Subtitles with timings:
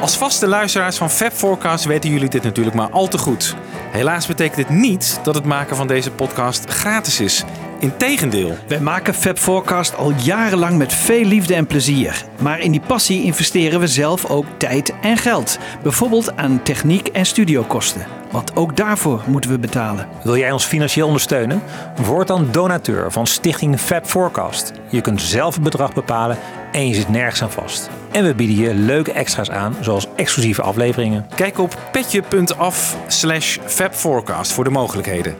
[0.00, 3.56] Als vaste luisteraars van Fab Forecast weten jullie dit natuurlijk maar al te goed.
[3.90, 7.44] Helaas betekent dit niet dat het maken van deze podcast gratis is.
[7.78, 8.56] Integendeel.
[8.68, 12.24] Wij maken Fab Forecast al jarenlang met veel liefde en plezier.
[12.40, 15.58] Maar in die passie investeren we zelf ook tijd en geld.
[15.82, 18.21] Bijvoorbeeld aan techniek en studiokosten.
[18.32, 20.08] Want ook daarvoor moeten we betalen.
[20.22, 21.62] Wil jij ons financieel ondersteunen?
[21.96, 24.72] Word dan donateur van Stichting Fab Forecast.
[24.90, 26.38] Je kunt zelf het bedrag bepalen
[26.72, 27.90] en je zit nergens aan vast.
[28.10, 31.26] En we bieden je leuke extra's aan, zoals exclusieve afleveringen.
[31.34, 35.36] Kijk op petje.af slash fabforecast voor de mogelijkheden.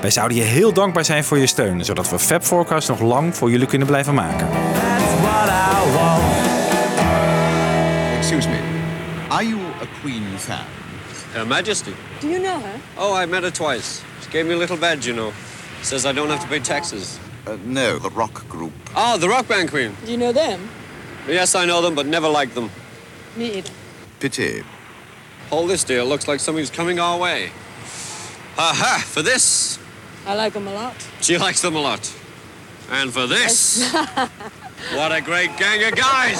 [0.00, 3.36] Wij zouden je heel dankbaar zijn voor je steun, zodat we Fab Forecast nog lang
[3.36, 4.48] voor jullie kunnen blijven maken.
[4.48, 6.22] That's what I want.
[8.18, 8.58] Excuse me.
[9.28, 10.81] Are you a Queen fan?
[11.32, 11.94] Her Majesty.
[12.20, 12.80] Do you know her?
[12.98, 14.02] Oh, I met her twice.
[14.22, 15.32] She gave me a little badge, you know.
[15.82, 17.18] Says I don't have to pay taxes.
[17.46, 18.72] Uh, no, the rock group.
[18.94, 19.96] Oh, the Rock Band Queen.
[20.04, 20.68] Do you know them?
[21.26, 22.70] Yes, I know them, but never liked them.
[23.36, 23.72] Me either.
[24.20, 24.62] Pity.
[25.50, 26.04] All this dear.
[26.04, 27.50] looks like something's coming our way.
[28.58, 29.02] Aha!
[29.06, 29.78] For this,
[30.26, 30.94] I like them a lot.
[31.20, 32.12] she likes them a lot.
[32.90, 33.92] And for this,
[34.94, 36.38] what a great gang of guys!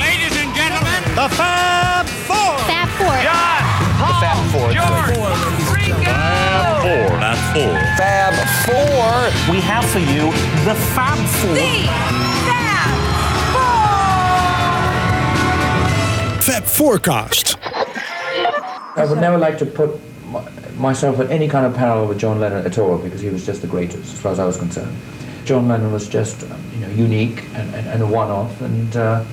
[0.00, 0.47] Ladies and
[0.78, 2.58] gentlemen, the Fab Four.
[2.66, 3.12] Fab Four.
[7.96, 8.34] Fab
[8.66, 9.52] Four.
[9.52, 10.30] We have for you
[10.64, 11.54] the Fab Four.
[11.54, 11.86] The
[12.46, 12.90] Fab
[16.36, 16.42] Four.
[16.42, 17.56] Fab Forecast.
[18.96, 20.00] I would never like to put
[20.78, 23.62] myself at any kind of parallel with John Lennon at all because he was just
[23.62, 24.96] the greatest as far as I was concerned.
[25.44, 29.24] John Lennon was just um, you know unique and, and, and a one-off, and uh,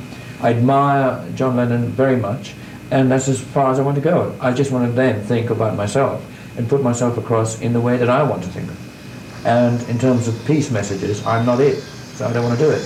[0.41, 2.53] I admire John Lennon very much,
[2.91, 4.35] and that's as far as I want to go.
[4.39, 6.23] I just want to then think about myself
[6.57, 8.69] and put myself across in the way that I want to think.
[8.69, 9.45] Of.
[9.45, 12.71] And in terms of peace messages, I'm not it, so I don't want to do
[12.71, 12.81] it.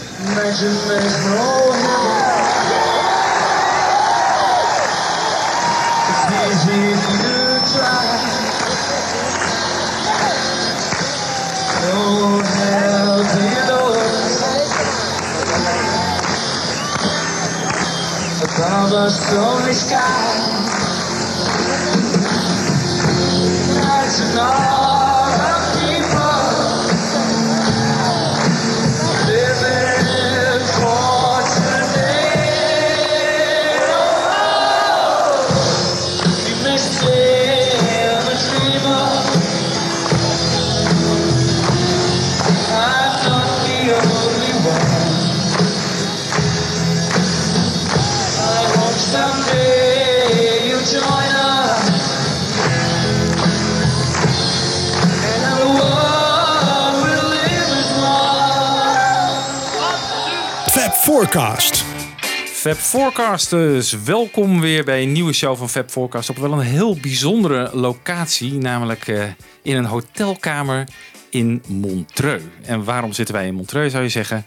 [18.69, 19.99] of a stormy sky.
[23.81, 24.78] That's enough.
[62.69, 66.97] Fab Forecasters, welkom weer bij een nieuwe show van Fab Forecast op wel een heel
[67.01, 69.23] bijzondere locatie, namelijk eh,
[69.61, 70.87] in een hotelkamer
[71.29, 72.43] in Montreux.
[72.61, 74.45] En waarom zitten wij in Montreux zou je zeggen?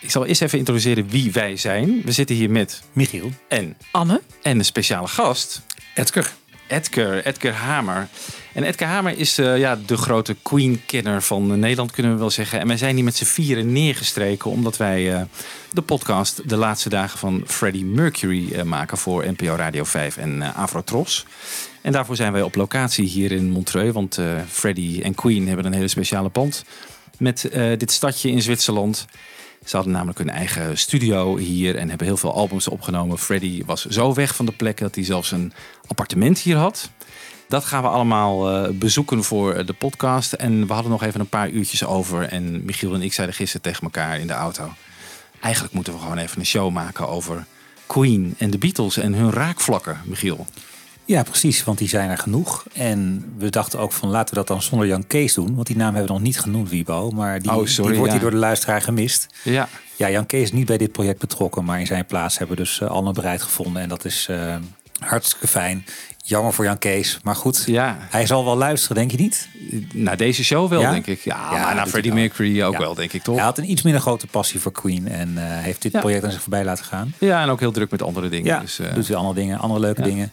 [0.00, 2.02] Ik zal eerst even introduceren wie wij zijn.
[2.04, 3.30] We zitten hier met Michiel.
[3.48, 4.20] en Anne?
[4.42, 5.62] en een speciale gast,
[5.94, 6.32] Edgar.
[6.74, 8.08] Edgar, Edgar Hamer.
[8.52, 12.60] En Edgar Hamer is eh, ja, de grote Queen-kenner van Nederland, kunnen we wel zeggen.
[12.60, 15.22] En wij zijn hier met z'n vieren neergestreken omdat wij eh,
[15.72, 20.54] de podcast De Laatste Dagen van Freddie Mercury eh, maken voor NPO Radio 5 en
[20.54, 21.26] Afrotros.
[21.80, 24.18] En daarvoor zijn wij op locatie hier in Montreux, want
[24.48, 26.64] Freddie en Queen hebben een hele speciale band
[27.18, 29.06] met dit stadje in Zwitserland.
[29.64, 33.18] Ze hadden namelijk hun eigen studio hier en hebben heel veel albums opgenomen.
[33.18, 35.52] Freddie was zo weg van de plek dat hij zelfs een
[35.86, 36.90] appartement hier had.
[37.48, 40.32] Dat gaan we allemaal eh, bezoeken voor de podcast.
[40.32, 42.22] En we hadden nog even een paar uurtjes over.
[42.22, 44.72] En Michiel en ik zeiden gisteren tegen elkaar in de auto.
[45.40, 47.46] Eigenlijk moeten we gewoon even een show maken over
[47.86, 50.46] Queen en de Beatles en hun raakvlakken, Michiel.
[51.06, 52.64] Ja, precies, want die zijn er genoeg.
[52.74, 55.54] En we dachten ook van laten we dat dan zonder Jan Kees doen.
[55.54, 57.10] Want die naam hebben we nog niet genoemd, Wiebo.
[57.10, 58.18] Maar die, Oh, sorry, die wordt ja.
[58.18, 59.26] hier door de luisteraar gemist.
[59.42, 61.64] Ja, Ja, Jan Kees is niet bij dit project betrokken.
[61.64, 63.82] Maar in zijn plaats hebben we dus uh, Anne bereid gevonden.
[63.82, 64.56] En dat is eh,
[64.98, 65.84] hartstikke fijn.
[66.26, 67.18] Jammer voor Jan Kees.
[67.22, 67.96] Maar goed, ja.
[68.10, 69.48] hij zal wel luisteren, denk je niet?
[69.92, 70.90] Naar deze show wel, Ja?
[70.90, 71.20] denk ik.
[71.20, 72.20] Ja, Ja, maar naar doet Freddie hij.
[72.20, 73.34] Mercury ook wel, denk ik toch?
[73.36, 75.08] Hij had een iets minder grote passie voor Queen.
[75.08, 77.14] En eh, heeft dit project aan zich voorbij laten gaan.
[77.18, 78.46] Ja, en ook heel druk met andere dingen.
[78.46, 80.30] Ja, dus, doet weer andere dingen, andere leuke dingen.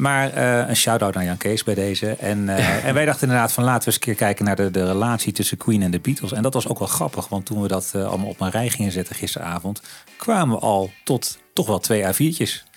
[0.00, 2.10] Maar eh, een shout-out naar Jan Kees bij deze.
[2.10, 4.70] En, eh, en wij dachten inderdaad van laten we eens een keer kijken naar de,
[4.70, 6.32] de relatie tussen Queen en de Beatles.
[6.32, 8.68] En dat was ook wel grappig, want toen we dat eh, allemaal op een rij
[8.68, 9.82] gingen zetten gisteravond,
[10.16, 12.68] kwamen we al tot toch wel twee A4'tjes.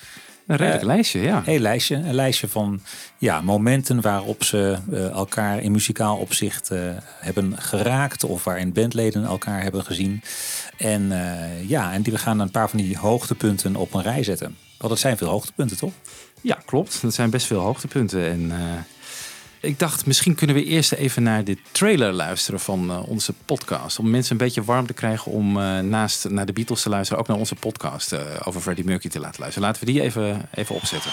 [0.48, 1.42] Een redelijk lijstje, ja.
[1.46, 1.96] Heel lijstje.
[1.96, 2.82] Een lijstje van
[3.18, 4.78] ja, momenten waarop ze
[5.14, 6.72] elkaar in muzikaal opzicht
[7.20, 8.24] hebben geraakt.
[8.24, 10.22] Of waarin bandleden elkaar hebben gezien.
[10.84, 14.24] En eh, ja, en die, we gaan een paar van die hoogtepunten op een rij
[14.24, 14.58] zetten.
[14.78, 15.92] Want het zijn veel hoogtepunten, toch?
[16.42, 17.02] Ja, klopt.
[17.02, 18.30] Dat zijn best veel hoogtepunten.
[18.30, 18.58] En eh,
[19.64, 24.00] ik dacht, misschien kunnen we eerst even naar de trailer luisteren van eh, onze podcast.
[24.00, 27.22] Om mensen een beetje warm te krijgen om eh, naast naar de Beatles te luisteren,
[27.22, 29.68] ook naar onze podcast eh, over Freddie Mercury te laten luisteren.
[29.68, 31.12] Laten we die even, even opzetten.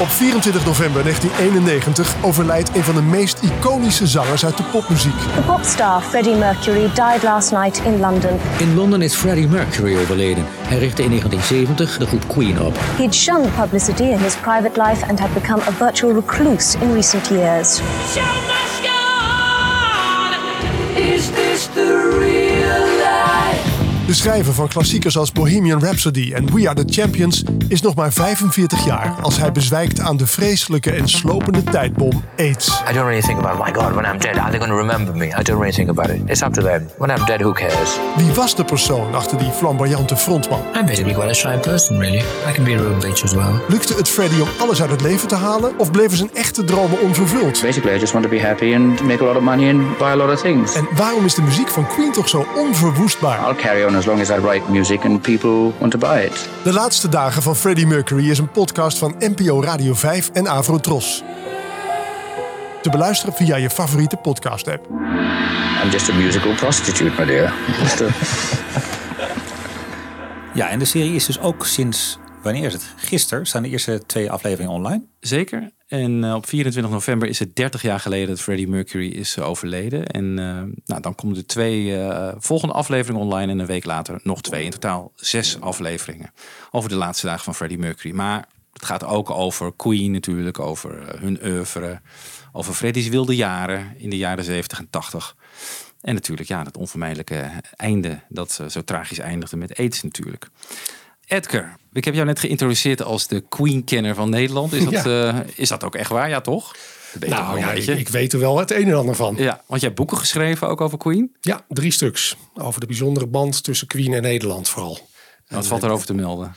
[0.00, 5.18] Op 24 november 1991 overlijdt een van de meest iconische zangers uit de popmuziek.
[5.34, 8.40] The popstar Freddie Mercury died last night in London.
[8.58, 10.44] In Londen is Freddie Mercury overleden.
[10.46, 12.76] Hij richtte in 1970 de groep Queen op.
[12.96, 17.28] He'd shunned publicity in his private life and had become a virtual recluse in recent
[17.28, 17.80] years.
[20.96, 22.59] Is this the real?
[24.10, 28.12] De schrijver van klassiekers als Bohemian Rhapsody en We Are the Champions is nog maar
[28.12, 32.68] 45 jaar als hij bezwijkt aan de vreselijke en slopende tijdbom AIDS.
[32.68, 35.16] I don't really think about, my God, when I'm dead, are they going to remember
[35.16, 35.26] me?
[35.26, 36.20] I don't really think about it.
[36.26, 36.88] It's up to them.
[36.98, 37.98] When I'm dead, who cares?
[38.16, 40.60] Wie was de persoon achter die flamboyante frontman?
[40.74, 42.22] I'm basically quite a shy person, really.
[42.48, 43.52] I can be a real bitch as well.
[43.68, 47.00] Lukte het Freddie om alles uit het leven te halen of bleven zijn echte dromen
[47.00, 47.60] onvervuld?
[47.62, 50.10] Basically, I just want to be happy and make a lot of money and buy
[50.10, 50.74] a lot of things.
[50.74, 53.48] En waarom is de muziek van Queen toch zo onverwoestbaar?
[53.48, 56.48] I'll carry on as long as I write music and people want to buy it.
[56.64, 61.22] De laatste dagen van Freddie Mercury is een podcast van NPO Radio 5 en Avrotros.
[62.82, 64.86] Te beluisteren via je favoriete podcast app.
[65.82, 67.52] I'm just a musical prostitute, my dear.
[67.82, 68.06] Just a...
[70.54, 72.92] Ja, en de serie is dus ook sinds, wanneer is het?
[72.96, 75.02] Gisteren staan de eerste twee afleveringen online.
[75.20, 75.70] Zeker.
[75.86, 79.48] En eh, op 24 november is het 30 jaar geleden dat Freddie Mercury is eh,
[79.48, 80.06] overleden.
[80.06, 81.98] En eh, nou, dan komen er twee
[82.38, 84.64] volgende afleveringen online en een week later nog twee.
[84.64, 86.32] In totaal zes afleveringen
[86.70, 88.14] over de laatste dagen van Freddie Mercury.
[88.14, 92.00] Maar het gaat ook over Queen natuurlijk, over hun oeuvre,
[92.52, 95.36] over Freddie's wilde jaren in de jaren 70 en 80.
[96.00, 100.48] En natuurlijk ja, dat onvermijdelijke einde dat zo tragisch eindigde met AIDS natuurlijk.
[101.30, 104.72] Edgar, ik heb jou net geïntroduceerd als de Queen-kenner van Nederland.
[104.72, 105.04] Is dat, Ja.
[105.28, 106.28] eh, is dat ook echt waar?
[106.28, 106.74] Ja, toch?
[107.26, 109.34] Nou ja, ik, ik weet er wel het een en ander van.
[109.38, 111.36] Ja, want jij hebt boeken geschreven ook over Queen.
[111.40, 112.36] Ja, drie stuks.
[112.54, 115.08] Over de bijzondere band tussen Queen en Nederland vooral.
[115.48, 116.56] Wat valt erover te melden?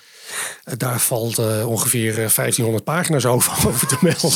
[0.64, 4.32] Eh, Daar valt eh, ongeveer eh, 1500 pagina's over, over te melden.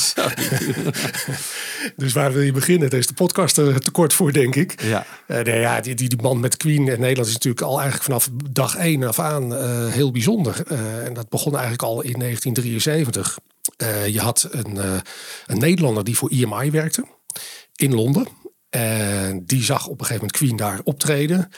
[1.95, 2.89] dus waar wil je beginnen?
[2.89, 4.81] Daar is de podcast er te kort voor, denk ik.
[4.81, 5.05] Ja.
[5.27, 8.03] Eh, nee, ja, die, die, die band met Queen en Nederland is natuurlijk al eigenlijk
[8.03, 10.63] vanaf dag één af aan eh, heel bijzonder.
[10.67, 13.37] Eh, en dat begon eigenlijk al in 1973.
[13.77, 14.93] Eh, je had een, eh,
[15.47, 17.05] een Nederlander die voor EMI werkte
[17.75, 18.27] in Londen.
[18.69, 21.49] En die zag op een gegeven moment Queen daar optreden.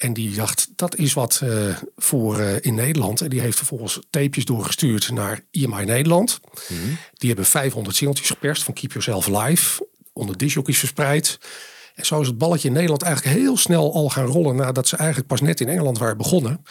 [0.00, 3.20] En die dacht, dat is wat eh, voor eh, in Nederland.
[3.20, 6.40] En die heeft vervolgens tapejes doorgestuurd naar EMI Nederland.
[7.12, 9.86] Die hebben 500 singeltjes geperst van Keep Yourself Live.
[10.12, 11.38] Onder disjockeys verspreid.
[11.94, 14.56] En zo is het balletje in Nederland eigenlijk heel snel al gaan rollen...
[14.56, 16.64] nadat ze eigenlijk pas net in Engeland waren begonnen.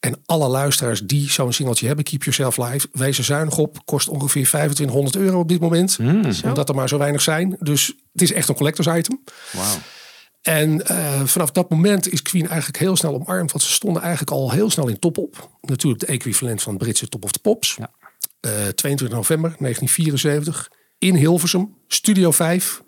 [0.00, 3.78] En alle luisteraars die zo'n singeltje hebben, Keep Yourself Live, wees er zuinig op.
[3.84, 5.98] Kost ongeveer 2500 euro op dit moment.
[6.44, 7.56] Omdat er maar zo weinig zijn.
[7.60, 9.20] Dus het is echt een collectors item.
[9.52, 9.76] Wauw.
[10.42, 13.52] En eh, vanaf dat moment is Queen eigenlijk heel snel omarmd.
[13.52, 15.50] Want ze stonden eigenlijk al heel snel in top op.
[15.60, 17.76] Natuurlijk de equivalent van Britse Top of the Pops.
[18.40, 22.82] Eh, 22 november 1974 in Hilversum, Studio 5.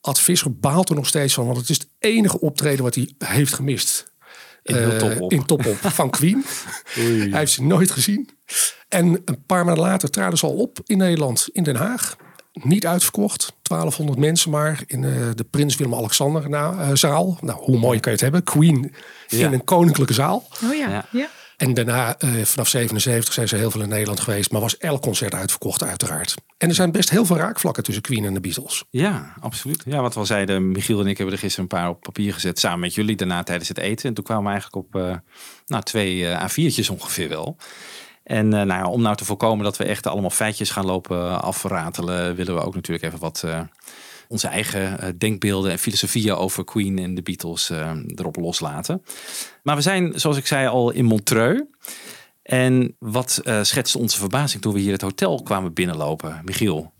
[0.00, 1.44] Ad Visser baalt er nog steeds van.
[1.46, 4.12] Want het is het enige optreden wat hij heeft gemist.
[4.62, 5.32] In Eh, Top Op.
[5.32, 6.44] in top op van Queen.
[6.94, 8.28] Hij heeft ze nooit gezien.
[8.88, 12.16] En een paar maanden later traden ze al op in Nederland, in Den Haag.
[12.62, 17.38] Niet uitverkocht, 1200 mensen maar in eh, de Prins Willem-Alexander na- eh, zaal.
[17.40, 18.42] Nou, hoe mooi kan je het hebben?
[18.42, 18.94] Queen
[19.28, 19.46] Ja.
[19.46, 20.48] in een koninklijke zaal.
[20.64, 21.28] Oh ja, ja.
[21.56, 24.50] En daarna, eh, vanaf 77, zijn ze heel veel in Nederland geweest.
[24.50, 26.34] Maar was elk concert uitverkocht, uiteraard.
[26.58, 28.84] En er zijn best heel veel raakvlakken tussen Queen en de Beatles.
[28.90, 29.82] Ja, absoluut.
[29.86, 32.32] Ja, wat we al zeiden, Michiel en ik hebben er gisteren een paar op papier
[32.34, 32.58] gezet.
[32.58, 34.08] Samen met jullie daarna tijdens het eten.
[34.08, 35.16] En toen kwamen we eigenlijk op eh,
[35.66, 37.56] nou, twee eh, A4'tjes ongeveer wel.
[38.24, 41.42] En eh, nou ja, om nou te voorkomen dat we echt allemaal feitjes gaan lopen
[41.42, 43.60] afratelen, willen we ook natuurlijk even wat eh,
[44.28, 49.02] onze eigen eh, denkbeelden en filosofieën over Queen en de Beatles eh, erop loslaten.
[49.62, 51.62] Maar we zijn, zoals ik zei, al in Montreux.
[52.42, 56.92] En wat eh, schetste onze verbazing toen we hier het hotel kwamen binnenlopen, Michiel?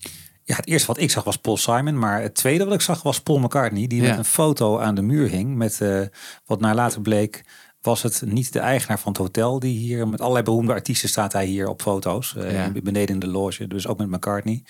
[0.44, 3.02] Ja, het eerste wat ik zag was Paul Simon, maar het tweede wat ik zag
[3.02, 4.08] was Paul McCartney, die Ja.
[4.08, 5.54] met een foto aan de muur hing.
[5.56, 6.00] Met eh,
[6.46, 7.44] wat naar later bleek,
[7.84, 11.32] was het niet de eigenaar van het hotel die hier met allerlei beroemde artiesten staat
[11.32, 12.36] hij hier op foto's.
[12.36, 12.70] eh, Ja.
[12.82, 14.62] Beneden in de loge, dus ook met McCartney.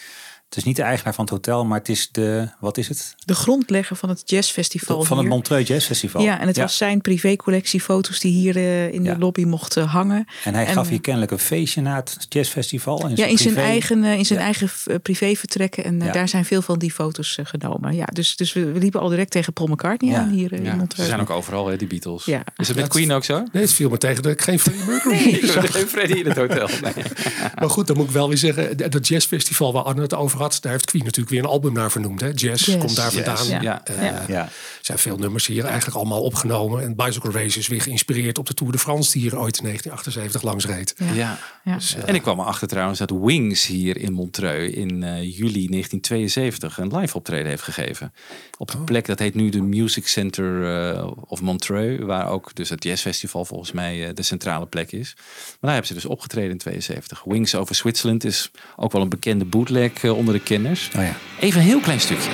[0.54, 3.14] Het is niet de eigenaar van het hotel, maar het is de, wat is het?
[3.24, 5.26] De grondlegger van het jazzfestival Van het.
[5.26, 6.22] Montreux Jazz Festival.
[6.22, 10.26] Ja, en het was zijn privécollectie foto's die hier eh, in de lobby mochten hangen.
[10.44, 13.08] En hij gaf hier kennelijk een feestje na het jazzfestival.
[13.14, 15.84] ja, in zijn privé- eigen, eh, in zijn eigen eh, privévertrekken.
[15.84, 16.12] En eh, Ja.
[16.12, 17.94] daar zijn veel van die foto's eh, genomen.
[17.94, 20.18] Ja, dus, dus we, we liepen al direct tegen Paul McCartney Ja.
[20.18, 21.02] aan hier eh, Ja, in Montreux.
[21.02, 22.24] Ze zijn ook overal, hè, die Beatles.
[22.24, 22.42] Ja.
[22.56, 23.44] Is het met Queen ook zo?
[23.52, 25.72] Nee, het viel me tegen dat ik geen Freddie Mercury Nee, zag.
[25.72, 26.68] geen Freddie in het hotel.
[26.82, 26.92] Nee.
[27.60, 30.72] Maar goed, dan moet ik wel weer zeggen, dat jazzfestival waar Arne het over daar
[30.72, 32.20] heeft Queen natuurlijk weer een album naar vernoemd.
[32.20, 32.30] Hè?
[32.34, 33.62] Jazz, komt daar vandaan.
[33.62, 33.84] ja.
[33.84, 34.24] Eh, Ja.
[34.28, 34.48] Ja.
[34.80, 36.82] zijn veel nummers hier eigenlijk allemaal opgenomen.
[36.82, 39.62] En Bicycle Race is weer geïnspireerd op de Tour de France die hier ooit in
[39.64, 40.94] 1978 langs reed.
[41.14, 41.38] Ja.
[41.64, 41.74] Ja.
[41.74, 45.66] Dus, eh, En ik kwam erachter trouwens dat Wings hier in Montreux in eh, juli
[45.68, 48.12] 1972 een live optreden heeft gegeven.
[48.58, 48.76] Op Oh.
[48.76, 52.84] de plek, dat heet nu de Music Center eh, of Montreux, waar ook dus het
[52.84, 55.12] jazzfestival volgens mij de centrale plek is.
[55.16, 57.22] Maar daar hebben ze dus opgetreden in 72.
[57.24, 60.90] Wings over Switzerland is ook wel een bekende bootleg onder de kenners.
[60.96, 61.16] Oh ja.
[61.40, 62.30] Even een heel klein stukje.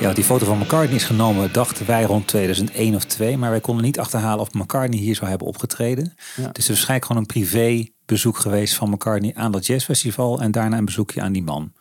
[0.00, 3.36] Ja, die foto van McCartney is genomen, dachten wij rond 2001 of 2.
[3.36, 6.14] Maar wij konden niet achterhalen of McCartney hier zou hebben opgetreden.
[6.36, 6.46] Ja.
[6.46, 10.40] Het is waarschijnlijk gewoon een privé bezoek geweest van McCartney aan dat jazzfestival.
[10.40, 11.72] En daarna een bezoekje aan die man.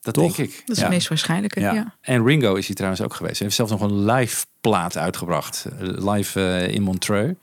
[0.00, 0.36] Dat Toch?
[0.36, 0.56] denk ik.
[0.66, 0.82] Dat is Ja.
[0.82, 1.60] het meest waarschijnlijke.
[1.60, 1.72] Ja.
[1.72, 1.94] Ja.
[2.00, 3.34] En Ringo is hier trouwens ook geweest.
[3.38, 5.64] Hij heeft zelfs nog een live plaat uitgebracht.
[5.80, 7.34] Eh, Live eh, in Montreux,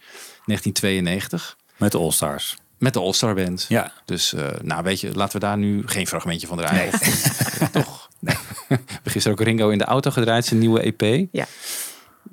[0.45, 1.57] 1992.
[1.77, 2.57] Met de All-Stars.
[2.77, 3.65] Met de All-Star Band.
[3.69, 3.91] Ja.
[4.05, 6.93] Dus, eh, nou weet je, laten we daar nu geen fragmentje van draaien.
[6.93, 8.09] Of- Toch?
[8.19, 8.35] Nee.
[8.67, 11.27] We hebben gisteren ook Ringo in de auto gedraaid, zijn nieuwe EP.
[11.31, 11.45] Ja.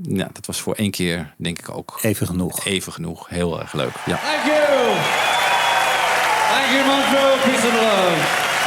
[0.03, 1.99] Ja, dat was voor één keer, denk ik ook.
[2.03, 2.65] Even genoeg.
[2.65, 3.29] Even genoeg.
[3.29, 3.93] Heel erg leuk.
[4.07, 4.17] Ja.
[4.17, 4.78] Thank you.
[6.69, 8.19] And.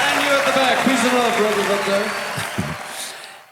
[0.05, 0.77] And you at the back.
[0.86, 2.29] Peace and love, brothers up there.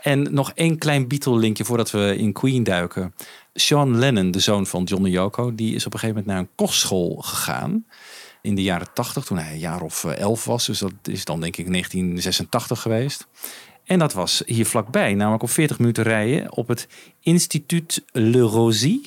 [0.01, 3.13] En nog één klein Beatle-linkje voordat we in Queen duiken.
[3.53, 6.38] Sean Lennon, de zoon van John en Yoko, die is op een gegeven moment naar
[6.38, 7.86] een kostschool gegaan.
[8.41, 10.65] In de jaren 80, toen hij een jaar of eh, elf was.
[10.65, 13.27] Dus dat is dan denk ik 1986 geweest.
[13.84, 16.88] En dat was hier vlakbij, namelijk op 40 minuten rijden op het
[17.22, 19.00] Instituut Le Rosy.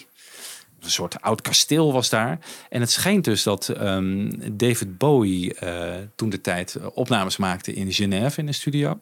[0.82, 2.38] Een soort oud kasteel was daar.
[2.68, 7.92] En het schijnt dus dat ehm, David Bowie eh, toen de tijd opnames maakte in
[7.92, 9.00] Genève in de studio.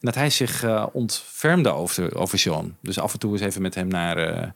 [0.00, 2.76] En dat hij zich eh, ontfermde over, over John.
[2.82, 4.48] Dus af en toe eens even met hem naar eh,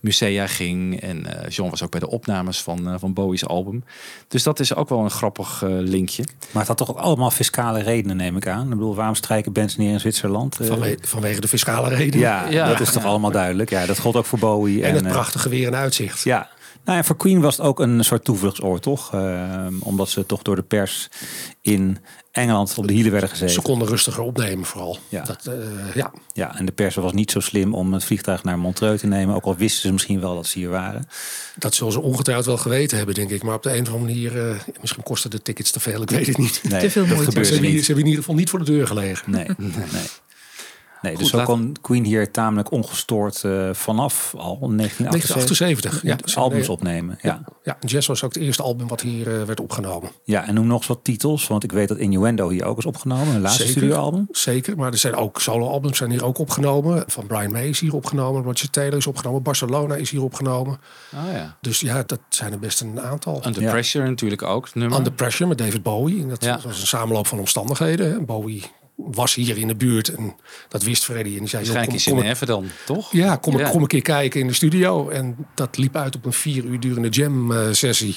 [0.00, 1.00] musea ging.
[1.00, 3.84] En eh John was ook bij de opnames van, eh, van Bowie's album.
[4.28, 6.24] Dus dat is ook wel een grappig linkje.
[6.50, 8.62] Maar het had toch ook allemaal fiscale redenen, neem ik aan.
[8.62, 10.56] Ik bedoel, waarom strijken bands neer in Zwitserland?
[10.62, 12.20] Vanwege, vanwege de fiscale reden.
[12.20, 12.68] ja, Ja.
[12.68, 13.70] dat is toch allemaal duidelijk.
[13.70, 14.84] Ja, dat gold ook voor Bowie.
[14.84, 16.22] En het eh, prachtige weer en uitzicht.
[16.22, 16.48] Ja.
[16.84, 19.12] Nou, en voor Queen was het ook een soort toevluchtsoord, toch?
[19.14, 21.08] Ehm, omdat ze toch door de pers
[21.60, 21.98] in
[22.32, 23.54] Engeland op de hielen werden gezeten.
[23.54, 24.98] Ze konden rustiger opnemen vooral.
[25.08, 25.22] Ja.
[25.22, 26.12] Dat, eh, ja.
[26.32, 29.34] Ja, en de pers was niet zo slim om het vliegtuig naar Montreux te nemen.
[29.34, 31.08] Ook al wisten ze misschien wel dat ze hier waren.
[31.56, 33.42] Dat zullen ze ongetwijfeld wel geweten hebben, denk ik.
[33.42, 36.10] Maar op de een of andere manier, eh, misschien kosten de tickets te veel, ik
[36.10, 36.60] weet het niet.
[36.68, 37.44] Nee, Te veel dat moeite.
[37.44, 39.30] Ze, hebben, ze in ieder geval niet voor de deur gelegen.
[39.30, 39.70] Nee, nee.
[39.92, 40.06] Nee,
[41.02, 46.02] dus Goed, zo kon Queen hier tamelijk ongestoord eh, vanaf al 1978 1978.
[46.02, 47.18] Ja, ja, albums opnemen.
[47.22, 47.42] Ja.
[47.44, 50.10] Ja, ja, Jazz was ook het eerste album wat hier eh, werd opgenomen.
[50.24, 51.46] ja, en noem nog eens wat titels.
[51.46, 53.34] Want ik weet dat Innuendo hier ook is opgenomen.
[53.34, 53.76] Een laatste Zeker.
[53.80, 54.28] studioalbum.
[54.30, 57.04] Zeker, maar er zijn ook soloalbums zijn hier ook opgenomen.
[57.06, 60.78] Van Brian May is hier opgenomen, Roger Taylor is opgenomen, Barcelona is hier opgenomen.
[61.14, 61.56] Oh ja.
[61.60, 63.42] Dus ja, dat zijn er best een aantal.
[63.46, 63.70] Under Ja.
[63.70, 64.74] Pressure natuurlijk ook.
[64.74, 64.98] Nummer.
[64.98, 66.22] Under Pressure met David Bowie.
[66.22, 66.60] En dat Ja.
[66.64, 68.10] was een samenloop van omstandigheden.
[68.12, 68.20] hè.
[68.20, 68.64] Bowie
[68.98, 70.36] was hier in de buurt en
[70.68, 71.32] dat wist Freddy.
[71.32, 73.12] En die zei, Waarschijnlijk kom, dan, toch?
[73.12, 73.68] ja, kom, Ja.
[73.70, 75.08] kom een keer kijken in de studio.
[75.08, 78.16] En dat liep uit op een vier uur durende jam eh, sessie.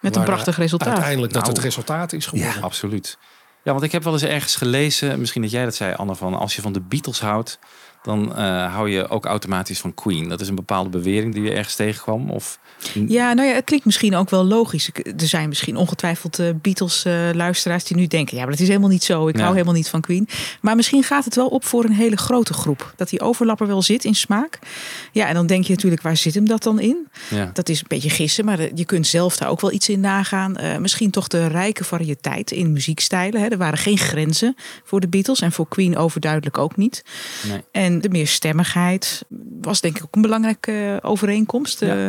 [0.00, 0.88] Met een Waar, prachtig eh, resultaat.
[0.88, 1.54] Uiteindelijk dat Nou.
[1.54, 2.54] het resultaat is geworden.
[2.54, 3.18] Ja, absoluut.
[3.62, 6.34] Ja, want ik heb wel eens ergens gelezen, misschien dat jij dat zei, Anne, van
[6.34, 7.58] als je van de Beatles houdt,
[8.06, 10.28] dan eh, hou je ook automatisch van Queen.
[10.28, 12.30] Dat is een bepaalde bewering die je ergens tegenkwam.
[12.30, 12.58] Of
[12.92, 14.90] Ja, nou ja, het klinkt misschien ook wel logisch.
[15.04, 19.04] Er zijn misschien ongetwijfeld eh, Beatles-luisteraars die nu denken: ja, maar dat is helemaal niet
[19.04, 19.28] zo.
[19.28, 19.40] Ik Ja.
[19.42, 20.28] hou helemaal niet van Queen.
[20.60, 22.92] Maar misschien gaat het wel op voor een hele grote groep.
[22.96, 24.58] Dat die overlapper wel zit in smaak.
[25.12, 27.08] Ja, en dan denk je natuurlijk, waar zit hem dat dan in?
[27.28, 27.50] Ja.
[27.52, 30.00] Dat is een beetje gissen, maar eh, je kunt zelf daar ook wel iets in
[30.00, 30.56] nagaan.
[30.56, 33.40] Eh, misschien toch de rijke variëteit in muziekstijlen.
[33.40, 33.46] Hè.
[33.48, 37.04] Er waren geen grenzen voor de Beatles en voor Queen overduidelijk ook niet.
[37.48, 37.60] Nee.
[37.72, 39.22] En de meerstemmigheid
[39.60, 41.82] was denk ik ook een belangrijke eh, overeenkomst.
[41.82, 42.06] Eh,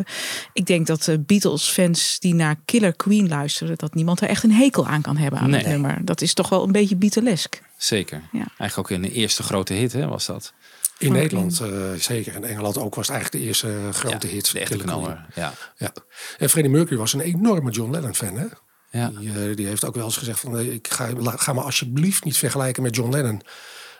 [0.53, 3.77] ik denk dat de Beatles-fans die naar Killer Queen luisteren...
[3.77, 6.05] dat niemand er echt een hekel aan kan hebben aan het nummer.
[6.05, 7.61] Dat is toch wel een beetje Beatlesk.
[7.77, 8.21] Zeker.
[8.31, 8.47] Ja.
[8.57, 10.53] Eigenlijk ook een eerste grote hit, hè, was dat?
[10.97, 12.35] In Nederland eh, zeker.
[12.35, 14.51] In Engeland ook was het eigenlijk de eerste eh, grote Ja, hit.
[14.51, 14.99] de echte Killer Queen.
[15.03, 15.25] knaller.
[15.35, 15.53] Ja.
[15.77, 15.91] Ja.
[16.37, 18.37] En Freddie Mercury was een enorme John Lennon fan.
[18.37, 18.45] Hè?
[18.91, 19.11] Ja.
[19.19, 20.57] Die, eh, die heeft ook wel eens gezegd van...
[20.57, 23.41] eh, ik ga, la- ga me alsjeblieft niet vergelijken met John Lennon.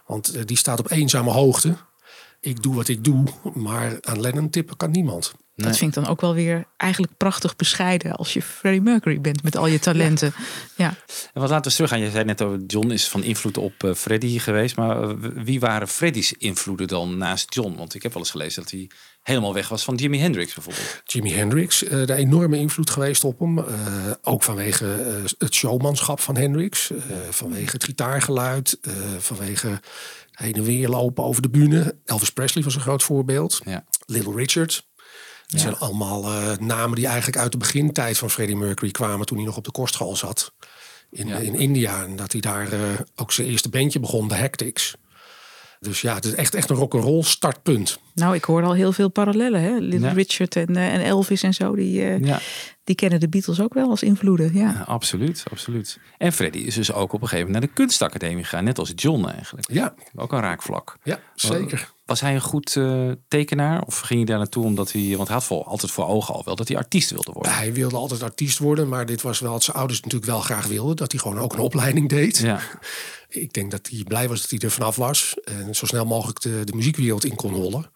[0.07, 1.75] Want eh, die staat op eenzame hoogte.
[2.39, 3.23] Ik doe wat ik doe,
[3.53, 5.33] maar aan Lennon tippen kan niemand.
[5.65, 9.43] Dat vind ik dan ook wel weer eigenlijk prachtig bescheiden als je Freddie Mercury bent
[9.43, 10.33] met al je talenten.
[10.75, 10.87] Ja.
[11.33, 11.99] En wat laten we eens teruggaan.
[11.99, 14.75] Je zei net over John is van invloed op eh, Freddie geweest.
[14.75, 17.75] Maar eh, wie waren Freddie's invloeden dan naast John?
[17.77, 18.89] Want ik heb wel eens gelezen dat hij
[19.21, 21.01] helemaal weg was van Jimi Hendrix bijvoorbeeld.
[21.05, 23.57] Jimi Hendrix, eh, de enorme invloed geweest op hem.
[23.59, 23.65] Eh,
[24.21, 26.91] ook vanwege eh, het showmanschap van Hendrix.
[26.91, 26.97] eh,
[27.29, 28.77] vanwege het gitaargeluid.
[28.81, 29.79] eh, vanwege
[30.31, 31.95] heen en weer lopen over de bühne.
[32.05, 33.61] Elvis Presley was een groot voorbeeld.
[33.65, 33.83] Ja.
[34.05, 34.85] Little Richard.
[35.47, 39.25] Dat zijn allemaal eh, namen die eigenlijk uit de begintijd van Freddie Mercury kwamen.
[39.25, 40.53] Toen hij nog op de kostschool zat.
[41.09, 42.03] In, in India.
[42.03, 42.79] En dat hij daar eh,
[43.15, 44.95] ook zijn eerste bandje begon, de Hectics.
[45.79, 47.99] Dus ja, het is echt, echt een rock'n'roll startpunt.
[48.13, 49.61] Nou, ik hoor al heel veel parallellen.
[49.61, 49.77] Hè?
[49.77, 50.13] Little Ja.
[50.13, 51.75] Richard en, eh, en Elvis en zo.
[51.75, 52.39] Die, eh, Ja.
[52.83, 54.53] die kennen de Beatles ook wel als invloeden.
[54.53, 54.71] Ja.
[54.71, 55.99] Ja, absoluut, absoluut.
[56.17, 58.63] En Freddie is dus ook op een gegeven moment naar de kunstacademie gegaan.
[58.63, 59.71] Net als John eigenlijk.
[59.71, 59.93] Ja.
[60.15, 60.97] Ook een raakvlak.
[61.03, 61.91] Ja, zeker.
[62.07, 63.81] Was hij een goed eh, tekenaar?
[63.81, 65.13] Of ging hij daar naartoe omdat hij...
[65.15, 67.53] Want hij had voor, altijd voor ogen al wel dat hij artiest wilde worden.
[67.53, 70.65] Hij wilde altijd artiest worden, maar dit was wel wat zijn ouders natuurlijk wel graag
[70.65, 70.95] wilden.
[70.95, 72.37] Dat hij gewoon ook een opleiding deed.
[72.37, 72.59] Ja.
[73.29, 75.35] Ik denk dat hij blij was dat hij er vanaf was.
[75.43, 77.91] En zo snel mogelijk de, de muziekwereld in kon rollen.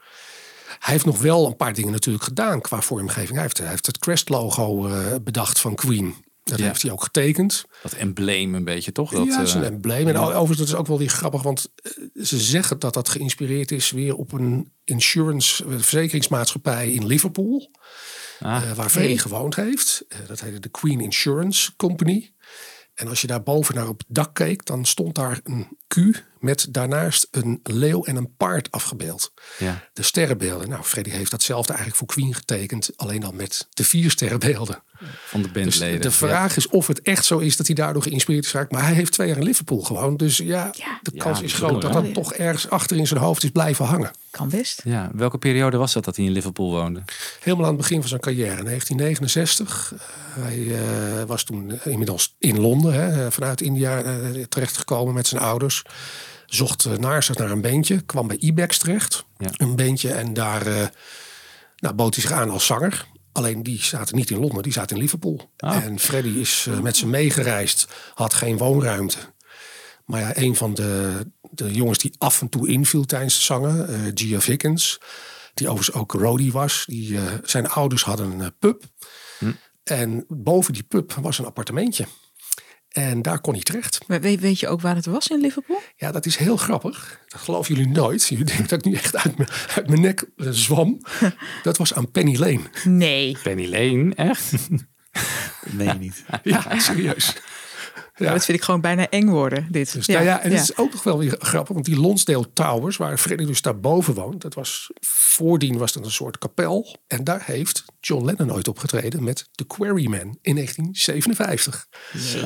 [0.79, 3.33] Hij heeft nog wel een paar dingen natuurlijk gedaan qua vormgeving.
[3.33, 6.15] Hij heeft, hij heeft het Crest-logo eh, bedacht van Queen.
[6.43, 6.65] Dat Ja.
[6.65, 7.65] heeft hij ook getekend.
[7.83, 9.11] Dat embleem een beetje, toch?
[9.11, 10.07] Dat, ja, dat is een eh, embleem.
[10.07, 11.91] En overigens, dat is ook wel weer grappig, want eh,
[12.23, 17.71] ze zeggen dat dat geïnspireerd is weer op een insurance eh, verzekeringsmaatschappij in Liverpool.
[18.39, 18.69] Ah.
[18.69, 20.05] eh, waar Freddie gewoond heeft.
[20.27, 22.33] Dat heette de Queen Insurance Company.
[22.93, 25.95] En als je daar boven naar op het dak keek, dan stond daar een Q
[26.41, 29.33] met daarnaast een leeuw en een paard afgebeeld.
[29.57, 29.87] Ja.
[29.93, 30.69] De sterrenbeelden.
[30.69, 34.83] Nou, Freddie heeft datzelfde eigenlijk voor Queen getekend, alleen dan met de vier sterrenbeelden.
[35.25, 36.01] Van de Dus bandleden.
[36.01, 38.71] de vraag is of het echt zo is dat hij daardoor geïnspireerd is geraakt.
[38.71, 40.19] Maar hij heeft twee jaar in Liverpool gewoond.
[40.19, 43.49] Dus ja, de kans is groot dat dat toch ergens achter in zijn hoofd is
[43.49, 44.11] blijven hangen.
[44.31, 44.81] Kan best.
[44.83, 47.03] Ja, welke periode was dat dat hij in Liverpool woonde?
[47.39, 49.93] Helemaal aan het begin van zijn carrière, 1969.
[49.93, 54.03] Eh, hij eh, was toen eh, inmiddels in Londen, hè, vanuit India
[54.49, 55.83] terechtgekomen met zijn ouders.
[56.53, 59.25] Zocht eh, naar zich naar een beentje, kwam bij Ibex terecht.
[59.37, 60.87] Een beentje en daar eh,
[61.77, 63.07] nou, bood hij zich aan als zanger.
[63.31, 65.51] Alleen die zaten niet in Londen, die zaten in Liverpool.
[65.57, 69.17] En Freddy is eh, met ze meegereisd, had geen woonruimte.
[70.05, 73.87] Maar ja, een van de, de jongens die af en toe inviel tijdens het zangen,
[73.87, 74.99] eh Gia Vickens,
[75.53, 78.83] die overigens ook roadie was, die, zijn ouders hadden een pub.
[79.83, 82.05] En boven die pub was een appartementje.
[82.91, 84.07] En daar kon hij terecht.
[84.07, 85.81] Maar weet, weet je ook waar het was in Liverpool?
[85.95, 87.19] Ja, dat is heel grappig.
[87.27, 88.27] Dat geloven jullie nooit.
[88.27, 91.01] Jullie denken dat ik nu echt uit mijn, uit mijn nek zwam.
[91.63, 92.61] Dat was aan Penny Lane.
[92.83, 93.37] Nee.
[93.43, 94.51] Penny Lane, echt?
[95.77, 96.23] je niet.
[96.43, 97.35] Ja, serieus.
[98.25, 98.31] Ja.
[98.33, 99.93] Dat vind ik gewoon bijna eng worden, dit.
[99.93, 102.97] Dus nou ja, en het is ook nog wel weer grappig, want die Lonsdale Towers,
[102.97, 106.97] waar Freddie dus daarboven woont, dat was voordien was dat een soort kapel.
[107.07, 111.87] En daar heeft John Lennon ooit opgetreden met The Quarrymen in 1957.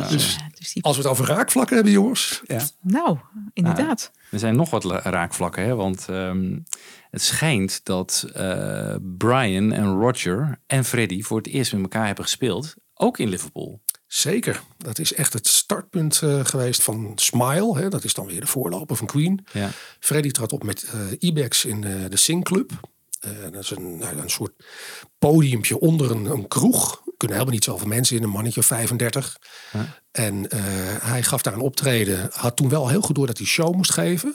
[0.09, 0.38] Dus
[0.81, 2.41] als we het over raakvlakken hebben, jongens.
[2.45, 2.61] Ja.
[2.81, 3.17] Nou,
[3.53, 4.11] inderdaad.
[4.31, 5.75] Er zijn nog wat la- raakvlakken, hè?
[5.75, 6.59] want ehm,
[7.09, 12.23] het schijnt dat eh, Brian en Roger en Freddie voor het eerst met elkaar hebben
[12.23, 13.83] gespeeld, ook in Liverpool.
[14.07, 14.61] Zeker.
[14.77, 17.77] Dat is echt het startpunt eh, geweest van Smile.
[17.77, 17.89] Hè.
[17.89, 19.45] Dat is dan weer de voorloper van Queen.
[19.51, 19.69] Ja.
[19.99, 22.71] Freddie trad op met eh Ibex in eh, de Sing Club.
[23.51, 24.51] Dat is een, nou, een soort
[25.19, 26.91] podiumpje onder een, een kroeg.
[26.91, 29.37] Er kunnen helemaal niet zoveel mensen in, een mannetje of 35.
[30.11, 30.47] En
[31.01, 32.29] hij gaf daar een optreden.
[32.33, 34.33] Had toen wel heel goed door dat hij show moest geven.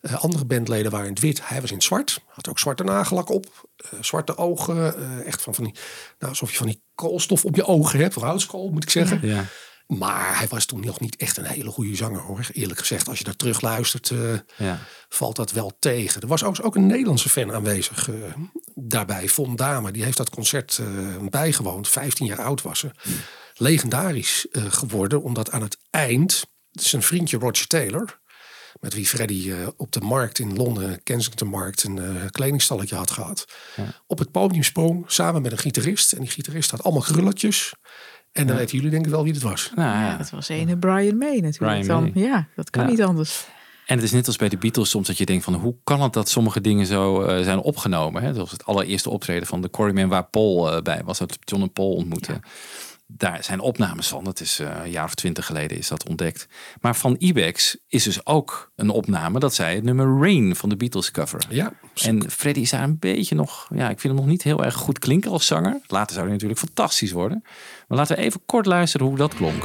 [0.00, 1.48] Eh, andere bandleden waren in het wit.
[1.48, 2.20] Hij was in het zwart.
[2.26, 3.68] Had ook zwarte nagellak op.
[3.76, 4.96] eh, zwarte ogen.
[4.96, 5.74] eh, echt van, van die,
[6.18, 8.14] nou, alsof je van die koolstof op je ogen hebt.
[8.14, 9.20] Houtskool moet ik zeggen.
[9.22, 9.44] Ja.
[9.86, 12.46] Maar hij was toen nog niet echt een hele goede zanger hoor.
[12.52, 14.12] Eerlijk gezegd, als je daar terug luistert,
[14.56, 14.78] Ja.
[15.08, 16.20] valt dat wel tegen.
[16.20, 18.08] Er was ook, ook een Nederlandse fan aanwezig
[18.74, 19.28] daarbij.
[19.28, 20.80] Von Dame, die heeft dat concert
[21.30, 21.88] bijgewoond.
[21.88, 22.90] 15 jaar oud was ze.
[23.54, 26.44] Legendarisch eh, geworden, omdat aan het eind...
[26.70, 28.20] zijn vriendje Roger Taylor...
[28.80, 31.84] met wie Freddy eh, op de markt in Londen, Kensington Markt...
[31.84, 33.44] een eh, kledingstalletje had gehad.
[34.06, 36.12] Op het podium sprong samen met een gitarist.
[36.12, 37.72] En die gitarist had allemaal krulletjes...
[38.32, 38.60] En dan Ja.
[38.60, 39.72] weten jullie denk ik wel wie het was.
[39.74, 40.16] Nou, ja.
[40.16, 42.10] Dat was ene Brian May natuurlijk Brian dan.
[42.14, 42.22] May.
[42.22, 42.88] Ja, dat kan Ja.
[42.90, 43.44] niet anders.
[43.86, 46.02] En het is net als bij de Beatles soms dat je denkt van hoe kan
[46.02, 48.22] het dat sommige dingen zo eh, zijn opgenomen.
[48.22, 48.34] Hè?
[48.34, 51.18] Zoals het allereerste optreden van de Quarrymen waar Paul bij was.
[51.18, 52.40] Dat John en Paul ontmoeten.
[53.10, 54.24] Daar zijn opnames van.
[54.24, 56.48] Dat is eh, een jaar of twintig geleden is dat ontdekt.
[56.80, 60.76] Maar van Ibex is dus ook een opname dat zij het nummer Rain van de
[60.76, 61.46] Beatles cover.
[61.48, 61.72] Ja.
[61.94, 64.74] En Freddy is daar een beetje nog, ja, ik vind hem nog niet heel erg
[64.74, 65.80] goed klinken als zanger.
[65.86, 67.42] Later zou hij natuurlijk fantastisch worden.
[67.88, 69.64] Maar laten we even kort luisteren hoe dat klonk.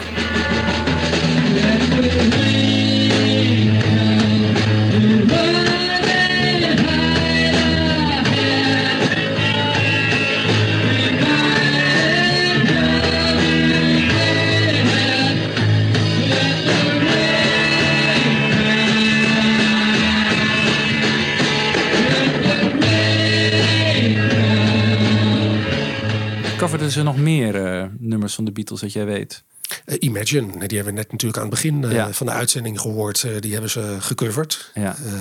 [26.93, 29.43] Ze nog meer eh, nummers van de Beatles dat jij weet?
[29.85, 33.23] Eh, Imagine, die hebben we net natuurlijk aan het begin eh, van de uitzending gehoord.
[33.23, 34.71] Eh, die hebben ze gecoverd.
[34.73, 34.95] Ja.
[35.05, 35.13] Eh,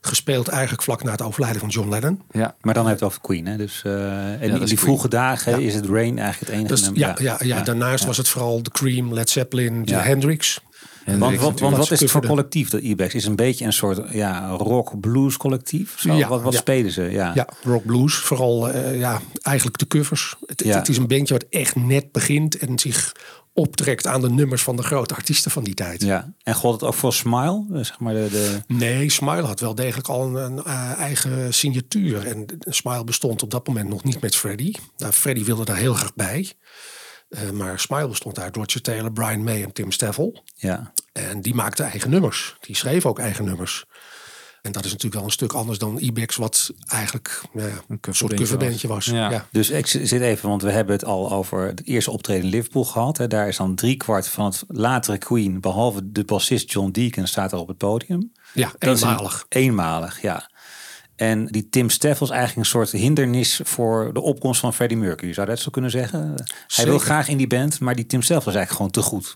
[0.00, 2.22] gespeeld eigenlijk vlak na het overlijden van John Lennon.
[2.30, 2.54] Ja.
[2.60, 3.46] Maar dan heeft het over Queen.
[3.46, 3.56] Hè?
[3.56, 4.78] Dus, eh, en die Queen.
[4.78, 5.66] vroege dagen Ja.
[5.66, 7.00] is het Rain eigenlijk het enige Dus, nummer.
[7.00, 10.26] ja, ja, ja, daarnaast was het vooral The Cream, Led Zeppelin, Jimi
[11.06, 13.14] Want, wat, want wat is het voor collectief dat Ibex?
[13.14, 15.94] Is een beetje een soort ja, rock blues collectief?
[16.00, 16.14] Zo?
[16.14, 16.58] Ja, wat wat ja.
[16.58, 17.02] spelen ze?
[17.02, 17.32] Ja.
[17.34, 18.14] Ja, rock blues.
[18.14, 20.36] Vooral eh, ja, eigenlijk de covers.
[20.46, 20.76] Het, Ja.
[20.78, 23.12] het is een bandje wat echt net begint en zich
[23.52, 26.02] optrekt aan de nummers van de grote artiesten van die tijd.
[26.02, 26.32] Ja.
[26.42, 27.64] En gold het ook voor Smile?
[27.72, 28.60] Eh, Zeg maar de, de...
[28.66, 32.26] Nee, Smile had wel degelijk al een, een, eh, eigen signatuur.
[32.26, 34.72] En Smile bestond op dat moment nog niet met Freddy.
[34.96, 36.52] Nou, Freddy wilde daar heel graag bij.
[37.28, 40.42] Eh, maar Smile bestond uit Roger Taylor, Brian May en Tim Staffel.
[40.54, 40.92] Ja.
[41.12, 42.56] En die maakten eigen nummers.
[42.60, 43.84] Die schreven ook eigen nummers.
[44.62, 48.34] En dat is natuurlijk wel een stuk anders dan Ibex, wat eigenlijk ja, een soort
[48.34, 49.04] coverbandje was.
[49.04, 49.46] Ja.
[49.50, 52.84] Dus ik zit even, want we hebben het al over het eerste optreden in Liverpool
[52.84, 53.16] gehad.
[53.16, 53.26] Hè.
[53.26, 57.52] Daar is dan drie kwart van het latere Queen, behalve de bassist John Deacon, staat
[57.52, 58.32] er op het podium.
[58.54, 59.46] Ja, Dat is een- eenmalig.
[59.48, 60.50] eenmalig, ja.
[61.16, 65.32] En die Tim Steffels eigenlijk een soort hindernis voor de opkomst van Freddie Mercury.
[65.32, 66.34] Zou dat zo kunnen zeggen?
[66.66, 69.34] Hij wil graag in die band, maar die Tim Steffels is eigenlijk gewoon te goed.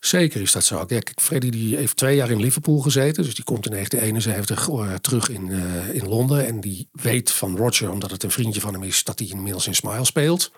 [0.00, 0.78] Zeker is dat zo.
[0.78, 3.24] Ja, kijk, Freddy die heeft twee jaar in Liverpool gezeten.
[3.24, 6.46] Dus die komt in 1971 eh, terug in, eh, in Londen.
[6.46, 9.66] En die weet van Roger, omdat het een vriendje van hem is, dat hij inmiddels
[9.66, 10.52] in Smile speelt.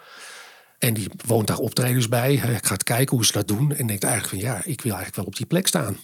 [0.79, 2.37] En die woont daar optredens bij.
[2.37, 3.75] Hij gaat kijken hoe ze dat doen.
[3.75, 5.99] En denkt eigenlijk van ja, ik wil eigenlijk wel op die plek staan.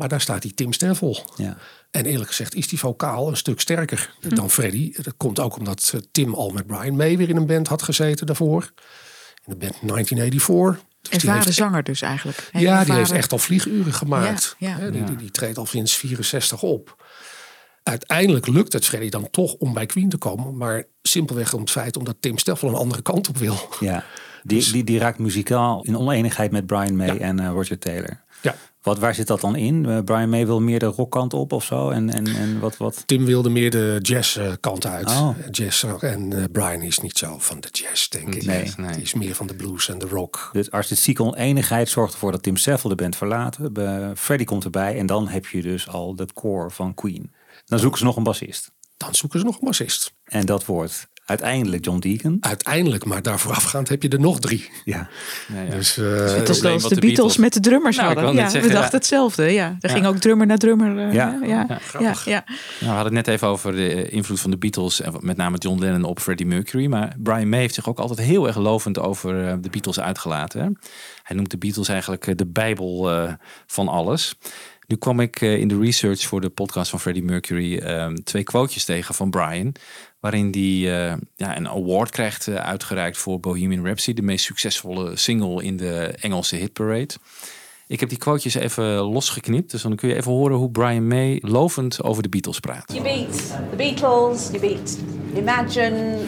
[0.00, 1.24] Maar daar staat die Tim Steffel.
[1.36, 1.56] Ja.
[1.90, 4.92] En eerlijk gezegd is die vocaal een stuk sterker dan Freddy.
[5.02, 7.82] Dat komt ook omdat eh, Tim al met Brian May weer in een band had
[7.82, 8.62] gezeten daarvoor.
[9.44, 10.84] In de band 1984.
[11.00, 12.48] Dus die Ervaren heeft- zanger dus eigenlijk.
[12.52, 14.56] Ja, die heeft echt al vlieguren gemaakt.
[14.58, 14.76] Ja, ja.
[14.76, 17.04] Hè, Die, die, die treedt al sinds 64 op.
[17.82, 20.56] Uiteindelijk lukt het Freddy dan toch om bij Queen te komen.
[20.56, 23.68] Maar simpelweg om het feit omdat Tim Steffel een andere kant op wil.
[23.80, 24.04] Ja.
[24.42, 28.20] Die, die, die raakt muzikaal in oneenigheid met Brian May en eh, Roger Taylor.
[28.42, 28.54] Ja.
[28.82, 29.86] Wat, waar zit dat dan in?
[29.86, 31.90] Eh, Brian May wil meer de rockkant op of zo?
[31.90, 33.02] En, en, en wat, wat?
[33.06, 35.06] Tim wilde meer de jazzkant uit.
[35.06, 35.28] Oh.
[35.50, 38.44] Jazz, en eh, Brian is niet zo van de jazz, denk ik.
[38.44, 38.72] Nee.
[38.92, 40.50] Die is meer van de blues en de rock.
[40.52, 43.58] Dus artistieke oneenigheid zorgt ervoor dat Tim Steffel de band verlaat.
[43.74, 47.32] Eh, Freddie komt erbij en dan heb je dus al de core van Queen.
[47.64, 48.70] Dan zoeken ze nog een bassist.
[48.96, 50.14] Dan zoeken ze nog een bassist.
[50.24, 52.36] En dat wordt uiteindelijk John Deacon.
[52.40, 54.70] Uiteindelijk, maar daar voorafgaand heb je er nog drie.
[54.84, 55.08] Ja.
[55.70, 58.34] Dus, eh, Net als als de, Beatles, met de drummers Nou, ik hadden.
[58.34, 58.80] Ja, zeggen, we ja.
[58.80, 59.42] dachten hetzelfde.
[59.44, 59.76] Ja.
[59.80, 59.94] Er Ja.
[59.94, 60.98] ging ook drummer naar drummer.
[61.08, 61.38] eh, Ja.
[61.42, 61.46] ja.
[61.48, 61.66] Ja.
[61.92, 62.14] Ja, Ja.
[62.24, 62.44] Ja.
[62.46, 65.56] Nou, we hadden het net even over de invloed van de Beatles en met name
[65.58, 66.86] John Lennon op Freddie Mercury.
[66.86, 70.60] Maar Brian May heeft zich ook altijd heel erg lovend over eh, de Beatles uitgelaten.
[70.60, 70.68] hè.
[71.22, 73.32] Hij noemt de Beatles eigenlijk eh, de bijbel eh,
[73.66, 74.34] van alles.
[74.86, 78.42] Nu kwam ik eh, in de research voor de podcast van Freddie Mercury eh, twee
[78.42, 79.72] quotejes tegen van Brian.
[80.20, 84.16] Waarin hij eh, ja, een award krijgt eh, uitgereikt voor Bohemian Rhapsody.
[84.16, 87.14] De meest succesvolle single in de Engelse hitparade.
[87.86, 89.70] Ik heb die quotejes even losgeknipt.
[89.70, 92.92] Dus dan kun je even horen hoe Brian May lovend over de Beatles praat.
[92.92, 93.36] You beat
[93.70, 94.98] the Beatles, you beat
[95.34, 96.18] Imagine.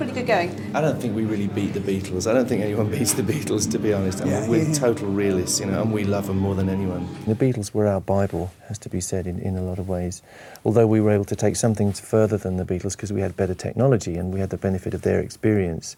[0.00, 0.74] Pretty good going.
[0.74, 2.26] I don't think we really beat the Beatles.
[2.26, 4.22] I don't think anyone beats the Beatles, to be honest.
[4.22, 4.72] I mean, Yeah, we're yeah.
[4.72, 7.06] total realists, you know, and we love them more than anyone.
[7.26, 10.22] The Beatles were our Bible, has to be said in, in a lot of ways.
[10.64, 13.36] Although we were able to take some things further than the Beatles because we had
[13.36, 15.96] better technology and we had the benefit of their experience.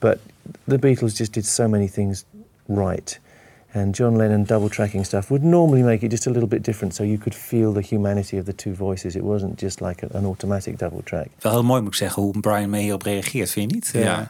[0.00, 0.20] But
[0.68, 2.26] the Beatles just did so many things
[2.68, 3.18] right.
[3.72, 6.94] And John Lennon double tracking stuff would normally make it just a little bit different
[6.94, 9.14] so you could feel the humanity of the two voices.
[9.14, 11.26] It wasn't just like a- an automatic double track.
[11.40, 13.90] Wel heel mooi moet ik zeggen hoe Brian May hierop reageert, vind je niet?
[14.04, 14.20] Ja.
[14.20, 14.26] Eh,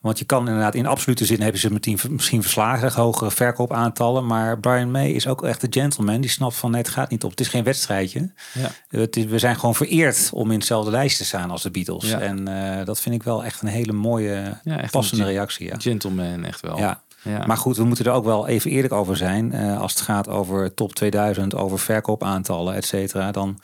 [0.00, 4.26] want je kan inderdaad in absolute zin hebben ze meteen, misschien verslagen, hogere verkoopaantallen.
[4.26, 6.20] Maar Brian May is ook echt een gentleman.
[6.20, 7.30] Die snapt van nee, het gaat niet op.
[7.30, 8.30] Het is geen wedstrijdje.
[8.54, 8.98] Ja.
[8.98, 12.08] Het is, we zijn gewoon vereerd om in hetzelfde lijst te staan als de Beatles.
[12.10, 12.20] Ja.
[12.20, 15.66] En eh, dat vind ik wel echt een hele mooie, Ja, passende een reactie.
[15.66, 15.74] Ja.
[15.78, 16.78] Gentleman, echt wel.
[16.78, 17.02] Ja.
[17.22, 17.46] Ja.
[17.46, 19.52] Maar goed, we moeten er ook wel even eerlijk over zijn.
[19.52, 23.30] Eh, als het gaat over top 2000, over verkoopaantallen, et cetera.
[23.30, 23.58] Dan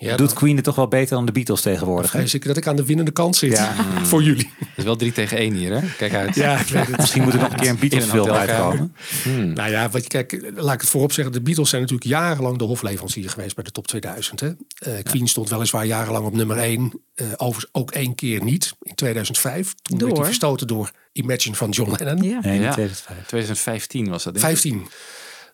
[0.00, 2.10] Ja, Doet Queen het toch wel beter dan de Beatles tegenwoordig?
[2.10, 3.50] vrees ik dat ik aan de winnende kant zit.
[3.52, 3.74] Ja.
[4.02, 4.50] Voor jullie.
[4.58, 5.80] Het is wel 3 tegen 1 hier, hè?
[5.96, 6.34] Kijk uit.
[6.34, 6.96] Ja, ik.
[6.96, 8.54] Misschien moet er nog een keer een Beatles In een film hotelkamer.
[8.64, 8.94] uitkomen.
[9.22, 9.52] Hmm.
[9.52, 11.32] Nou ja, wat je, kijk, laat ik het voorop zeggen.
[11.34, 14.40] De Beatles zijn natuurlijk jarenlang de hofleverancier geweest bij de top 2000.
[14.40, 14.48] Hè?
[14.78, 16.92] Eh, Queen stond weliswaar jarenlang op nummer 1.
[17.14, 18.74] Eh overigens ook één keer niet.
[18.82, 19.74] In 2005.
[19.82, 20.18] Toen werd Door?
[20.18, 22.22] hij verstoten door Imagine van John Lennon.
[22.22, 22.40] Ja.
[22.40, 22.66] Nee, Ja.
[22.66, 23.16] in 2005.
[23.26, 24.32] 2015 was dat.
[24.34, 24.50] denk ik.
[24.52, 24.86] 15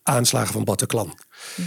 [0.04, 1.18] aanslagen van Bataclan.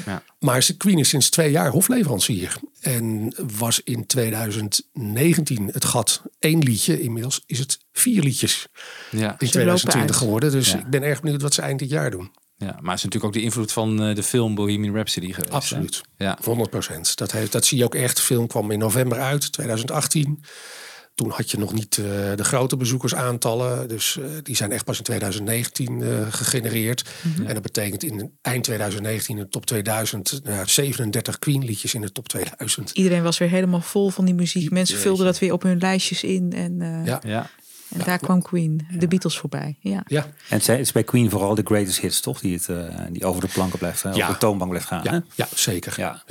[0.06, 0.24] Ja.
[0.40, 2.56] Maar ze- Queen is sinds twee jaar hofleverancier.
[2.82, 7.02] En was in 2019 het gat één liedje.
[7.02, 8.68] Inmiddels is het vier liedjes
[9.12, 9.36] Ja.
[9.40, 10.16] in Ze 2020 lopen uit.
[10.16, 10.52] geworden.
[10.52, 10.78] Dus Ja.
[10.78, 12.32] ik ben erg benieuwd wat ze eind dit jaar doen.
[12.58, 15.50] ja, maar het is natuurlijk ook de invloed van eh, de film Bohemian Rhapsody geweest.
[15.50, 15.56] hè?
[15.56, 16.02] Absoluut.
[16.18, 16.38] Ja.
[16.44, 17.16] 100 procent.
[17.18, 18.16] Dat, heeft- dat zie je ook echt.
[18.16, 20.44] De film kwam in november uit, 2018.
[21.18, 23.88] Toen had je nog niet eh, de grote bezoekersaantallen.
[23.88, 27.10] Dus eh, die zijn echt pas in 2019 eh, gegenereerd.
[27.46, 30.40] En dat betekent in eind 2019 in de top 2000...
[30.44, 32.92] nou, ja, 37 Queen liedjes in de top 2000.
[32.92, 34.72] Iedereen was weer helemaal vol van die muziek.
[34.72, 36.52] Mensen vulden dat weer op hun lijstjes in.
[36.54, 37.20] En, eh, Ja.
[37.24, 37.50] Ja.
[37.90, 39.78] en daar kwam Queen, de Beatles voorbij.
[39.80, 40.04] Ja.
[40.08, 42.40] Ja, En het is bij Queen vooral de greatest hits, toch?
[42.40, 44.10] Die, het, eh, die over de planken blijft, Ja.
[44.10, 45.08] over de toonbank blijft gaan.
[45.08, 45.12] hè?
[45.12, 45.94] ja, ja zeker.
[45.98, 46.24] Ja.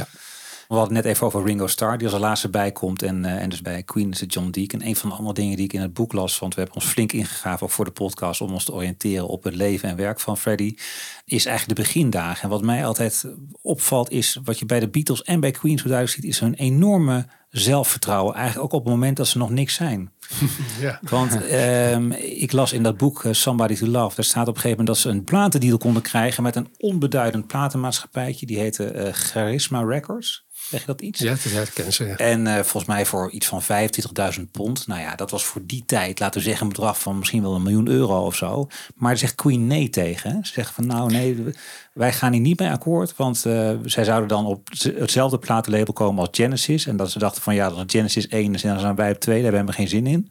[0.68, 3.02] We hadden net even over Ringo Starr, die als laatste bijkomt.
[3.02, 4.86] En, eh, en dus bij Queen is het John Deacon.
[4.86, 6.90] Een van de andere dingen die ik in het boek las, want we hebben ons
[6.90, 10.20] flink ingegraven ook voor de podcast om ons te oriënteren op het leven en werk
[10.20, 10.78] van Freddie,
[11.24, 12.42] is eigenlijk de begindagen.
[12.42, 13.26] En wat mij altijd
[13.62, 16.54] opvalt is, wat je bij de Beatles en bij Queen zo duidelijk ziet, is hun
[16.54, 18.34] enorme zelfvertrouwen.
[18.34, 20.10] Eigenlijk ook op het moment dat ze nog niks zijn.
[20.80, 21.00] Ja.
[21.02, 24.16] Want ehm, ik las in dat boek eh, Somebody to Love.
[24.16, 27.46] Daar staat op een gegeven moment dat ze een platendeal konden krijgen met een onbeduidend
[27.46, 28.46] platenmaatschappijtje.
[28.46, 30.45] Die heette eh, Charisma Records.
[30.68, 31.20] Zeg je dat iets?
[31.20, 32.04] Ja, dat herkennen ze.
[32.04, 32.16] Ja.
[32.16, 34.86] En eh, volgens mij voor iets van 25.000 pond.
[34.86, 37.54] Nou ja, dat was voor die tijd, laten we zeggen, een bedrag van misschien wel
[37.54, 38.68] een miljoen euro of zo.
[38.94, 40.44] Maar daar zegt Queen nee tegen.
[40.44, 41.44] Ze zegt van nou nee,
[41.92, 43.16] wij gaan hier niet mee akkoord.
[43.16, 46.86] Want eh, zij zouden dan op hetzelfde platenlabel komen als Genesis.
[46.86, 49.20] En dat ze dachten van ja, dan is Genesis 1 en dan zijn wij op
[49.20, 49.42] 2.
[49.42, 50.30] Daar hebben we geen zin in.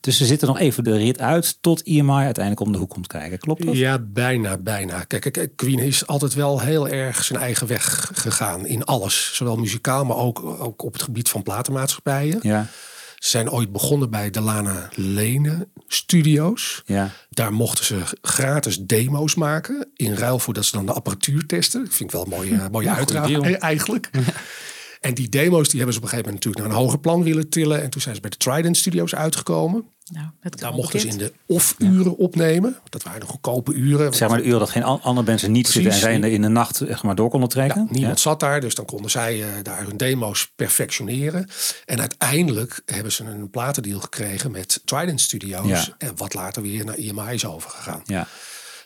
[0.00, 3.06] Dus ze zitten nog even de rit uit tot EMI uiteindelijk om de hoek komt
[3.06, 3.38] kijken.
[3.38, 3.76] Klopt dat?
[3.76, 5.04] Ja, bijna, bijna.
[5.04, 9.30] Kijk, kijk, Queen is altijd wel heel erg zijn eigen weg gegaan in alles.
[9.34, 12.38] Zowel muzikaal, maar ook, ook op het gebied van platenmaatschappijen.
[12.42, 12.66] Ja,
[13.16, 16.82] Ze zijn ooit begonnen bij de Lana Lene Studios.
[16.86, 17.10] ja.
[17.30, 19.88] Daar mochten ze gratis demo's maken.
[19.94, 21.84] In ruil voor dat ze dan de apparatuur testen.
[21.84, 24.10] Dat vind ik wel een mooie, mooie Ja, e- eigenlijk.
[25.00, 27.22] En die demo's die hebben ze op een gegeven moment natuurlijk naar een hoger plan
[27.22, 27.82] willen tillen.
[27.82, 29.84] En toen zijn ze bij de Trident Studios uitgekomen.
[30.12, 32.76] Nou, Daar mochten ze in de off-uren opnemen.
[32.88, 34.14] Dat waren de goedkope uren.
[34.14, 36.04] Zeg maar de uur dat geen an- andere mensen niet zitten en Precies.
[36.04, 37.82] zij in de, in de nacht echt maar door konden trekken.
[37.88, 41.48] Ja, niemand zat daar, dus dan konden zij eh, daar hun demo's perfectioneren.
[41.86, 45.66] En uiteindelijk hebben ze een platendeal gekregen met Trident Studios.
[45.68, 45.84] Ja.
[45.98, 48.02] En wat later weer naar EMI is overgegaan.
[48.04, 48.26] Ja.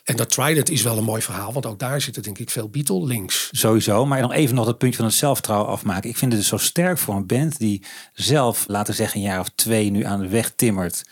[0.03, 2.69] En dat Trident is wel een mooi verhaal, want ook daar zitten denk ik veel
[2.69, 3.49] Beatle-links.
[3.51, 6.09] Sowieso, maar even nog dat puntje van het zelfvertrouwen afmaken.
[6.09, 9.27] Ik vind het dus zo sterk voor een band die zelf, laten we zeggen, een
[9.27, 11.03] jaar of twee nu aan de weg timmert.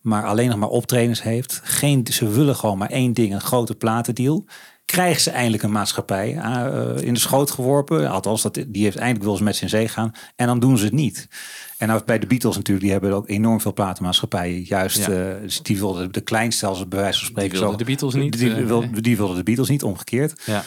[0.00, 1.60] Maar alleen nog maar optredens heeft.
[1.62, 4.44] Geen, ze willen gewoon maar één ding, een grote platendeal.
[4.92, 8.10] Krijgen ze eindelijk een maatschappij eh, in de schoot geworpen.
[8.10, 10.12] Althans, dat, die heeft eindelijk wil ze met z'n zee gaan.
[10.36, 11.28] En dan doen ze het niet.
[11.78, 14.62] En nou, bij de Beatles natuurlijk, die hebben ook enorm veel platenmaatschappijen.
[14.64, 15.08] Juist, Ja.
[15.34, 17.52] eh, dus die wilden de kleinste, als het bij wijze van spreken.
[17.52, 18.56] wilden zo- de Beatles niet, Die, eh,
[19.02, 20.42] die wilden de Beatles niet, omgekeerd.
[20.44, 20.64] Ja.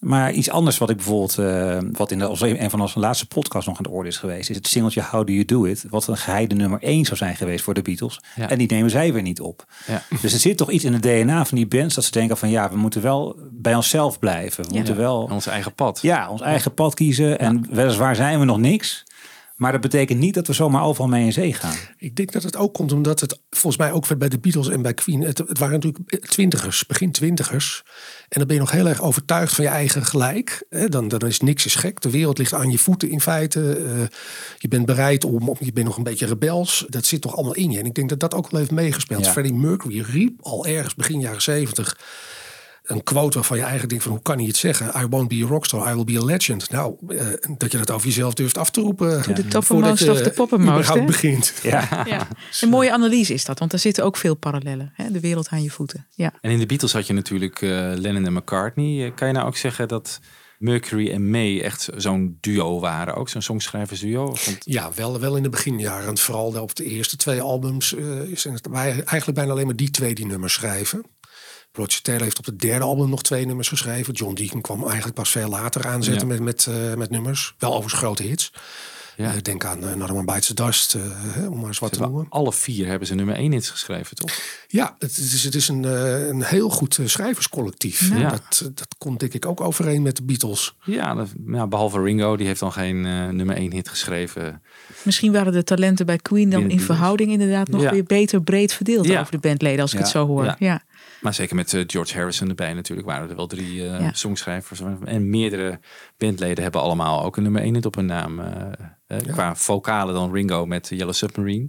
[0.00, 3.26] Maar iets anders wat ik bijvoorbeeld, eh, wat in de, als een van onze laatste
[3.26, 5.84] podcasts nog aan de orde is geweest, is het singeltje How Do You Do It,
[5.90, 8.20] wat een geheide nummer 1 zou zijn geweest voor de Beatles.
[8.36, 8.48] Ja.
[8.48, 9.64] En die nemen zij weer niet op.
[9.86, 10.02] Ja.
[10.22, 12.50] Dus er zit toch iets in het DNA van die bands dat ze denken van
[12.50, 14.64] ja, we moeten wel bij onszelf blijven.
[14.68, 15.98] We moeten wel Ons eigen pad.
[16.02, 17.38] ja, ons eigen pad kiezen.
[17.38, 19.04] En weliswaar zijn we nog niks.
[19.60, 21.74] Maar dat betekent niet dat we zomaar overal mee in zee gaan.
[21.98, 24.82] Ik denk dat het ook komt omdat het volgens mij ook bij de Beatles en
[24.82, 25.20] bij Queen.
[25.22, 27.82] Het, het waren natuurlijk twintigers, begin twintigers.
[28.28, 30.64] En dan ben je nog heel erg overtuigd van je eigen gelijk.
[30.88, 32.00] Dan, dan is niks is gek.
[32.00, 33.72] De wereld ligt aan je voeten in feite.
[33.76, 33.92] Eh,
[34.58, 36.84] je bent bereid om, om- je bent nog een beetje rebels.
[36.88, 37.78] Dat zit toch allemaal in je.
[37.78, 39.24] En ik denk dat dat ook wel heeft meegespeeld.
[39.24, 39.30] Ja.
[39.32, 41.98] Freddie Mercury riep al ergens begin jaren zeventig
[42.90, 45.02] een quote waarvan je eigenlijk denkt van hoe kan hij het zeggen?
[45.02, 46.70] I won't be a rockstar, I will be a legend.
[46.70, 47.26] Nou, eh,
[47.58, 49.22] dat je dat over jezelf durft af te roepen.
[49.22, 51.04] The voordat toppermost of hè?
[51.04, 51.54] begint.
[51.62, 52.04] Ja.
[52.06, 52.28] Ja.
[52.60, 54.92] Een mooie analyse is dat, want er zitten ook veel parallellen.
[54.94, 55.10] Hè?
[55.10, 56.06] De wereld aan je voeten.
[56.10, 56.32] Ja.
[56.40, 59.04] En in de Beatles had je natuurlijk eh, Lennon en McCartney.
[59.04, 60.20] Eh, kan je nou ook zeggen dat
[60.58, 63.14] Mercury en May echt zo'n duo waren?
[63.14, 64.24] Ook zo'n songschrijversduo?
[64.24, 66.08] Want Ja, wel, wel in de beginjaren.
[66.08, 69.76] En vooral op de eerste twee albums eh zijn het wij eigenlijk bijna alleen maar
[69.76, 71.04] die twee die nummers schrijven.
[71.72, 74.14] Roger Taylor heeft op het derde album nog twee nummers geschreven.
[74.14, 76.34] John Deacon kwam eigenlijk pas veel later aanzetten Ja.
[76.34, 77.54] met, met, eh, met nummers.
[77.58, 78.52] Wel overigens grote hits.
[79.16, 79.34] Ja.
[79.34, 81.92] Eh, denk aan uh, Another One Bites the Dust, uh, hè, om maar eens wat
[81.92, 82.26] te noemen.
[82.28, 84.30] Alle vier hebben ze nummer één hits geschreven, toch?
[84.68, 88.10] Ja, het is, het is een, uh, een heel goed schrijverscollectief.
[88.18, 88.28] Ja.
[88.30, 90.74] Dat, dat komt denk ik ook overeen met de Beatles.
[90.84, 93.00] Ja, dat, ja behalve Ringo, die heeft dan geen
[93.36, 94.62] nummer één hit geschreven.
[95.02, 97.90] Misschien waren de talenten bij Queen dan in verhouding inderdaad nog Ja.
[97.90, 99.20] weer beter breed verdeeld Ja.
[99.20, 100.54] over de bandleden, als ik het zo hoor.
[100.58, 100.82] Ja.
[101.20, 104.12] Maar zeker met eh, George Harrison erbij natuurlijk waren er wel drie Ja.
[104.12, 104.80] songschrijvers.
[105.04, 105.80] En meerdere
[106.18, 108.40] bandleden hebben allemaal ook een nummer één hit op hun naam.
[108.40, 111.66] eh, Qua vocalen dan Ringo met Yellow Submarine.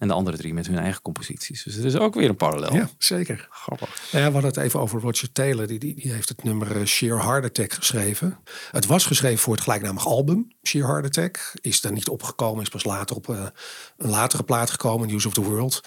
[0.00, 1.62] En de andere drie met hun eigen composities.
[1.62, 2.74] Dus er is ook weer een parallel.
[2.74, 3.48] Ja, zeker.
[3.50, 3.88] Grappig.
[4.12, 5.66] Nou ja, we hadden het even over Roger Taylor.
[5.66, 8.38] Die, die, die heeft het nummer eh, Sheer Heart Attack geschreven.
[8.70, 11.52] Het was geschreven voor het gelijknamige album, Sheer Heart Attack.
[11.60, 13.46] Is daar niet opgekomen, is pas later op eh,
[13.96, 15.80] een latere plaat gekomen, News of the World.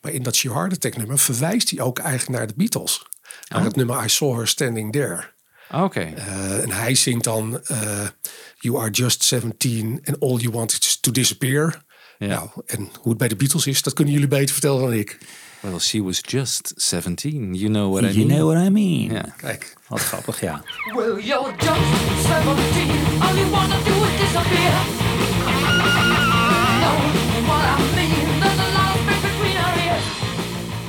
[0.00, 3.06] Maar in dat Sheer Heart Attack nummer verwijst hij ook eigenlijk naar de Beatles.
[3.48, 5.30] Naar het nummer I Saw Her Standing There.
[5.72, 6.00] Oké.
[6.00, 7.60] Eh, en hij zingt dan
[8.58, 11.86] You are just 17 and all you want is to disappear.
[12.18, 15.18] Nou, en hoe het bij de Beatles is, dat kunnen jullie beter vertellen dan ik.
[15.60, 17.54] Well, she was just 17.
[17.54, 18.38] You know what I You mean?
[18.38, 19.10] know what I mean.
[19.12, 19.34] Ja.
[19.36, 19.76] Kijk.
[19.88, 20.62] Wat grappig, ja.
[20.94, 22.90] Well, you're just 17.
[23.20, 24.72] All you wanna do is disappear.
[26.80, 26.96] Know
[27.48, 28.40] what I mean?
[28.40, 30.04] There's a lot of space between our ears.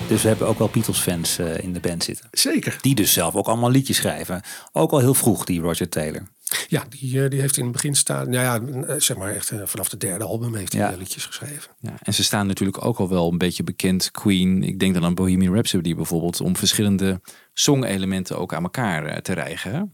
[0.07, 2.27] Dus we hebben ook wel Beatles-fans eh, in de band zitten.
[2.31, 2.77] Zeker.
[2.81, 4.41] Die dus zelf ook allemaal liedjes schrijven.
[4.71, 6.27] Ook al heel vroeg, die Roger Taylor.
[6.67, 9.49] Ja, die, eh, die heeft in het begin staan, nou ja, eh, zeg maar echt
[9.51, 10.97] eh, vanaf de derde album heeft hij Ja.
[10.97, 11.71] liedjes geschreven.
[11.79, 14.11] Ja, en ze staan natuurlijk ook al wel een beetje bekend.
[14.11, 17.21] Queen, ik denk dan aan Bohemian Rhapsody bijvoorbeeld, om verschillende
[17.53, 19.93] songelementen ook aan elkaar te rijgen.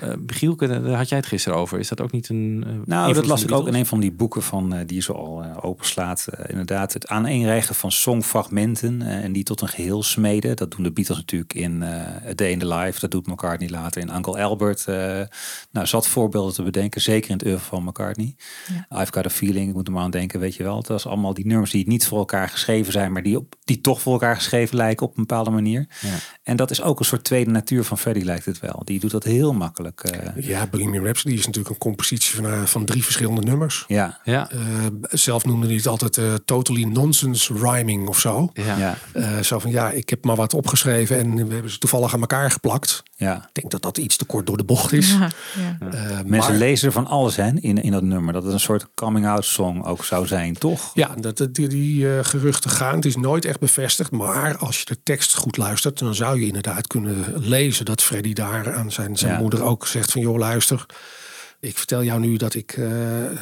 [0.00, 1.78] Eh Gielke, daar had jij het gisteren over.
[1.78, 2.64] Is dat ook niet een.
[2.66, 5.02] eh, Nou, dat las ik ook in een van die boeken van, eh, die je
[5.02, 6.26] zo al openslaat.
[6.30, 10.56] Eh, inderdaad, het aaneenrijgen van songfragmenten eh, en die tot een geheel smeden.
[10.56, 13.00] Dat doen de Beatles natuurlijk in eh A Day in the Life.
[13.00, 14.84] Dat doet McCartney later in Uncle Albert.
[14.86, 15.20] eh
[15.70, 18.34] nou, zat voorbeelden te bedenken, zeker in het oeuvre van McCartney.
[18.90, 20.76] I've Got a Feeling, ik moet er maar aan denken, weet je wel.
[20.76, 23.80] Het was allemaal die nummers die niet voor elkaar geschreven zijn, maar die, op, die
[23.80, 25.86] toch voor elkaar geschreven lijken op een bepaalde manier.
[26.00, 26.08] Ja.
[26.42, 28.82] En dat is ook een soort tweede natuur van Freddie, lijkt het wel.
[28.84, 29.85] Die doet dat heel makkelijk.
[29.94, 30.44] Eh.
[30.44, 33.84] Ja, Bohemian Rhapsody is natuurlijk een compositie van, eh, van drie verschillende nummers.
[33.86, 34.20] Ja.
[34.24, 34.50] Ja.
[34.50, 34.60] Eh,
[35.10, 38.50] zelf noemde hij het altijd totally nonsense rhyming of zo.
[38.52, 38.78] Ja.
[38.78, 38.98] Ja.
[39.12, 42.20] Eh, zo van ja, ik heb maar wat opgeschreven en we hebben ze toevallig aan
[42.20, 43.02] elkaar geplakt.
[43.18, 43.36] Ja.
[43.36, 45.10] Ik denk dat dat iets te kort door de bocht is.
[45.12, 45.18] Ja,
[45.80, 45.86] ja.
[45.90, 48.32] Eh, Mensen maar- lezen er van alles hè, in, in dat nummer.
[48.32, 50.90] Dat het een soort coming-out song ook zou zijn, toch?
[50.94, 52.94] Ja, dat, die, die eh, geruchten gaan.
[52.94, 54.10] Het is nooit echt bevestigd.
[54.10, 58.32] Maar als je de tekst goed luistert, dan zou je inderdaad kunnen lezen dat Freddy
[58.32, 59.38] daar aan zijn, zijn Ja.
[59.38, 60.86] moeder ook zegt van joh, luister.
[61.60, 62.90] Ik vertel jou nu dat ik eh,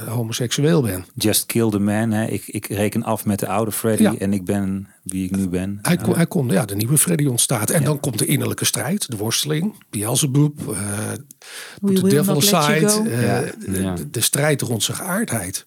[0.07, 1.05] homoseksueel ben.
[1.15, 2.11] Just kill the man.
[2.11, 2.27] Hè.
[2.27, 4.15] Ik, ik reken af met de oude Freddy Ja.
[4.19, 5.79] en ik ben wie ik nu ben.
[5.83, 7.71] Hij, kon, hij kon, ja, de nieuwe Freddy ontstaat.
[7.71, 11.13] En dan komt de innerlijke strijd, de worsteling, Beelzebub, eh
[12.03, 12.59] devil go.
[13.05, 13.41] eh, Ja.
[13.67, 13.95] de, Ja.
[13.95, 15.67] de, de strijd rond zijn geaardheid.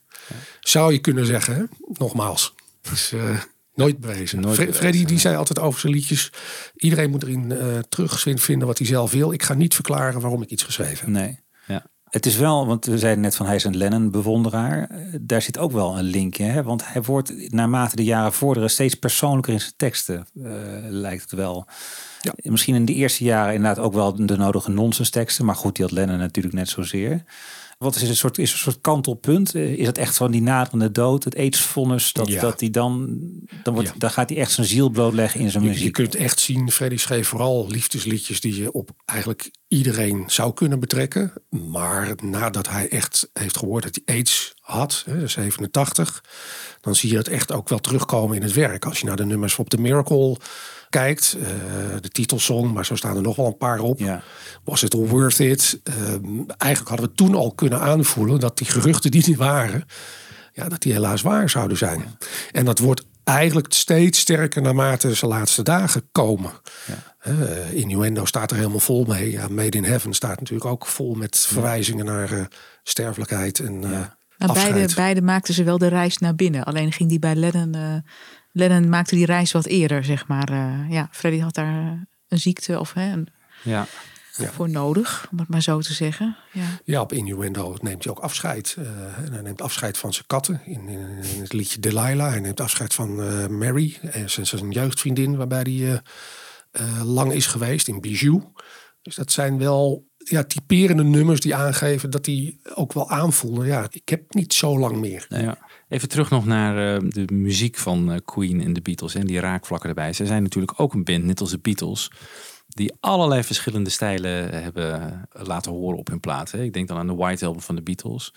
[0.60, 2.54] Zou je kunnen zeggen, nogmaals.
[2.82, 3.40] Het is eh,
[3.76, 4.40] nooit bewezen.
[4.42, 6.32] Nooit Fre- bewezen, Freddy die zei altijd over zijn liedjes,
[6.76, 9.32] iedereen moet erin eh terugvinden wat hij zelf wil.
[9.32, 11.24] Ik ga niet verklaren waarom ik iets geschreven heb.
[11.24, 11.40] Nee.
[11.68, 11.86] Ja.
[12.10, 14.88] Het is wel, want we zeiden net van hij is een Lennon-bewonderaar.
[14.90, 16.44] Eh, Daar zit ook wel een linkje.
[16.44, 16.64] Hè?
[16.64, 20.52] Want hij wordt naarmate de jaren vorderen steeds persoonlijker in zijn teksten, eh,
[20.90, 21.66] lijkt het wel.
[22.22, 22.34] Ja.
[22.36, 25.46] Misschien in de eerste jaren inderdaad ook wel de nodige nonsens teksten.
[25.46, 27.24] Maar goed, die had Lennon natuurlijk net zozeer.
[27.78, 29.56] Wat is een soort, is een soort kantelpunt?
[29.56, 32.42] Eh, Is het echt zo die naderende dood, het aidsvonnis, dat, Ja.
[32.42, 33.18] dat hij dan,
[33.64, 35.94] dan, wordt, dan gaat hij echt zijn ziel blootleggen in zijn Je, je muziek.
[35.94, 41.34] kunt echt zien, Freddy schreef vooral liefdesliedjes die je op eigenlijk iedereen zou kunnen betrekken.
[41.50, 46.24] Maar nadat hij echt heeft gehoord dat hij AIDS had, hè, 87,
[46.82, 48.86] dan zie je het echt ook wel terugkomen in het werk.
[48.86, 50.38] Als je naar de nummers op The Miracle
[50.90, 51.48] kijkt, eh,
[52.02, 54.00] de titelsong, maar zo staan er nog wel een paar op.
[54.00, 54.22] Ja.
[54.64, 55.80] Was it all worth it?
[55.84, 56.26] Ehm,
[56.58, 59.86] eigenlijk hadden we toen al kunnen aanvoelen dat die geruchten die er waren,
[60.54, 62.18] ja, dat die helaas waar zouden zijn.
[62.52, 66.52] En dat wordt eigenlijk steeds sterker naarmate zijn laatste dagen komen.
[67.20, 69.32] Eh, Innuendo staat er helemaal vol mee.
[69.32, 72.46] Ja, Made in Heaven staat natuurlijk ook vol met verwijzingen naar eh,
[72.84, 73.90] sterfelijkheid en eh
[74.38, 74.74] Nou, afscheid.
[74.74, 76.64] beide, beide maakten ze wel de reis naar binnen.
[76.64, 78.04] Alleen ging die bij Lennon...
[78.58, 80.50] Lennon maakte die reis wat eerder, zeg maar.
[80.50, 81.92] Eh, ja, Freddy had daar eh,
[82.28, 83.28] een ziekte of hè, een,
[83.64, 83.88] Ja.
[84.36, 86.38] voor nodig, om het maar zo te zeggen.
[86.54, 86.64] Ja.
[86.84, 88.76] Ja, op Innuendo neemt hij ook afscheid.
[88.78, 91.00] Eh, en hij neemt afscheid van zijn katten in, in,
[91.36, 92.30] in het liedje Delilah.
[92.30, 96.02] Hij neemt afscheid van eh, Mary, eh, zijn, zijn jeugdvriendin, waarbij hij
[97.04, 98.44] lang is geweest in Bijou.
[99.02, 103.66] Dus dat zijn wel ja, typerende nummers die aangeven dat hij ook wel aanvoelde.
[103.66, 105.26] Ja, ik heb niet zo lang meer.
[105.30, 105.58] Ja.
[105.90, 109.40] Even terug nog naar eh, de muziek van eh, Queen en de Beatles en die
[109.40, 110.14] raakvlakken erbij.
[110.14, 112.12] Ze zijn natuurlijk ook een band, net als de Beatles,
[112.68, 116.64] Die allerlei verschillende stijlen hebben laten horen op hun platen.
[116.64, 118.34] Ik denk dan aan de White Album van de Beatles.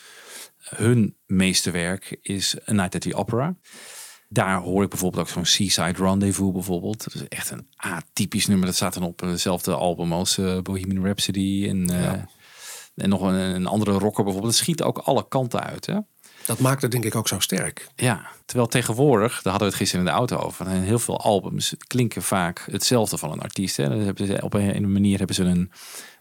[0.58, 3.56] Hun meesterwerk is A Night at the Opera.
[4.32, 7.04] Daar hoor ik bijvoorbeeld ook zo'n Seaside Rendezvous bijvoorbeeld.
[7.04, 8.66] Dat is echt een atypisch nummer.
[8.66, 11.68] Dat staat dan op hetzelfde album als eh, Bohemian Rhapsody.
[11.68, 12.12] En, eh,
[12.94, 14.52] en nog een, een andere rocker bijvoorbeeld.
[14.52, 15.86] Het schiet ook alle kanten uit.
[15.86, 15.98] Hè?
[16.50, 17.88] Dat maakt het denk ik ook zo sterk.
[17.96, 20.66] Ja, terwijl tegenwoordig, daar hadden we het gisteren in de auto over.
[20.66, 23.76] En heel veel albums klinken vaak hetzelfde van een artiest.
[23.76, 23.88] Hè.
[23.88, 25.70] Dan hebben ze, op een, een manier hebben ze een,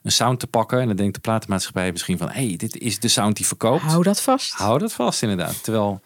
[0.03, 0.79] een sound te pakken.
[0.79, 2.29] En dan denkt de platenmaatschappij misschien van...
[2.29, 3.81] hé, hey, dit is de sound die verkoopt.
[3.81, 4.53] Hou dat vast.
[4.53, 5.63] Hou dat vast, inderdaad.
[5.63, 6.01] Terwijl,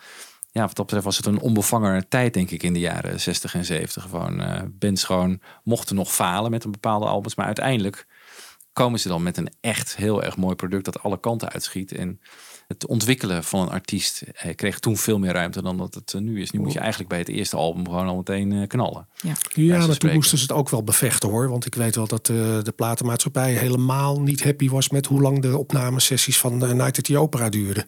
[0.51, 3.53] ja, wat dat betreft was het een onbevangen tijd, denk ik, in de jaren 60
[3.53, 4.03] en 70.
[4.03, 7.35] Gewoon, eh bands gewoon mochten nog falen met een bepaalde albums.
[7.35, 8.07] Maar uiteindelijk
[8.73, 11.91] komen ze dan met een echt heel erg mooi product dat alle kanten uitschiet.
[11.91, 12.19] En
[12.67, 16.21] het ontwikkelen van een artiest eh, kreeg toen veel meer ruimte dan dat het eh,
[16.21, 16.51] nu is.
[16.51, 19.07] Nu moet je eigenlijk bij het eerste album gewoon al meteen eh, knallen.
[19.21, 21.49] Ja, Ja, maar toen moesten ze het ook wel bevechten hoor.
[21.49, 25.41] Want ik weet wel dat eh, de platenmaatschappij helemaal niet happy was met hoe lang
[25.41, 27.85] de opnamesessies van uh, Night at the Opera duurden.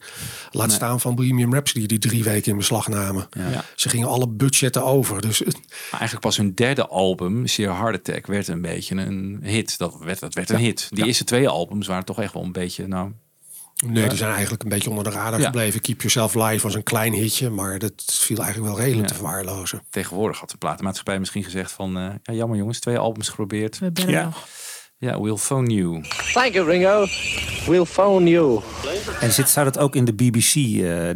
[0.51, 0.75] Laat Nee.
[0.75, 3.27] staan van Bohemian Rhapsody die drie weken in beslag namen.
[3.31, 3.63] Ja.
[3.75, 5.21] Ze gingen alle budgetten over.
[5.21, 9.77] Dus Maar eigenlijk pas hun derde album, Sheer Heart Attack, werd een beetje een hit.
[9.77, 10.65] Dat werd, dat werd een Ja.
[10.65, 10.87] hit.
[10.89, 13.11] Die eerste twee albums waren toch echt wel een beetje, nou...
[13.85, 14.09] nee, Ja.
[14.09, 15.45] die zijn eigenlijk een beetje onder de radar Ja.
[15.45, 15.81] gebleven.
[15.81, 19.15] Keep Yourself Live was een klein hitje, maar dat viel eigenlijk wel redelijk Ja.
[19.15, 19.81] te verwaarlozen.
[19.89, 21.97] Tegenwoordig had de platenmaatschappij misschien gezegd van...
[21.97, 23.79] eh, ja, jammer jongens, twee albums geprobeerd.
[23.79, 24.23] We bellen ja.
[24.23, 24.47] nog.
[25.05, 26.01] Ja, we'll phone you.
[26.33, 27.05] Thank you, Ringo.
[27.67, 28.59] We'll phone you.
[29.19, 30.61] En zit, zou dat ook in de BBC, eh,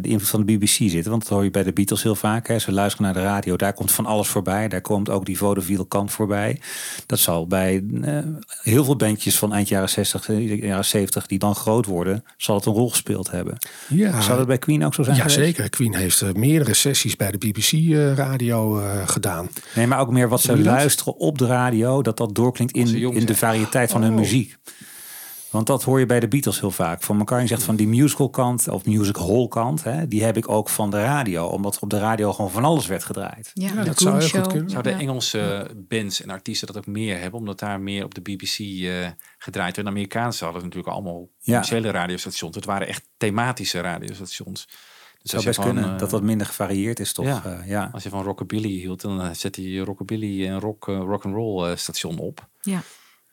[0.02, 1.10] invloed van de BBC zitten?
[1.10, 2.48] Want dat hoor je bij de Beatles heel vaak.
[2.48, 2.58] Hè.
[2.58, 4.68] Ze luisteren naar de radio, daar komt van alles voorbij.
[4.68, 6.60] Daar komt ook die vaudeville kant voorbij.
[7.06, 8.18] Dat zal bij eh,
[8.62, 12.54] heel veel bandjes van eind jaren 60, eh, jaren 70, die dan groot worden, zal
[12.56, 13.58] het een rol gespeeld hebben.
[13.88, 14.20] Ja.
[14.20, 15.38] Zou dat bij Queen ook zo zijn Ja, geweest?
[15.40, 15.68] zeker.
[15.70, 19.48] Queen heeft meerdere sessies bij de BBC-radio eh, gedaan.
[19.74, 23.26] Nee, maar ook meer wat ze luisteren op de radio, dat dat doorklinkt in, in
[23.26, 24.18] de variëteit van hun Oh.
[24.18, 24.56] muziek.
[25.50, 27.02] Want dat hoor je bij de Beatles heel vaak.
[27.02, 30.48] Van McCartney zegt van die musical kant of music hall kant, hè, die heb ik
[30.48, 31.46] ook van de radio.
[31.46, 33.50] Omdat op de radio gewoon van alles werd gedraaid.
[33.54, 34.70] Ja, Ja, dat zou heel goed kunnen.
[34.70, 34.98] Zouden Ja.
[34.98, 37.40] Engelse bands en artiesten dat ook meer hebben?
[37.40, 39.08] Omdat daar meer op de BBC eh,
[39.38, 39.86] gedraaid werd.
[39.88, 41.44] De Amerikaanse hadden natuurlijk allemaal Ja.
[41.44, 42.54] commerciële radiostations.
[42.56, 44.66] Het waren echt thematische radiostations.
[44.66, 44.76] Dus
[45.22, 47.26] Het zou als je best van, kunnen eh, dat dat minder gevarieerd is, toch?
[47.26, 47.42] Ja.
[47.44, 47.62] Ja.
[47.66, 47.88] ja.
[47.92, 51.34] Als je van rockabilly hield, dan eh, zette je rockabilly en rock, eh, rock and
[51.34, 52.48] roll eh, station op.
[52.60, 52.82] Ja.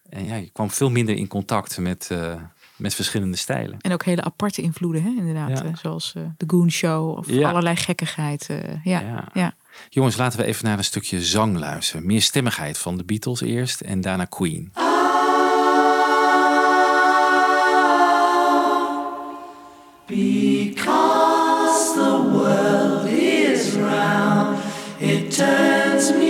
[0.09, 2.33] En ja, je kwam veel minder in contact met, eh,
[2.75, 3.77] met verschillende stijlen.
[3.81, 5.49] En ook hele aparte invloeden, hè, inderdaad.
[5.49, 5.63] Ja.
[5.63, 7.49] eh, Zoals eh, de Goon Show of Ja.
[7.49, 8.47] allerlei gekkigheid.
[8.49, 8.99] eh, ja.
[8.99, 9.27] Ja.
[9.33, 9.53] Ja.
[9.89, 12.05] Jongens, laten we even naar een stukje zang luisteren.
[12.05, 14.71] Meer stemmigheid van de Beatles eerst en daarna Queen.
[20.87, 24.57] Because the world is round,
[24.99, 26.26] it turns me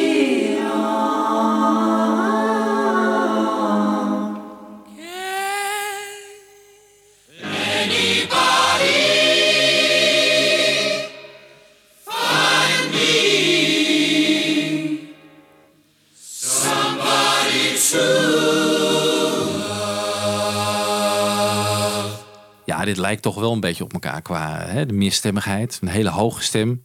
[22.88, 25.80] dit lijkt toch wel een beetje op elkaar qua hè, de meerstemmigheid.
[25.82, 26.84] Een hele hoge stem.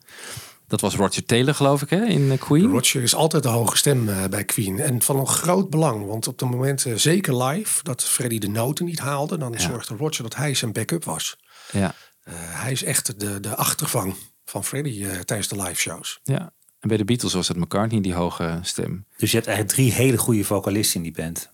[0.66, 2.70] Dat was Roger Taylor, geloof ik, hè, in Queen.
[2.70, 4.80] Roger is altijd de hoge stem eh, bij Queen.
[4.80, 6.06] En van een groot belang.
[6.06, 9.38] Want op het moment, eh, zeker live, dat Freddie de noten niet haalde...
[9.38, 11.36] dan zorgde Roger dat hij zijn backup was.
[11.72, 11.94] Ja.
[12.22, 16.20] Eh, hij is echt de, de achtervang van Freddie eh, tijdens de live shows.
[16.22, 16.52] ja.
[16.80, 19.06] En bij de Beatles was het McCartney, die hoge stem.
[19.16, 21.50] Dus je hebt eigenlijk drie hele goede vocalisten in die band.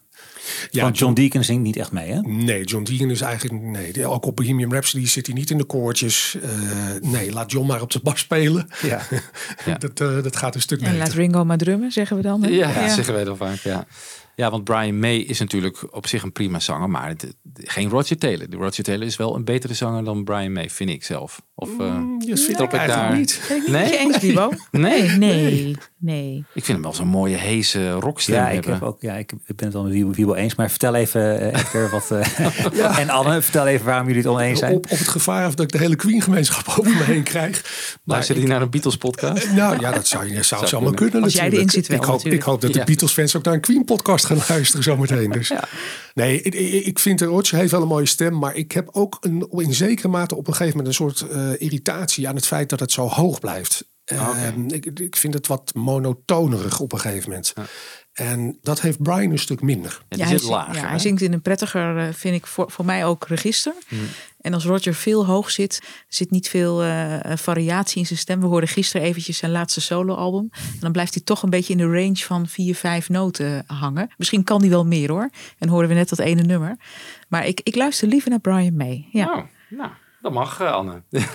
[0.70, 2.20] Ja, Want John Deacon zingt niet echt mee, hè?
[2.20, 3.62] Nee, John Deacon is eigenlijk...
[3.62, 6.36] Nee, ook op Bohemian Rhapsody zit hij niet in de koortjes.
[6.42, 6.50] Eh,
[7.10, 8.68] nee, laat John maar op de bas spelen.
[8.82, 9.00] Ja.
[9.78, 10.98] dat, eh, dat gaat een stuk En beter.
[10.98, 12.42] laat Ringo maar drummen, zeggen we dan.
[12.42, 12.48] hè?
[12.48, 13.86] Ja, zeggen wij dan vaak, ja.
[14.38, 18.18] Ja, want Brian May is natuurlijk op zich een prima zanger, maar het- geen Roger
[18.18, 18.50] Taylor.
[18.50, 21.42] De Roger Taylor is wel een betere zanger dan Brian May, vind ik zelf.
[21.54, 23.16] Of uh, Mm, dat vind ik ik daar...
[23.16, 23.62] niet.
[23.66, 23.98] Nee?
[23.98, 24.50] eens, Bibo?
[24.70, 25.02] Nee?
[25.02, 26.36] Nee, nee, nee.
[26.54, 28.72] Ik vind hem wel zo'n mooie, heese rockstem Ja, ik, hebben.
[28.72, 30.54] heb ook, ja, ik ben het wel met Wiebo, Wiebo eens.
[30.54, 32.10] Maar vertel even, eh, Edgar, wat...
[32.10, 34.74] eh, En Anne, vertel even waarom jullie het oneens zijn.
[34.74, 37.62] Op, op het gevaar of dat ik de hele Queen-gemeenschap over me heen krijg.
[37.62, 39.50] Maar Luister die naar een Beatles-podcast?
[39.52, 40.98] Nou ja, dat zou, je, zou, Zou zomaar kunnen.
[41.10, 41.22] kunnen.
[41.22, 42.84] Als jij erin zit wel, ik hoop, ik hoop dat de Ja.
[42.84, 45.30] Beatles-fans ook naar een Queen-podcast gaan luisteren zometeen.
[45.30, 45.52] Dus.
[46.14, 48.38] Nee, ik, ik ik vind Roger heeft wel een mooie stem.
[48.38, 51.60] Maar ik heb ook een, in zekere mate op een gegeven moment een soort eh,
[51.60, 53.84] irritatie aan het feit dat het zo hoog blijft.
[54.04, 57.54] Ehm, ik, ik vind het wat monotonerig op een gegeven moment.
[58.12, 60.02] En dat heeft Brian een stuk minder.
[60.08, 60.74] Ja, hij, zit zingt- lager.
[60.74, 63.74] ja, hij zingt in een prettiger, eh, vind ik voor, voor mij ook register.
[63.88, 63.98] Hmm.
[64.40, 68.40] En als Roger veel hoog zit, zit niet veel eh, variatie in zijn stem.
[68.40, 70.48] We hoorden gisteren eventjes zijn laatste soloalbum.
[70.52, 74.10] En dan blijft hij toch een beetje in de range van vier, vijf noten hangen.
[74.16, 75.30] Misschien kan hij wel meer hoor.
[75.58, 76.76] En hoorden we net dat ene nummer.
[77.28, 79.08] Maar ik, ik luister liever naar Brian May.
[79.12, 79.36] Ja.
[79.36, 79.90] Oh, nou,
[80.28, 81.02] dat mag, eh, Anne.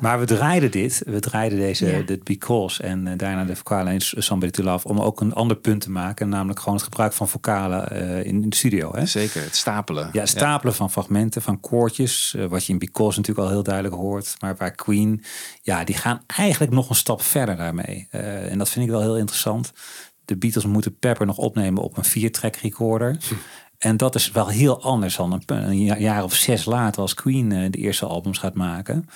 [0.00, 2.02] Maar we draaiden dit, we draaiden deze, Ja.
[2.02, 5.56] dit Because en eh, daarna de vocalen in Somebody to Love, om ook een ander
[5.56, 8.94] punt te maken, namelijk gewoon het gebruik van vocalen eh, in de studio.
[8.94, 9.06] Hè?
[9.06, 10.08] Zeker, het stapelen.
[10.12, 13.94] Ja, stapelen van fragmenten, van koortjes, eh, wat je in Because natuurlijk al heel duidelijk
[13.94, 15.24] hoort, maar waar Queen,
[15.62, 18.06] ja, die gaan eigenlijk nog een stap verder daarmee.
[18.10, 19.72] Eh, en dat vind ik wel heel interessant.
[20.24, 23.16] De Beatles moeten Pepper nog opnemen op een vier-track recorder.
[23.82, 27.14] En dat is wel heel anders dan een, een ja- jaar of zes later als
[27.14, 29.08] Queen eh, de eerste albums gaat maken.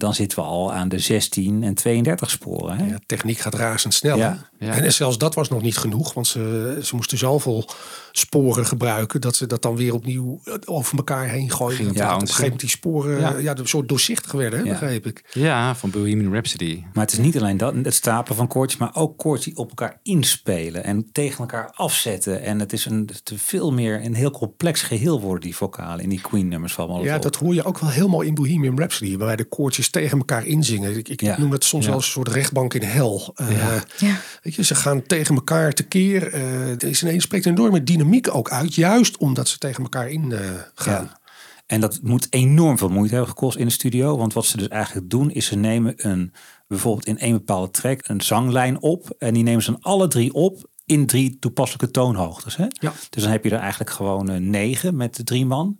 [0.00, 2.78] Dan zitten we al aan de 16 en 32 sporen.
[2.78, 2.86] Hè?
[2.86, 4.16] Ja, techniek gaat razendsnel.
[4.18, 4.74] Ja, ja.
[4.74, 7.68] En zelfs dat was nog niet genoeg, want ze, ze moesten zoveel
[8.12, 11.84] sporen gebruiken dat ze dat dan weer opnieuw over elkaar heen gooien.
[11.94, 13.30] Dat op een gegeven moment die sporen Ja.
[13.30, 13.38] ja.
[13.38, 14.70] Ja, een soort doorzichtig werden, hè, Ja.
[14.70, 15.24] begreep ik.
[15.32, 16.82] Ja, van Bohemian Rhapsody.
[16.92, 19.68] Maar het is niet alleen dat, het stapelen van koortjes, maar ook koortjes die op
[19.68, 22.42] elkaar inspelen en tegen elkaar afzetten.
[22.42, 26.20] En het is een veel meer een heel complex geheel worden, die vocalen in die
[26.20, 27.22] Queen-nummers van allemaal Ja, op.
[27.22, 30.96] dat hoor je ook wel helemaal in Bohemian Rhapsody, waarbij de koortjes tegen elkaar inzingen.
[30.96, 31.38] Ik, ik Ja.
[31.38, 31.90] noem dat soms Ja.
[31.90, 33.32] wel een soort rechtbank in hel.
[33.34, 33.50] Eh,
[33.98, 34.16] Ja.
[34.42, 36.32] Weet je, ze gaan tegen elkaar tekeer.
[36.32, 40.08] Eh er is ineens spreekt een enorme dynamiek ook uit, juist omdat ze tegen elkaar
[40.08, 40.40] in eh,
[40.74, 41.04] gaan.
[41.04, 41.18] Ja.
[41.66, 44.16] En dat moet enorm veel moeite hebben gekost in de studio.
[44.16, 46.32] Want wat ze dus eigenlijk doen, is ze nemen een,
[46.68, 49.14] bijvoorbeeld in één bepaalde track, een zanglijn op.
[49.18, 52.56] En die nemen ze dan alle drie op in drie toepasselijke toonhoogtes.
[52.56, 52.66] Hè?
[52.68, 52.92] Ja.
[53.10, 55.78] Dus dan heb je er eigenlijk gewoon negen met de drie man.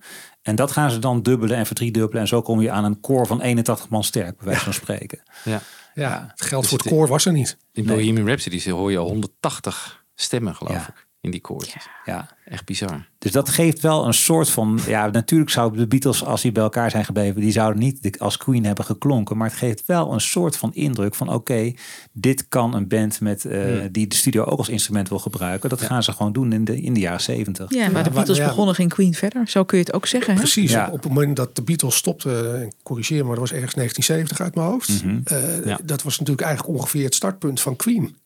[0.50, 2.20] En dat gaan ze dan dubbelen en verdriedubbelen.
[2.22, 5.22] En zo kom je aan een koor van 81 man sterk, bij wijze van spreken.
[5.44, 5.60] Ja.
[5.94, 7.56] Ja, het geld Dus voor het koor was er niet.
[7.72, 7.96] In Nee.
[7.96, 10.88] Bohemian Rhapsody hoor je al 180 stemmen, geloof Ja.
[10.88, 11.86] ik, in die koortjes.
[12.04, 12.28] Ja.
[12.44, 13.06] Echt bizar.
[13.18, 14.78] Dus dat geeft wel een soort van.
[14.86, 18.36] Ja, natuurlijk zouden de Beatles, als die bij elkaar zijn gebleven, die zouden niet als
[18.36, 19.36] Queen hebben geklonken.
[19.36, 21.72] Maar het geeft wel een soort van indruk van: oké,
[22.12, 23.88] dit kan een band met, eh, Hmm.
[23.92, 25.68] die de studio ook als instrument wil gebruiken.
[25.68, 27.74] Dat gaan ze gewoon doen in de, in de jaren zeventig.
[27.74, 28.46] Ja, maar de Beatles ja.
[28.46, 29.48] begonnen geen Queen verder.
[29.48, 30.32] Zo kun je het ook zeggen.
[30.32, 30.38] Hè?
[30.38, 30.86] Precies, Ja.
[30.86, 34.40] op, op het moment dat de Beatles stopten, en corrigeer maar, dat was ergens 1970
[34.40, 35.04] uit mijn hoofd.
[35.04, 35.20] Mhm.
[35.24, 35.78] Eh, Ja.
[35.84, 38.16] Dat was natuurlijk eigenlijk ongeveer het startpunt van Queen.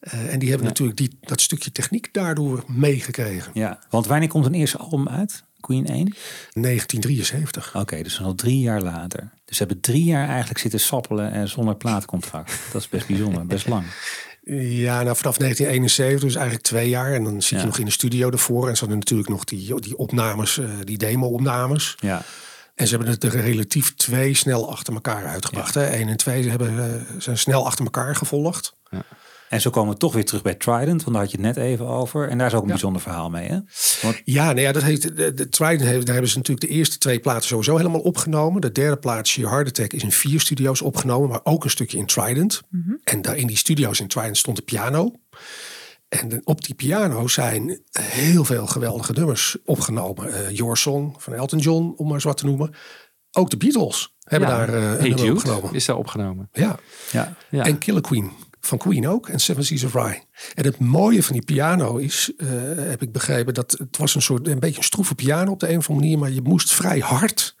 [0.00, 3.50] Eh, en die hebben natuurlijk die, dat stukje techniek daardoor meegekregen.
[3.54, 5.44] Ja, want wanneer komt een eerste album uit?
[5.60, 6.14] Queen 1?
[6.52, 7.76] 1973.
[7.76, 9.32] Oké, dus al drie jaar later.
[9.44, 12.52] Dus ze hebben drie jaar eigenlijk zitten sappelen en zonder plaatcontract.
[12.72, 13.84] Dat is best bijzonder, best lang.
[14.60, 17.12] Ja, nou vanaf 1971, dus eigenlijk twee jaar.
[17.12, 17.58] En dan zit Ja.
[17.58, 18.68] je nog in de studio ervoor.
[18.68, 21.96] En ze hadden natuurlijk nog die, die opnames, eh, die demo-opnames.
[22.00, 22.22] Ja.
[22.74, 25.74] En ze hebben het er relatief twee snel achter elkaar uitgebracht.
[25.74, 25.96] hè.
[26.00, 28.74] Eén en twee hebben, eh, zijn snel achter elkaar gevolgd.
[29.50, 31.56] En zo komen we toch weer terug bij Trident, want daar had je het net
[31.56, 32.28] even over.
[32.28, 33.58] En daar is ook een bijzonder verhaal mee, hè?
[34.02, 36.72] Want, Ja, nou ja, dat heet, de, de Trident heeft, daar hebben ze natuurlijk de
[36.74, 38.60] eerste twee platen sowieso helemaal opgenomen.
[38.60, 41.98] De derde plaat, Sheer Heart Attack, is in vier studio's opgenomen, maar ook een stukje
[41.98, 42.60] in Trident.
[43.04, 45.12] En daar in die studio's in Trident stond de piano.
[46.08, 50.32] En op die piano zijn heel veel geweldige nummers opgenomen.
[50.32, 52.74] Eh Your Song van Elton John, om maar eens wat te noemen.
[53.32, 54.56] Ook de Beatles hebben Ja.
[54.56, 55.74] daar eh, een Hey nummer Jude opgenomen.
[55.74, 56.48] is daar opgenomen.
[56.52, 56.78] Ja.
[57.10, 57.36] ja.
[57.50, 57.64] Ja.
[57.64, 58.30] En Killer Queen
[58.60, 59.28] van Queen ook.
[59.28, 60.22] En Seven Seas of Rye.
[60.54, 64.22] En het mooie van die piano is, eh, heb ik begrepen, dat het was een
[64.22, 66.18] soort een beetje een stroeve piano op de een of andere manier.
[66.18, 67.58] Maar je moest vrij hard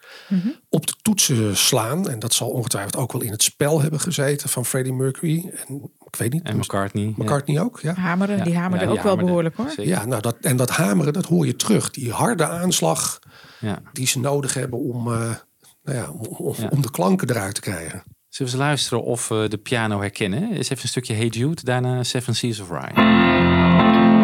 [0.68, 2.08] op de toetsen slaan.
[2.10, 5.52] En dat zal ongetwijfeld ook wel in het spel hebben gezeten van Freddie Mercury.
[5.66, 6.42] En ik weet niet.
[6.42, 7.14] En McCartney.
[7.16, 7.94] McCartney ook, ja.
[7.94, 8.44] Hameren, Ja.
[8.44, 9.68] die hamerde Ja, die ook wel behoorlijk hoor.
[9.68, 9.86] Zeker.
[9.86, 11.90] Ja, nou dat, en dat hameren, dat hoor je terug.
[11.90, 13.18] Die harde aanslag
[13.60, 13.82] Ja.
[13.92, 15.34] die ze nodig hebben om, eh,
[15.82, 16.68] nou ja, om, om, Ja.
[16.70, 18.02] om de klanken eruit te krijgen.
[18.30, 20.52] Zullen we eens luisteren of we de piano herkennen?
[20.52, 24.19] Eens even een stukje Hey Jude, daarna Seven Seas of Rye.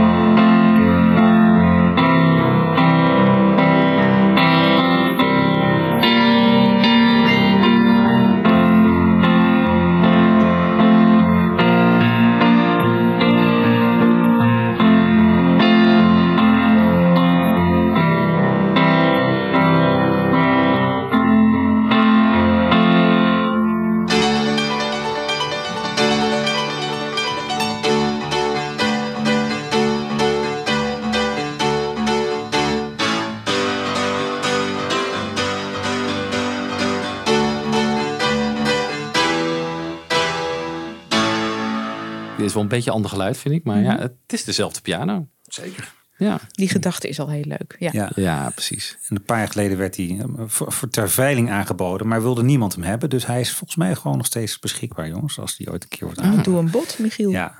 [42.71, 43.65] Een beetje ander geluid, vind ik.
[43.65, 45.27] Maar ja, het is dezelfde piano.
[45.43, 45.95] Zeker.
[46.19, 47.77] Ja, Die gedachte is al heel leuk.
[47.79, 47.89] Ja.
[47.93, 48.11] Ja.
[48.15, 48.97] ja precies.
[49.09, 52.43] En een paar jaar geleden werd hij eh, voor, voor ter veiling aangeboden, maar wilde
[52.43, 53.11] niemand hem hebben.
[53.11, 56.05] Dus hij is volgens mij gewoon nog steeds beschikbaar, jongens, als die ooit een keer
[56.05, 56.53] wordt Ah, aangeboden.
[56.53, 57.31] doe een bot, Michiel.
[57.31, 57.57] Ja.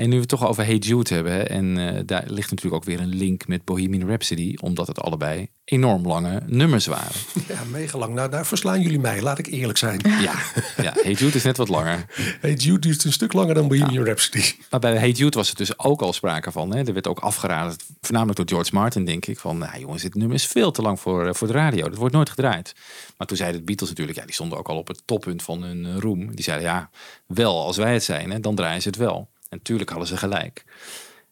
[0.00, 2.74] En nu we het toch over Hey Jude hebben, hè, en eh, daar ligt natuurlijk
[2.74, 7.20] ook weer een link met Bohemian Rhapsody, omdat het allebei enorm lange nummers waren.
[7.48, 8.14] Ja, mega lang.
[8.14, 10.00] Nou, daar verslaan jullie mij, laat ik eerlijk zijn.
[10.04, 10.34] Ja,
[10.82, 12.04] ja Hey Jude is net wat langer.
[12.40, 14.42] Hey Jude duurt een stuk langer dan Bohemian Rhapsody.
[14.70, 16.74] Maar bij Hey Jude was er dus ook al sprake van.
[16.74, 16.84] Hè.
[16.84, 19.38] Er werd ook afgeraden, voornamelijk door George Martin, denk ik.
[19.38, 21.88] Van, nou jongens, dit nummer is veel te lang voor, eh, voor de radio.
[21.88, 22.74] Dat wordt nooit gedraaid.
[23.16, 25.62] Maar toen zeiden de Beatles natuurlijk, ja, die stonden ook al op het toppunt van
[25.62, 26.34] hun eh, roem.
[26.34, 26.90] Die zeiden, ja,
[27.26, 29.28] wel als wij het zijn, hè, dan draaien ze het wel.
[29.50, 30.64] En natuurlijk hadden ze gelijk.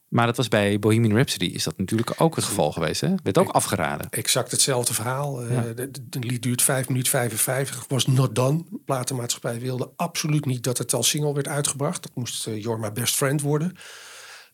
[0.09, 3.01] Maar dat was bij Bohemian Rhapsody is dat natuurlijk ook het geval geweest.
[3.01, 3.15] Hè?
[3.23, 4.07] Werd ook afgeraden.
[4.11, 5.43] Exact hetzelfde verhaal.
[5.43, 5.63] Eh, Ja.
[5.75, 7.85] de, lied duurt 5 minuten 55.
[7.89, 8.65] Was not done.
[8.71, 12.03] De platenmaatschappij wilde absoluut niet dat het als single werd uitgebracht.
[12.03, 13.77] Dat moest My Best Friend worden.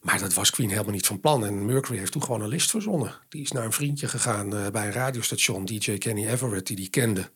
[0.01, 1.47] Maar dat was Queen helemaal niet van plan.
[1.47, 3.15] En Mercury heeft toen gewoon een list verzonnen.
[3.29, 6.91] Die is naar een vriendje gegaan eh, bij een radiostation, DJ Kenny Everett, die die
[6.91, 7.31] kende.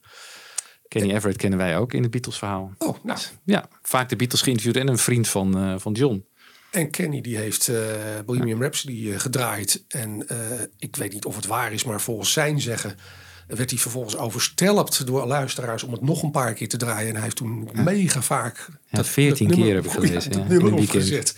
[0.88, 2.72] Kenny Everett kennen wij ook in het Beatles verhaal.
[2.78, 3.18] Oh, nou.
[3.44, 6.24] Ja, vaak de Beatles geïnterviewd en een vriend van, eh, van John.
[6.70, 7.80] En Kenny die heeft eh,
[8.26, 9.84] Bohemian Rhapsody eh, gedraaid.
[9.88, 10.26] En
[10.78, 12.96] ik weet niet of het waar is, maar volgens zijn zeggen
[13.48, 17.08] werd hij vervolgens overstelpt door luisteraars om het nog een paar keer te draaien.
[17.08, 20.72] En hij heeft toen mega vaak Ja, 14 keer heb ik gelezen, dat ja, nummer
[20.74, 21.34] opgezet.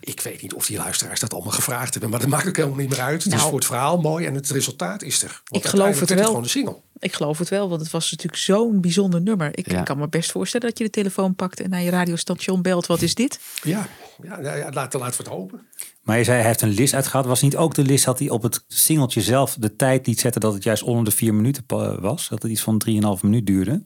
[0.00, 2.78] ik weet niet of die luisteraars dat allemaal gevraagd hebben, maar dat maakt ook helemaal
[2.78, 3.22] niet meer uit.
[3.24, 3.48] Het is Nou.
[3.50, 5.40] voor het verhaal mooi en het resultaat is er.
[5.44, 6.24] Want Ik geloof het wel.
[6.24, 6.76] gewoon een single.
[6.98, 9.58] Ik geloof het wel, want het was natuurlijk zo'n bijzonder nummer.
[9.58, 9.82] Ik Ja.
[9.82, 12.86] kan me best voorstellen dat je de telefoon pakt en naar je radiostation belt.
[12.86, 13.40] Wat is dit?
[13.62, 13.88] Ja,
[14.22, 15.66] ja, ja, ja laten, laten we het hopen.
[16.10, 17.26] Maar je zei, hij heeft een list uitgehaald.
[17.26, 20.40] Was niet ook de list dat hij op het singeltje zelf de tijd liet zetten
[20.40, 21.64] dat het juist onder de vier minuten
[22.00, 22.28] was?
[22.28, 22.82] Dat het iets van
[23.16, 23.82] 3,5 minuut duurde?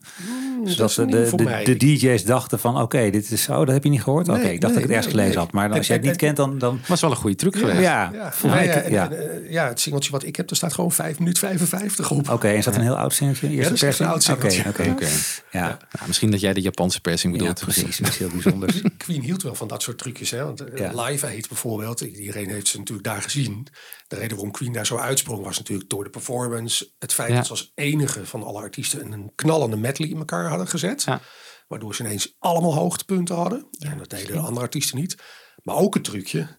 [0.76, 3.90] dat Zodat de, de, de, DJ's dachten van, oké, dit is zo, dat heb je
[3.90, 4.28] niet gehoord?
[4.28, 5.44] Oké, ik dacht nee, dat ik het ergens nee, gelezen nee.
[5.44, 5.52] had.
[5.52, 6.58] Maar En- als jij het en- niet kent, dan...
[6.58, 7.78] dan Was wel een goede truc ja, geweest.
[7.80, 9.10] ja, Ja, voor ja, mij- ja, en- ja.
[9.10, 12.28] en, eh, ja, het singeltje wat ik heb, er staat gewoon 5 minuten 55 op.
[12.30, 13.48] Oké, en is dat een heel oud singeltje?
[13.48, 14.68] Eerste dat is een oud singeltje.
[14.68, 15.08] Oké, oké.
[15.50, 17.60] Ja, Nou, misschien dat jij de Japanse persing ja, bedoelt.
[17.60, 17.96] precies.
[17.98, 18.82] Dat is heel bijzonders.
[18.96, 20.30] Queen hield wel van dat soort trucjes.
[20.30, 20.44] Hè?
[20.44, 21.02] Want eh, Ja.
[21.04, 23.66] Live Aid bijvoorbeeld, iedereen heeft ze natuurlijk daar gezien.
[24.08, 26.92] De reden waarom Queen daar zo uitsprong was natuurlijk door de performance.
[26.98, 27.34] Het feit Ja.
[27.36, 31.02] dat ze als enige van alle artiesten een knallende medley in elkaar hadden gezet.
[31.02, 31.20] Ja.
[31.68, 33.66] Waardoor ze ineens allemaal hoogtepunten hadden.
[33.78, 35.16] en dat deden de andere artiesten niet.
[35.62, 36.58] Maar ook het trucje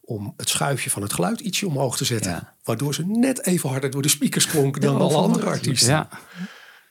[0.00, 2.48] om het schuifje van het geluid ietsje omhoog te zetten.
[2.62, 5.88] Waardoor ze net even harder door de speakers klonken dan alle andere artiesten.
[5.90, 6.08] Ja,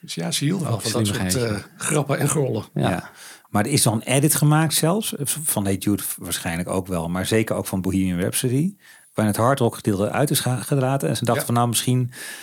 [0.01, 2.65] Dus ja, ze hielden wel van dat soort eh, grappen en grollen.
[2.73, 3.11] ja.
[3.49, 5.13] Maar er is dan een edit gemaakt zelfs.
[5.23, 7.09] Van Hey Jude waarschijnlijk ook wel.
[7.09, 8.75] Maar zeker ook van Bohemian Rhapsody.
[9.13, 11.09] Waarin het hardrock gedeelte uit is gedraten.
[11.09, 11.45] En ze dachten Ja.
[11.45, 11.99] van nou misschien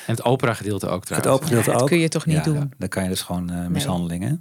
[0.07, 1.32] En het opera gedeelte ook het trouwens.
[1.34, 1.88] open gedeelte Ja, dat ook.
[1.88, 2.72] kun je toch niet Ja, doen?
[2.78, 4.32] Dan kan je dus gewoon eh mishandeling hè.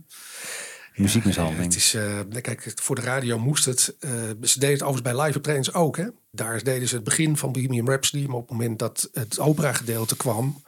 [0.95, 1.63] Muziekmishandeling.
[1.63, 3.95] Het is, eh, kijk, voor de radio moest het.
[3.99, 5.97] eh, ze deden het overigens bij live optredens ook.
[5.97, 6.05] Hè?
[6.31, 8.25] Daar deden ze het begin van Bohemian Rhapsody.
[8.25, 10.63] Maar op het moment dat het opera gedeelte kwam,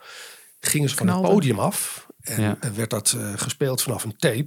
[0.60, 1.26] gingen ze van Knalde.
[1.26, 2.06] het podium af.
[2.20, 2.56] En Ja.
[2.60, 4.46] eh, werd dat eh, gespeeld vanaf een tape.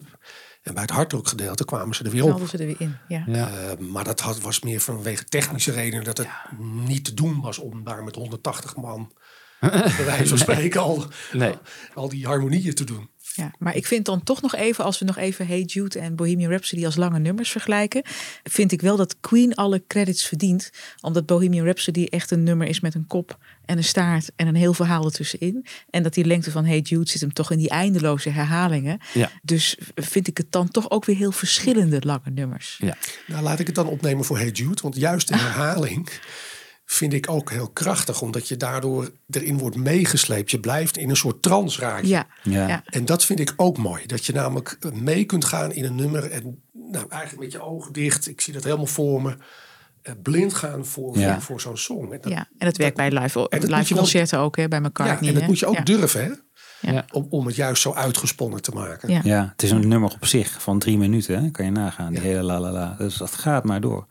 [0.67, 2.47] En bij het hardrock gedeelte kwamen ze er weer op.
[2.47, 2.97] Ze er weer in.
[3.07, 3.23] Ja.
[3.27, 3.49] Ja.
[3.49, 6.27] Eh, maar dat had, was meer vanwege technische redenen dat het
[6.59, 9.11] niet te doen was om daar met 180 man,
[9.59, 11.53] bij wijze van spreken, al, Nee.
[11.93, 13.09] al die harmonieën te doen.
[13.37, 16.15] Ja, maar ik vind dan toch nog even, als we nog even Hey Jude en
[16.15, 18.01] Bohemian Rhapsody als lange nummers vergelijken,
[18.43, 20.71] vind ik wel dat Queen alle credits verdient.
[21.01, 24.55] Omdat Bohemian Rhapsody echt een nummer is met een kop en een staart en een
[24.55, 25.65] heel verhaal ertussenin.
[25.89, 28.99] En dat die lengte van Hey Jude zit hem toch in die eindeloze herhalingen.
[29.13, 29.31] Ja.
[29.43, 32.77] Dus vind ik het dan toch ook weer heel verschillende lange nummers.
[32.81, 32.97] Ja.
[33.27, 34.81] Nou, laat ik het dan opnemen voor Hey Jude.
[34.81, 36.09] Want juist de herhaling
[36.89, 38.21] vind ik ook heel krachtig.
[38.21, 40.51] Omdat je daardoor erin wordt meegesleept.
[40.51, 42.07] Je blijft in een soort trance raken.
[42.07, 42.67] Ja, Ja.
[42.67, 42.83] ja.
[42.85, 44.05] En dat vind ik ook mooi.
[44.05, 46.31] Dat je namelijk mee kunt gaan in een nummer.
[46.31, 46.61] En
[46.91, 48.27] nou, eigenlijk met je ogen dicht.
[48.27, 49.37] Ik zie dat helemaal voor me.
[50.01, 51.33] eh, blind gaan voor, Ja.
[51.33, 52.11] voor, voor zo'n song.
[52.13, 52.47] En dat, ja.
[52.57, 55.27] En dat werkt bij live, En dat moet live concerten ook, hè, bij ja, McCartney.
[55.27, 55.47] en dat hè?
[55.47, 55.81] moet je ook Ja.
[55.83, 56.31] durven, hè?
[56.91, 57.05] Ja.
[57.11, 59.09] Om, om het juist zo uitgesponnen te maken.
[59.11, 59.21] Ja.
[59.23, 61.43] Ja, het is een nummer op zich van drie minuten.
[61.43, 61.49] Hè?
[61.51, 62.95] Kan je nagaan, die hele la la la.
[62.97, 64.07] Dus dat gaat maar door.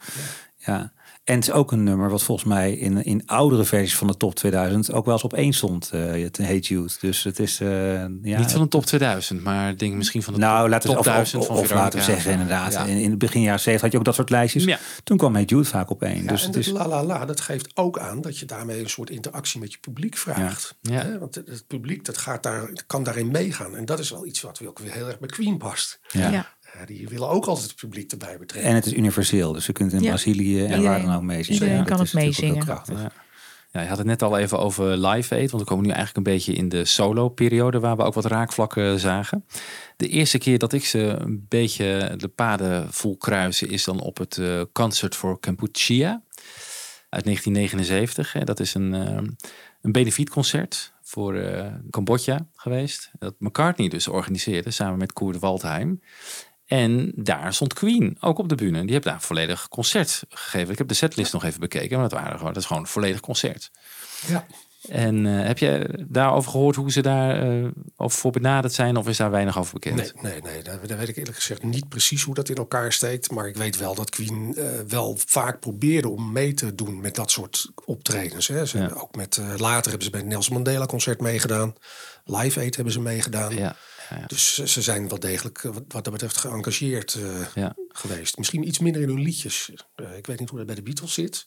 [0.57, 0.93] Ja.
[1.27, 4.16] En het is ook een nummer wat volgens mij in, in oudere versies van de
[4.16, 5.91] top 2000 ook wel eens op één stond.
[5.93, 6.93] eh het Hate Jude.
[7.01, 7.61] Dus het is...
[7.61, 7.68] eh,
[8.22, 10.89] ja, Niet van de top 2000, maar ik denk misschien van de nou, top, laten
[10.89, 12.72] we top of, 1000 of, van of laten we zeggen inderdaad.
[12.72, 12.85] Ja.
[12.85, 14.64] In, in het begin jaren 70 had je ook dat soort lijstjes.
[14.64, 14.79] Ja.
[15.05, 16.22] Toen kwam Hey Jude vaak op één.
[16.22, 18.47] Ja, dus en het dat is, la la la, dat geeft ook aan dat je
[18.47, 20.74] daarmee een soort interactie met je publiek vraagt.
[20.81, 21.03] Ja.
[21.03, 23.77] Hè, Want het, het publiek dat gaat daar, kan daarin meegaan.
[23.77, 26.01] En dat is wel iets wat ook weer heel erg bij Queen past.
[26.09, 26.55] ja.
[26.79, 26.87] Ja.
[26.87, 28.70] Die willen ook altijd het publiek erbij betrekken.
[28.70, 29.53] En het is universeel.
[29.53, 30.09] Dus je kunt in Ja.
[30.09, 31.53] Brazilië en waar dan ook meezingen.
[31.53, 32.64] iedereen Ja, kan het meezingen.
[32.66, 33.11] Ja.
[33.72, 36.27] Ja, je had het net al even over Live Aid, want we komen nu eigenlijk
[36.27, 39.45] een beetje in de solo-periode waar we ook wat raakvlakken zagen.
[39.97, 44.18] De eerste keer dat ik ze een beetje de paden voel kruisen is dan op
[44.18, 46.22] het eh, Concert for Kampuchea
[47.09, 48.33] uit 1979.
[48.33, 48.45] Hè.
[48.45, 49.16] Dat is een, eh,
[49.81, 53.11] een benefietconcert voor eh, Cambodja geweest.
[53.18, 56.01] Dat McCartney dus organiseerde samen met Koert Waldheim.
[56.66, 58.80] En daar stond Queen ook op de bühne.
[58.80, 60.72] Die heeft daar een volledig concert gegeven.
[60.72, 62.88] Ik heb de setlist nog even bekeken, maar dat, waren gewoon, dat is gewoon een
[62.88, 63.70] volledig concert.
[64.26, 64.46] Ja.
[64.88, 68.96] En eh, heb je daarover gehoord hoe ze daar eh, over voor benaderd zijn?
[68.96, 69.96] Of is daar weinig over bekend?
[69.96, 72.92] Nee, nee, nee daar, daar weet ik eerlijk gezegd niet precies hoe dat in elkaar
[72.92, 73.30] steekt.
[73.30, 77.14] Maar ik weet wel dat Queen eh, wel vaak probeerde om mee te doen met
[77.14, 78.48] dat soort optredens.
[78.48, 78.66] Hè.
[78.66, 81.74] Ze hebben ook met, later hebben ze bij het Nelson Mandela concert meegedaan.
[82.24, 83.54] Live Aid hebben ze meegedaan.
[83.56, 83.76] Ja.
[84.26, 87.18] Dus ze zijn wel degelijk wat, wat dat betreft geëngageerd
[87.88, 88.38] geweest.
[88.38, 89.70] Misschien iets minder in hun liedjes.
[90.16, 91.46] ik weet niet hoe dat bij de Beatles zit.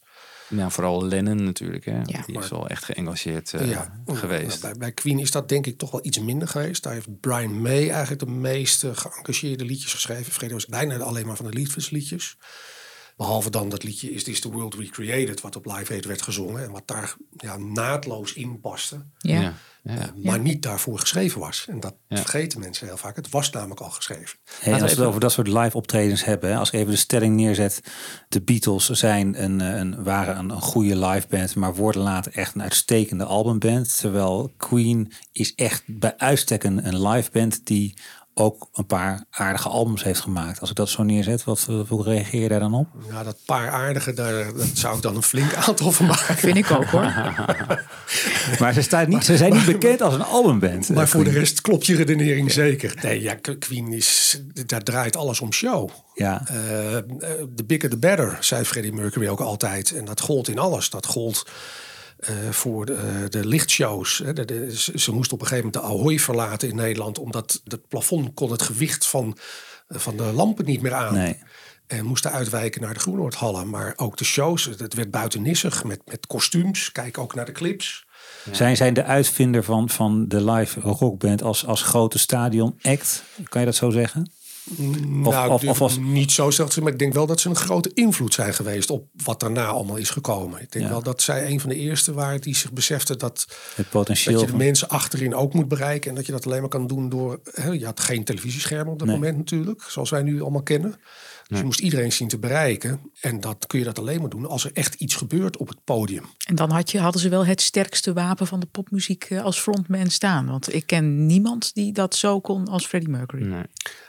[0.49, 1.86] Nou, vooral Lennon natuurlijk.
[1.86, 2.01] Hè?
[2.01, 4.62] Die is wel echt geëngageerd uh, geweest.
[4.62, 6.84] Bij, bij, Queen is dat denk ik toch wel iets minder geweest.
[6.84, 10.32] Daar heeft Brian May eigenlijk de meeste geëngageerde liedjes geschreven.
[10.32, 12.38] Fredo was bijna alleen maar van de liefdesliedjes.
[13.20, 16.63] Behalve dan dat liedje Is This The World Recreated, wat op Live Aid werd gezongen.
[16.63, 19.05] En wat daar ja, naadloos in paste.
[19.17, 19.41] Ja.
[19.41, 19.53] ja.
[19.84, 21.65] Uh, maar niet daarvoor geschreven was.
[21.70, 23.15] En dat vergeten mensen heel vaak.
[23.15, 24.39] Het was namelijk al geschreven.
[24.59, 26.57] Hey, als we het over dat soort live optredens hebben.
[26.57, 27.82] Als ik even de stelling neerzet.
[28.30, 31.55] De Beatles zijn een, een, waren een, een goede live band.
[31.55, 33.97] Maar worden later echt een uitstekende albumband.
[33.97, 37.93] Terwijl Queen is echt bij uitstek een, een live band die
[38.34, 40.60] ook een paar aardige albums heeft gemaakt.
[40.60, 42.88] Als ik dat zo neerzet, wat, hoe reageer je daar dan op?
[43.10, 46.36] Ja, dat paar aardige, daar dat zou ik dan een flink aantal van maken.
[46.36, 47.02] Vind ik ook hoor.
[48.60, 50.90] maar ze, staan niet, ze zijn niet bekend als een albumband.
[50.90, 52.98] Maar voor de rest klopt je redenering zeker.
[53.02, 55.90] Nee, ja, Queen is, daar draait alles om show.
[56.14, 56.44] Ja.
[57.56, 59.92] The bigger the better, zei Freddie Mercury ook altijd.
[59.92, 60.90] En dat gold in alles.
[60.90, 61.46] Dat gold
[62.20, 64.17] uh, voor de, de lichtshows.
[64.17, 64.34] Hè.
[64.34, 67.88] De, de, ze moest op een gegeven moment de Ahoy verlaten in Nederland, omdat het
[67.88, 69.38] plafond kon het gewicht van,
[69.89, 71.13] van de lampen niet meer aan.
[71.13, 71.38] Nee.
[71.88, 73.70] En moesten uitwijken naar de Groenoordhallen.
[73.70, 76.91] Maar ook de shows, het werd buitennissig met, met kostuums.
[76.91, 78.07] Kijk ook naar de clips.
[78.45, 78.53] Ja.
[78.53, 83.24] Zijn, zijn de uitvinder van, van de live rockband als, als grote stadion act?
[83.43, 84.32] Kan je dat zo zeggen?
[84.78, 87.91] Nou, of, of, of niet zo zeggen, maar ik denk wel dat ze een grote
[87.93, 90.61] invloed zijn geweest op wat daarna allemaal is gekomen.
[90.61, 93.89] Ik denk wel dat zij een van de eerste waren die zich beseften dat, het
[93.89, 96.09] potentieel dat je de mensen achterin ook moet bereiken.
[96.09, 97.39] En dat je dat alleen maar kan doen door.
[97.51, 100.95] Hè, je had geen televisieschermen op dat moment natuurlijk, zoals wij nu allemaal kennen.
[101.50, 103.12] Dus je moest iedereen zien te bereiken.
[103.22, 105.84] En dat kun je dat alleen maar doen als er echt iets gebeurt op het
[105.84, 106.26] podium.
[106.47, 109.60] En dan had je, hadden ze wel het sterkste wapen van de popmuziek eh, als
[109.60, 110.45] frontman staan.
[110.45, 113.45] Want ik ken niemand die dat zo kon als Freddie Mercury.
[113.45, 113.64] Nee.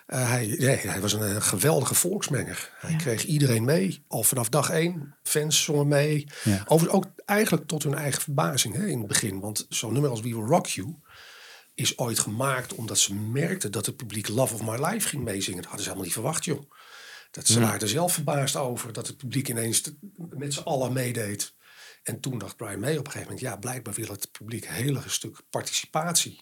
[0.07, 2.71] Uh, hij, nee, hij was een, geweldige volksmenger.
[2.79, 4.05] Hij kreeg iedereen mee.
[4.09, 5.17] Al vanaf dag één.
[5.23, 6.27] Fans zongen mee.
[6.45, 6.65] Ja.
[6.67, 9.41] Overigens ook eigenlijk tot hun eigen verbazing hè, in het begin.
[9.41, 10.95] Want zo'n nummer als We Will Rock You
[11.75, 15.63] is ooit gemaakt omdat ze merkten dat het publiek Love of My Life ging meezingen.
[15.63, 16.71] Dat hadden ze helemaal niet verwacht, joh.
[17.31, 19.83] Dat ze waren er zelf verbaasd over dat het publiek ineens
[20.17, 21.55] met z'n allen meedeed.
[22.03, 24.73] En toen dacht Brian May op een gegeven moment, ja, blijkbaar wil het publiek een
[24.73, 26.41] hele stuk participatie.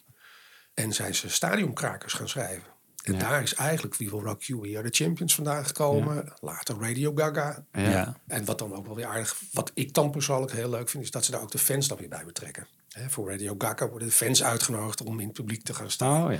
[0.74, 2.76] En zijn ze stadionkrakers gaan schrijven.
[3.02, 3.18] En Ja.
[3.18, 6.32] daar is eigenlijk We Will Rock You, We Are The Champions vandaan gekomen.
[6.40, 7.64] Later Radio Gaga.
[7.72, 8.20] Ja.
[8.26, 11.10] En wat dan ook wel weer aardig, wat ik dan persoonlijk heel leuk vind, is
[11.10, 12.66] dat ze daar ook de fans dan weer bij betrekken.
[12.88, 16.32] Hè, voor Radio Gaga worden de fans uitgenodigd om in het publiek te gaan staan.
[16.32, 16.38] Oh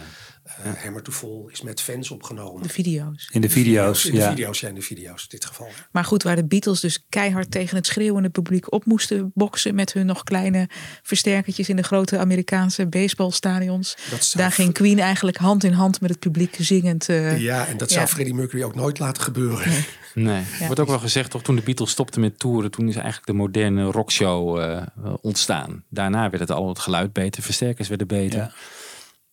[0.64, 0.70] ja.
[0.74, 2.62] Eh, Hammer to Fall is met fans opgenomen.
[2.62, 3.28] De video's.
[3.32, 4.28] In de video's, In de ja.
[4.28, 5.68] video's, ja, in de video's in dit geval.
[5.92, 9.92] Maar goed, waar de Beatles dus keihard tegen het schreeuwende publiek op moesten boksen met
[9.92, 10.68] hun nog kleine
[11.02, 13.96] versterkertjes in de grote Amerikaanse baseballstadions.
[14.08, 17.08] Zou Daar ging Queen eigenlijk hand in hand met het publiek zingend.
[17.08, 19.72] eh, Ja, en dat zou Freddie Mercury ook nooit laten gebeuren.
[20.14, 20.42] Nee.
[20.60, 23.26] Er wordt ook wel gezegd, toch toen de Beatles stopten met toeren, toen is eigenlijk
[23.26, 24.84] de moderne rockshow eh, eh,
[25.20, 25.84] ontstaan.
[25.90, 28.54] Daarna werd het al het geluid beter, versterkers werden beter.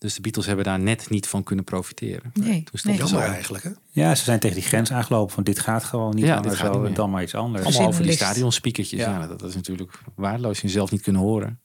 [0.06, 0.12] Ja.
[0.12, 2.32] Dus de Beatles hebben daar net niet van kunnen profiteren.
[2.34, 2.98] Nee, Toen nee.
[2.98, 3.70] Jammer eigenlijk, hè?
[3.90, 6.58] Ja, ze zijn tegen die grens aangelopen van dit gaat gewoon niet Ja, langer dit
[6.58, 6.94] gaat zo, niet en meer.
[6.96, 7.66] dan maar iets anders.
[7.66, 9.00] Allemaal over die stadionspeakertjes.
[9.00, 9.20] Ja.
[9.20, 9.28] Ja.
[9.28, 10.62] dat, dat is natuurlijk waardeloos.
[10.62, 11.60] Je zelf niet kunnen horen.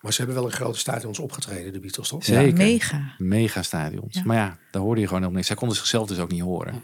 [0.00, 2.24] Maar ze hebben wel in grote stadions opgetreden, de Beatles, toch?
[2.24, 2.56] Zeker.
[2.56, 3.14] Mega.
[3.18, 4.14] Mega stadions.
[4.14, 4.22] Ja.
[4.24, 5.46] Maar ja, daar hoorde je gewoon helemaal niks.
[5.46, 6.82] Zij konden zichzelf dus ook niet horen.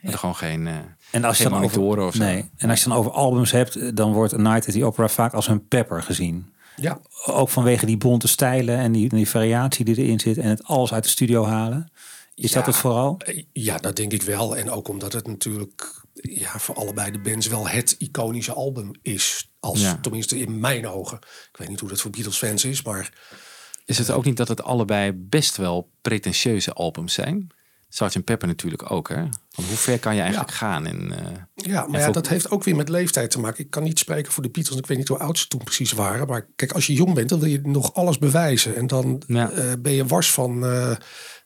[0.00, 0.74] Hadden gewoon geen, eh
[1.10, 2.24] En als je dan over, of zo.
[2.24, 2.50] nee.
[2.56, 5.32] En als je dan over albums hebt, dan wordt A Night at the Opera vaak
[5.32, 6.52] als een pepper gezien.
[6.76, 7.00] Ja.
[7.26, 10.92] Ook vanwege die bonte stijlen en die, die variatie die erin zit en het alles
[10.92, 11.90] uit de studio halen.
[12.34, 12.56] Is Ja.
[12.56, 13.20] dat het vooral?
[13.52, 14.56] Ja, dat denk ik wel.
[14.56, 19.50] En ook omdat het natuurlijk ja, voor allebei de bands wel het iconische album is.
[19.60, 19.98] Als, Ja.
[20.02, 21.16] Tenminste in mijn ogen.
[21.52, 23.12] Ik weet niet hoe dat voor Beatles fans is, maar
[23.84, 27.50] Is het ook niet dat het allebei best wel pretentieuze albums zijn?
[27.94, 28.24] Sgt.
[28.24, 29.16] Pepper natuurlijk ook, hè?
[29.50, 30.86] Want hoe ver kan je eigenlijk gaan?
[30.86, 33.64] En, eh, Ja, maar ja, dat heeft ook weer met leeftijd te maken.
[33.64, 34.78] Ik kan niet spreken voor de Beatles.
[34.78, 36.26] Ik weet niet hoe oud ze toen precies waren.
[36.26, 38.76] Maar kijk, als je jong bent, dan wil je nog alles bewijzen.
[38.76, 39.50] En dan Ja.
[39.50, 40.96] eh, ben je wars van eh,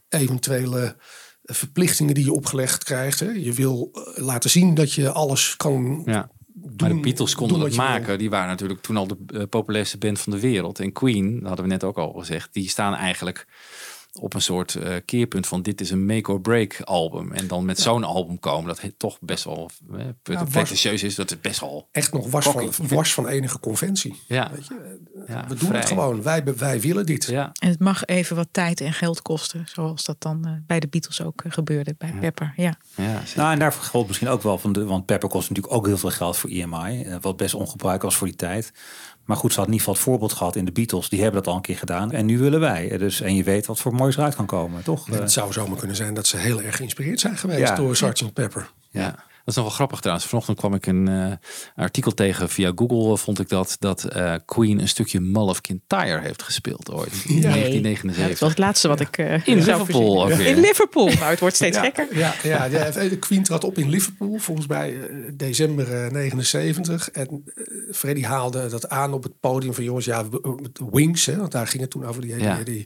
[0.09, 0.97] eventuele
[1.43, 3.21] verplichtingen die je opgelegd krijgt.
[3.21, 3.31] Hè.
[3.31, 6.31] Je wil laten zien dat je alles kan Ja.
[6.77, 7.85] Maar de Beatles konden doen het wil.
[7.85, 8.19] maken.
[8.19, 10.81] Die waren natuurlijk toen al de populairste band van de wereld.
[10.81, 13.47] En Queen, dat hadden we net ook al gezegd, die staan eigenlijk
[14.21, 17.33] op een soort eh, keerpunt van dit is een make or break album.
[17.33, 21.31] En dan met zo'n album komen, dat het toch best wel uh, pretentieus is, dat
[21.31, 24.21] het best wel Echt nog was van, was van enige conventie.
[24.27, 24.51] Ja.
[24.53, 25.81] Weet je, Ja, we doen vrij.
[25.81, 26.23] het gewoon.
[26.23, 27.25] Wij, wij willen dit.
[27.25, 27.53] Ja.
[27.59, 29.67] En het mag even wat tijd en geld kosten.
[29.69, 31.95] Zoals dat dan eh, bij de Beatles ook eh, gebeurde.
[31.99, 32.53] Bij Pepper.
[32.57, 32.79] Ja.
[32.95, 35.87] Ja, Nou, en daar geldt misschien ook wel van de, want Pepper kost natuurlijk ook
[35.87, 38.73] heel veel geld voor EMI, eh, wat best ongebruikelijk was voor die tijd.
[39.27, 41.43] Maar goed, ze had in ieder geval het voorbeeld gehad in de Beatles, die hebben
[41.43, 42.13] dat al een keer gedaan.
[42.13, 42.99] En nu willen wij.
[42.99, 45.07] Dus, en je weet wat voor moois eruit kan komen, toch?
[45.09, 47.75] En Eh, het zou zomaar kunnen zijn dat ze heel erg geïnspireerd zijn geweest Ja.
[47.75, 48.33] door Sgt.
[48.33, 48.71] Pepper.
[48.91, 49.15] Ja.
[49.47, 50.27] Dat is nog wel grappig trouwens.
[50.29, 51.33] Vanochtend kwam ik een eh,
[51.85, 53.11] artikel tegen via Google.
[53.13, 57.13] eh, Vond ik dat, dat eh, Queen een stukje Mull of Kintyre heeft gespeeld ooit.
[57.27, 57.41] In Nee.
[57.43, 58.23] 1979.
[58.23, 59.19] Ja, dat was het laatste wat ik.
[59.19, 60.47] eh, In Liverpool weer.
[60.47, 61.07] In Liverpool.
[61.07, 62.07] Nou, het wordt steeds ja, gekker.
[62.17, 64.97] Ja, ja, ja, de Queen trad op in Liverpool, volgens mij
[65.33, 67.11] december eh, 79.
[67.11, 67.45] En
[67.93, 70.25] Freddy haalde dat aan op het podium van jongens, ja,
[70.91, 72.21] Wings, hè, want daar ging het toen over.
[72.23, 72.55] Die, Ja.
[72.55, 72.85] die, die,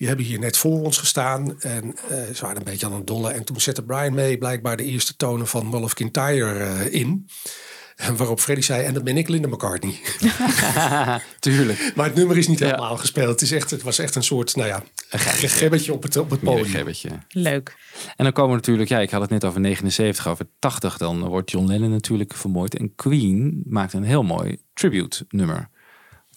[0.00, 3.06] die hebben hier net voor ons gestaan en eh, ze waren een beetje aan het
[3.06, 3.34] dollen.
[3.34, 7.28] En toen zette Brian May blijkbaar de eerste tonen van Mull of Kintyre eh, in.
[7.96, 10.00] En waarop Freddy zei, en dat ben ik Linda McCartney.
[11.38, 11.92] Tuurlijk.
[11.94, 13.30] Maar het nummer is niet helemaal gespeeld.
[13.30, 16.40] Het, is echt, het was echt een soort, nou ja, gegebbetje op het, op het
[16.40, 16.66] podium.
[16.66, 17.10] Gebbetje.
[17.28, 17.76] Leuk.
[18.16, 20.96] En dan komen we natuurlijk, ja, ik had het net over 79, over 80.
[20.96, 22.76] Dan wordt John Lennon natuurlijk vermoord.
[22.76, 25.68] En Queen maakt een heel mooi tribute nummer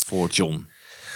[0.05, 0.71] voor John.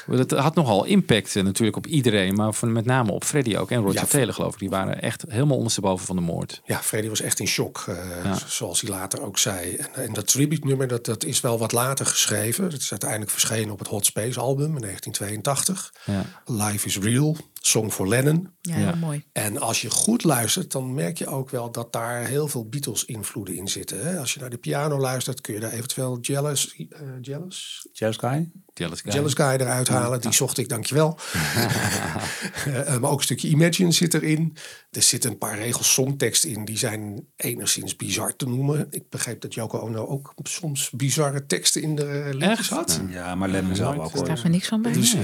[0.08, 3.72] Dat had nogal impact eh, natuurlijk op iedereen, maar met name op Freddie ook.
[3.72, 4.60] En Roger Ja, Taylor geloof ik.
[4.60, 6.62] Die waren echt helemaal ondersteboven van de moord.
[6.66, 8.38] Ja, Freddy was echt in shock, eh, Ja.
[8.47, 9.76] zoals hij later ook zei.
[9.76, 12.64] En, en dat tribute-nummer, dat, dat is wel wat later geschreven.
[12.64, 15.93] Het is uiteindelijk verschenen op het Hot Space album in 1982.
[16.05, 16.24] Ja.
[16.45, 18.49] Life is Real, Song for Lennon.
[18.62, 19.24] Ja, mooi.
[19.32, 23.55] En als je goed luistert, dan merk je ook wel dat daar heel veel Beatles-invloeden
[23.55, 24.08] in zitten.
[24.08, 24.20] Hè?
[24.20, 27.88] Als je naar de piano luistert, kun je daar eventueel Jealous, eh, jealous?
[27.91, 28.51] Jealous Guy?
[28.74, 29.12] Jealous Guy.
[29.12, 30.22] Jealous Guy eruit halen.
[30.22, 31.18] Die zocht ik, dankjewel.
[32.68, 34.58] Eh, maar ook een stukje Imagine zit erin.
[34.97, 36.65] Er zitten een paar regels songtekst in.
[36.65, 38.87] Die zijn enigszins bizar te noemen.
[38.89, 43.01] Ik begreep dat Yoko Ono ook soms bizarre teksten in de eh, liedjes had.
[43.09, 44.91] Ja, maar Lennon zelf ook Er staat er niks van bij.
[44.91, 45.21] Dus eh,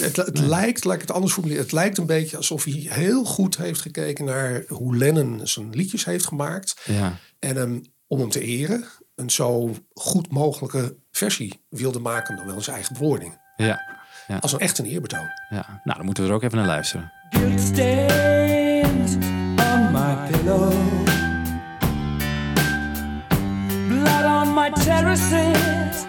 [0.00, 3.24] het, het lijkt, laat ik het anders formuleren, het lijkt een beetje alsof hij heel
[3.24, 6.76] goed heeft gekeken naar hoe Lennon zijn liedjes heeft gemaakt.
[6.84, 7.16] Ja.
[7.38, 12.60] En hem, om hem te eren, een zo goed mogelijke versie wilde maken dan wel
[12.60, 13.38] zijn eigen bewoording.
[13.56, 13.80] Ja.
[14.28, 14.36] ja.
[14.36, 15.28] Als een echt een eerbetoon.
[15.50, 15.80] ja.
[15.84, 17.12] Nou, dan moeten we er ook even naar luisteren.
[18.92, 19.16] Stains
[19.60, 20.70] on my pillow.
[23.88, 26.06] Blood on my terraces.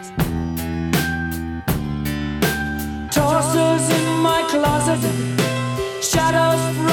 [3.12, 5.02] Tossers in my closet.
[6.02, 6.93] Shadows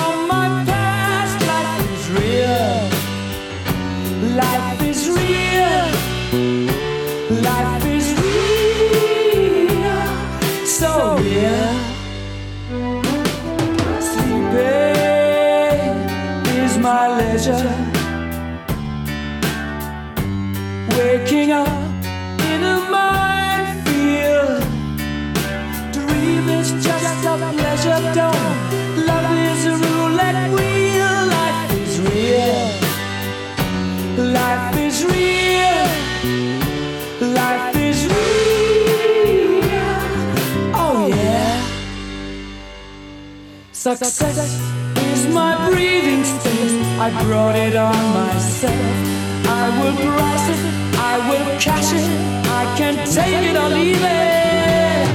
[43.96, 44.60] Success
[44.98, 46.74] is my breathing space.
[47.00, 48.72] I brought it on myself.
[49.48, 50.60] I will price it.
[50.96, 52.08] I will cash it.
[52.46, 55.08] I can take it or leave it.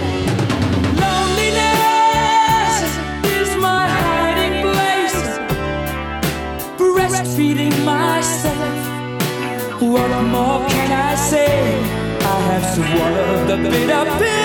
[1.00, 2.76] Loneliness
[3.40, 5.22] is my hiding place.
[6.78, 8.76] Breastfeeding myself.
[9.82, 11.80] What more can I say?
[12.20, 14.45] I have swallowed the bitter pill.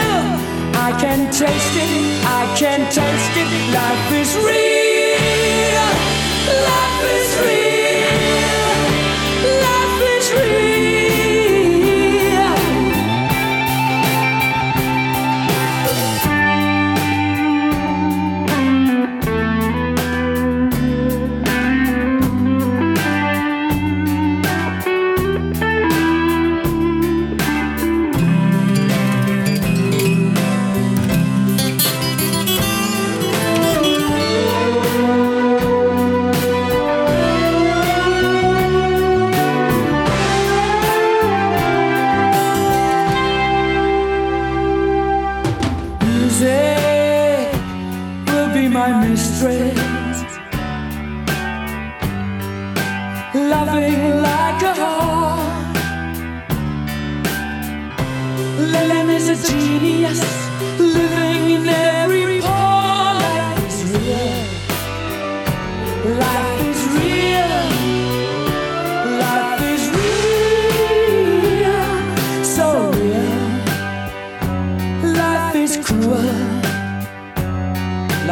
[1.11, 3.49] I can taste it, I can taste it.
[3.75, 5.89] Life is real.
[6.69, 7.70] Life is real.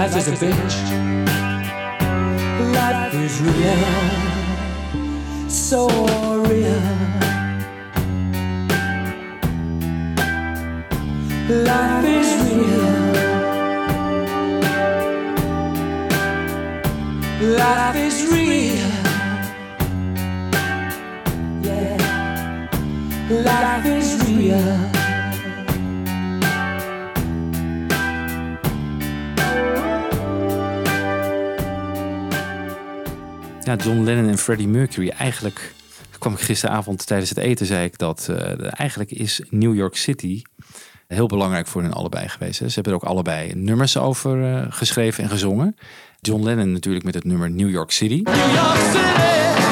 [0.08, 0.76] Life is a bitch.
[2.72, 3.84] Life is real.
[5.50, 5.86] So
[6.48, 6.80] real.
[11.62, 12.96] Life is real.
[17.58, 18.90] Life is real.
[21.60, 21.98] Yeah.
[23.28, 24.87] Life is real.
[33.76, 35.08] John Lennon en Freddie Mercury.
[35.08, 35.74] Eigenlijk
[36.18, 40.42] kwam ik gisteravond tijdens het eten, zei ik dat eh, eigenlijk is New York City
[41.06, 42.60] heel belangrijk voor hen allebei geweest.
[42.60, 42.68] Hè.
[42.68, 45.76] Ze hebben er ook allebei nummers over eh, geschreven en gezongen.
[46.20, 48.20] John Lennon natuurlijk met het nummer New York City.
[48.22, 49.67] New York City.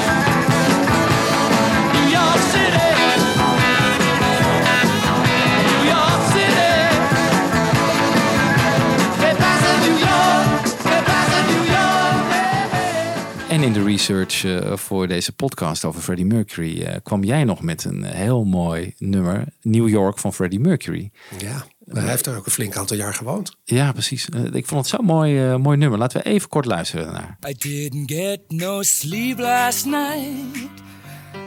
[13.57, 17.63] En in de research eh, voor deze podcast over Freddie Mercury eh, kwam jij nog
[17.63, 21.11] met een heel mooi nummer, New York van Freddie Mercury.
[21.39, 23.57] Ja, maar hij heeft daar ook een flink aantal jaar gewoond.
[23.65, 24.29] Ja, precies.
[24.29, 25.99] Eh, ik vond het zo'n mooi, eh, mooi nummer.
[25.99, 27.39] Laten we even kort luisteren naar.
[27.49, 30.69] I didn't get no sleep last night.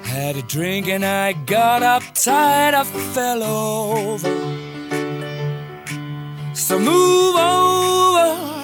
[0.01, 2.74] Had a drink and I got uptight.
[2.74, 4.32] I fell over.
[6.53, 8.59] So move over.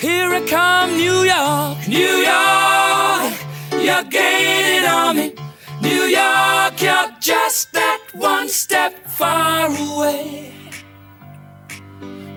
[0.00, 3.34] Here I come, New York, New York.
[3.70, 5.34] You're gaining on me.
[5.82, 10.52] New York, you're just that one step far away.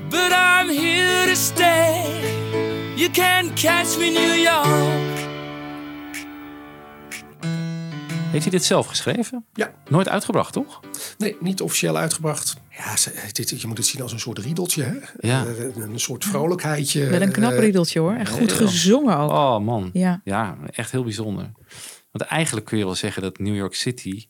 [0.09, 2.03] But I'm here to stay.
[2.97, 5.21] You can't catch me, New York.
[8.31, 9.45] Heeft hij dit zelf geschreven?
[9.53, 9.71] Ja.
[9.89, 10.79] Nooit uitgebracht, toch?
[11.17, 12.55] Nee, niet officieel uitgebracht.
[12.77, 14.83] Ja, ze- dit, je moet het zien als een soort riedeltje.
[14.83, 14.95] Hè?
[15.27, 15.45] Ja.
[15.45, 17.05] Eh, Een soort vrolijkheidje.
[17.05, 18.13] Wel een knap Eh, riedeltje hoor.
[18.13, 19.29] En goed gezongen ook.
[19.31, 19.89] Oh man.
[19.93, 20.21] Ja.
[20.23, 21.51] ja, echt heel bijzonder.
[22.11, 24.25] Want eigenlijk kun je wel zeggen dat New York City,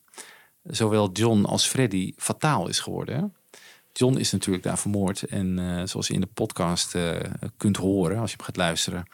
[0.64, 3.16] zowel John als Freddy, fataal is geworden.
[3.16, 3.24] Hè?
[3.94, 5.24] John is natuurlijk daar vermoord.
[5.24, 7.16] En eh, zoals je in de podcast eh,
[7.58, 9.06] kunt horen, als je hem gaat luisteren,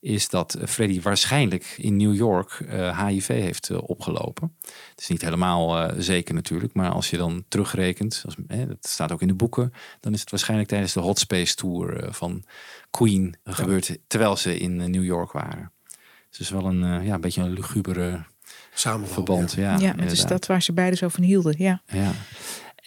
[0.00, 4.56] is dat eh, Freddy waarschijnlijk in New York eh, HIV heeft eh, opgelopen.
[4.90, 8.76] Het is niet helemaal eh, zeker natuurlijk, maar als je dan terugrekent, als, hè, dat
[8.88, 12.12] staat ook in de boeken, dan is het waarschijnlijk tijdens de Hot Space Tour eh,
[12.12, 12.44] van
[12.90, 15.72] Queen gebeurd, terwijl ze in eh, New York waren.
[16.28, 18.24] Dus het is wel een, eh, ja, een beetje een lugubere
[19.04, 19.52] verband.
[19.52, 21.54] Ja, Ja, het is dat waar ze beiden zo van hielden.
[21.58, 21.82] Ja.
[21.86, 22.12] Ja.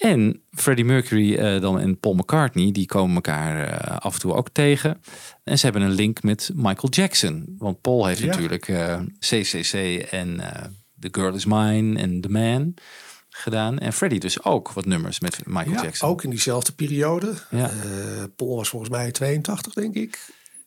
[0.02, 4.34] En Freddie Mercury eh, dan en Paul McCartney, die komen elkaar eh, af en toe
[4.34, 5.02] ook tegen.
[5.44, 7.56] En ze hebben een link met Michael Jackson.
[7.58, 8.26] Want Paul heeft Ja.
[8.26, 9.74] natuurlijk eh, CCC
[10.12, 10.38] en
[11.00, 12.74] The Girl Is Mine en The Man
[13.30, 13.80] gedaan.
[13.80, 16.10] En Freddie dus ook wat nummers met Michael Ja, Jackson.
[16.10, 17.34] ook in diezelfde periode.
[17.50, 17.70] Ja.
[18.36, 20.20] Paul was volgens mij 82, denk ik.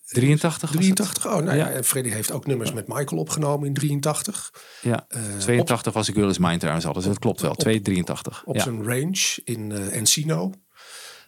[0.07, 0.97] 83 was het?
[0.97, 1.83] 83, oh nou ja.
[1.83, 4.53] Freddy heeft ook nummers met Michael opgenomen in 83.
[4.81, 7.55] Ja, Eh, 82 was The Girl Is Mine trouwens al, dus dat klopt wel.
[7.55, 8.43] 283.
[8.45, 8.63] Op ja.
[8.63, 10.53] zijn range in eh, Encino.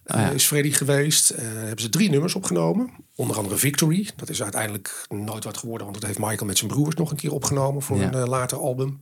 [0.05, 0.29] Ah, ja.
[0.29, 1.29] eh, is Freddy geweest.
[1.37, 2.91] Hebben ze drie nummers opgenomen.
[3.14, 4.11] Onder andere Victory.
[4.16, 5.87] Dat is uiteindelijk nooit wat geworden.
[5.87, 7.83] Want dat heeft Michael met zijn broers nog een keer opgenomen.
[7.83, 9.01] Voor een later album.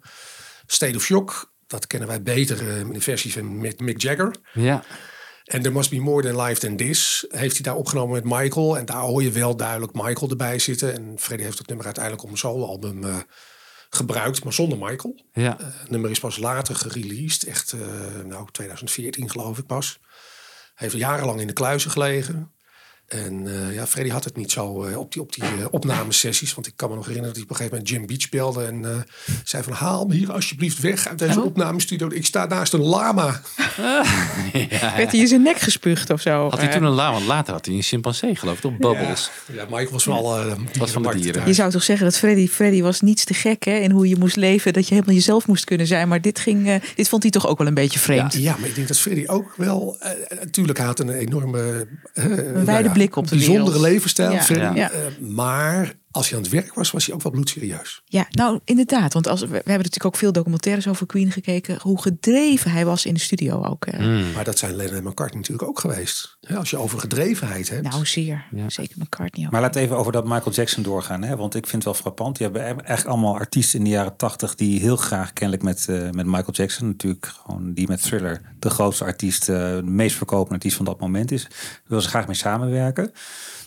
[0.66, 1.52] State of Shock.
[1.66, 4.34] Dat kennen wij beter in de versie van Mick Jagger.
[4.52, 4.84] Ja.
[5.44, 8.78] En There Must Be More Than Life Than This heeft hij daar opgenomen met Michael.
[8.78, 10.94] En daar hoor je wel duidelijk Michael erbij zitten.
[10.94, 13.16] En Freddy heeft dat nummer uiteindelijk op een soloalbum eh
[13.94, 15.24] gebruikt, maar zonder Michael.
[15.32, 15.58] Ja.
[15.58, 17.42] Eh, het nummer is pas later gereleased.
[17.42, 17.80] Echt, eh,
[18.24, 19.98] nou, 2014 geloof ik pas.
[20.74, 22.53] Hij heeft jarenlang in de kluizen gelegen.
[23.08, 26.54] En eh, ja, Freddy had het niet zo eh, op die, op die eh, opnamesessies.
[26.54, 28.64] Want ik kan me nog herinneren dat hij op een gegeven moment Jim Beach belde.
[28.64, 28.96] En eh,
[29.44, 32.08] zei van haal me hier alsjeblieft weg uit deze opnamestudio.
[32.10, 33.40] Ik sta naast een lama.
[34.96, 36.48] Werd hij in zijn nek gespuugd of zo?
[36.50, 38.76] Had hij toen een la, want later had hij een chimpansee geloof ik, toch?
[38.76, 39.30] Bubbles.
[39.52, 40.38] Ja, Michael was wel...
[40.38, 41.46] eh, was van de dieren.
[41.46, 44.16] Je zou toch zeggen dat Freddy, Freddy was niets te gek hè, in hoe je
[44.16, 46.08] moest leven, dat je helemaal jezelf moest kunnen zijn.
[46.08, 48.34] Maar dit, ging, eh, dit vond hij toch ook wel een beetje vreemd.
[48.34, 49.96] Ja, maar ik denk dat Freddy ook wel...
[50.00, 51.86] eh, natuurlijk, had een enorme...
[52.14, 52.64] eh, Een
[52.94, 53.86] blik op de Bijzondere wereld.
[53.86, 54.32] levensstijl.
[54.74, 54.90] Ja.
[54.90, 58.02] Eh, maar als hij aan het werk was, was hij ook wel bloedserieus.
[58.04, 59.12] Ja, nou inderdaad.
[59.12, 61.78] Want als, we, we hebben natuurlijk ook veel documentaires over Queen gekeken.
[61.80, 63.86] Hoe gedreven hij was in de studio ook.
[63.86, 63.98] eh.
[63.98, 64.32] Hmm.
[64.32, 66.36] Maar dat zijn Lennon en McCartney natuurlijk ook geweest.
[66.40, 67.82] Ja, als je over gedrevenheid hebt.
[67.82, 68.44] Nou, zeer.
[68.66, 69.52] Zeker McCartney ook.
[69.52, 71.22] Maar we even over dat Michael Jackson doorgaan.
[71.22, 71.36] Hè?
[71.36, 72.38] Want ik vind het wel frappant.
[72.38, 74.54] Je hebt eigenlijk allemaal artiesten in de jaren tachtig...
[74.54, 76.86] die heel graag kennelijk met, eh, met Michael Jackson...
[76.86, 79.48] natuurlijk gewoon die met Thriller de grootste artiest...
[79.48, 81.42] eh, de meest verkopende artiest van dat moment is.
[81.42, 83.12] Daar wil ze graag mee samenwerken.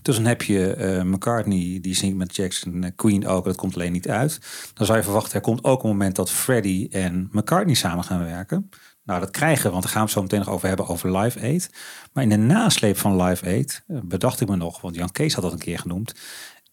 [0.08, 3.46] Dus dan heb je eh, McCartney, die zingt met Jackson, eh, Queen ook.
[3.46, 4.40] Dat komt alleen niet uit.
[4.74, 8.26] Dan zou je verwachten, er komt ook een moment dat Freddie en McCartney samen gaan
[8.26, 8.70] werken.
[9.04, 11.70] Nou, dat krijgen want daar gaan we zo meteen nog over hebben over Live Aid.
[12.14, 15.34] Maar in de nasleep van Live Aid eh, bedacht ik me nog, want Jan Kees
[15.34, 16.14] had dat een keer genoemd,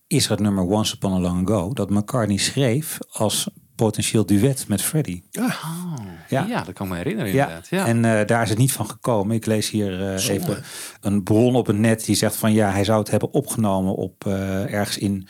[0.06, 4.68] is er het nummer Once Upon a Long Ago dat McCartney schreef als potentieel duet
[4.68, 5.24] met Freddie.
[6.28, 6.44] ja.
[6.48, 7.68] ja, dat kan ik me herinneren inderdaad.
[7.68, 7.86] Ja.
[7.86, 9.36] En eh, daar is het niet van gekomen.
[9.36, 10.62] Ik lees hier eh, even
[11.00, 14.26] een bron op het net die zegt van ja, hij zou het hebben opgenomen op
[14.26, 15.28] eh, ergens in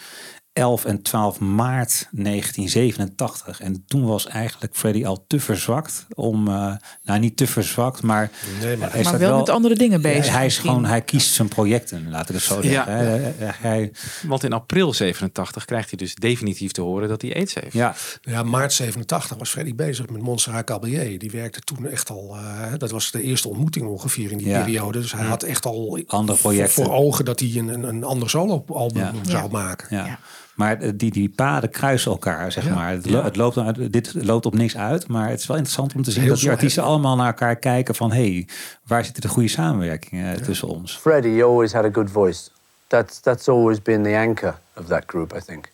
[0.55, 3.61] 11 en 12 maart 1987.
[3.61, 8.31] En toen was eigenlijk Freddie al te verzwakt om, eh, nou niet te verzwakt, maar,
[8.61, 11.49] Nee, maar- hij Maar wel met andere dingen bezig Hij is gewoon, hij kiest zijn
[11.49, 12.71] projecten, laat ik het zo zeggen.
[12.71, 12.85] Ja.
[12.87, 13.93] Hij- hij- hij,
[14.27, 17.73] Want in april 87 krijgt hij dus definitief te horen dat hij aids heeft.
[17.73, 21.17] ja, Ja, maart 87 was Freddy bezig met Montserrat Caballé.
[21.17, 24.61] Die werkte toen echt al, eh, dat was de eerste ontmoeting ongeveer in die Ja.
[24.63, 25.01] periode.
[25.01, 26.85] Dus hij had echt al Andere voor- projecten.
[26.85, 29.13] voor ogen dat hij een, een, een ander solo-album Ja.
[29.31, 29.87] zou maken.
[29.97, 30.19] ja.
[30.55, 32.75] Maar eh, die, die paden kruisen elkaar, zeg Ja.
[32.75, 32.91] maar.
[32.91, 35.95] Het, lo- het loopt, uit- dit loopt op niks uit, maar het is wel interessant
[35.95, 38.13] om te zien Heel dat die artiesten allemaal naar elkaar kijken van...
[38.13, 38.47] hé, hey,
[38.87, 40.99] waar zitten de goede samenwerkingen tussen ons?
[40.99, 42.49] Freddie always had a good voice.
[42.87, 45.71] That's that's always been the anchor of that group, I think.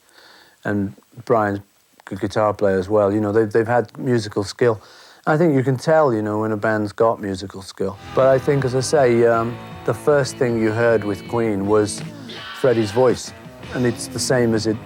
[0.63, 0.91] And
[1.25, 1.59] Brian's
[2.05, 3.11] good guitar player as well.
[3.13, 4.79] You know, they've they've had musical skill.
[5.27, 7.97] I think you can tell, you know, when a band's got musical skill.
[8.15, 9.53] But I think, as I say, um,
[9.85, 12.01] the first thing you heard with Queen was
[12.61, 13.33] Freddie's voice,
[13.75, 14.77] and it's the same as it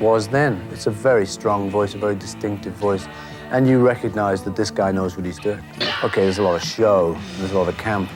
[0.00, 0.60] was then.
[0.72, 3.08] It's a very strong voice, a very distinctive voice.
[3.50, 5.62] And you recognize that this guy knows what he's doing.
[6.02, 8.08] Okay, there's a lot of show, there's a lot of camp,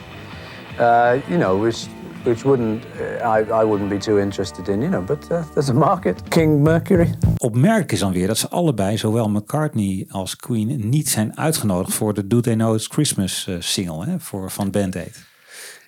[0.79, 1.87] uh, you know, which
[2.25, 5.03] which wouldn't uh, I, I wouldn't be too interested in, you know.
[5.03, 6.29] But uh, there's a market.
[6.29, 7.15] King Mercury.
[7.37, 12.15] Opmerkelijk is dan weer dat ze allebei, zowel McCartney als Queen, niet zijn uitgenodigd voor
[12.15, 15.30] de Do They Know It's Christmas eh, single hè, voor, van Band Aid.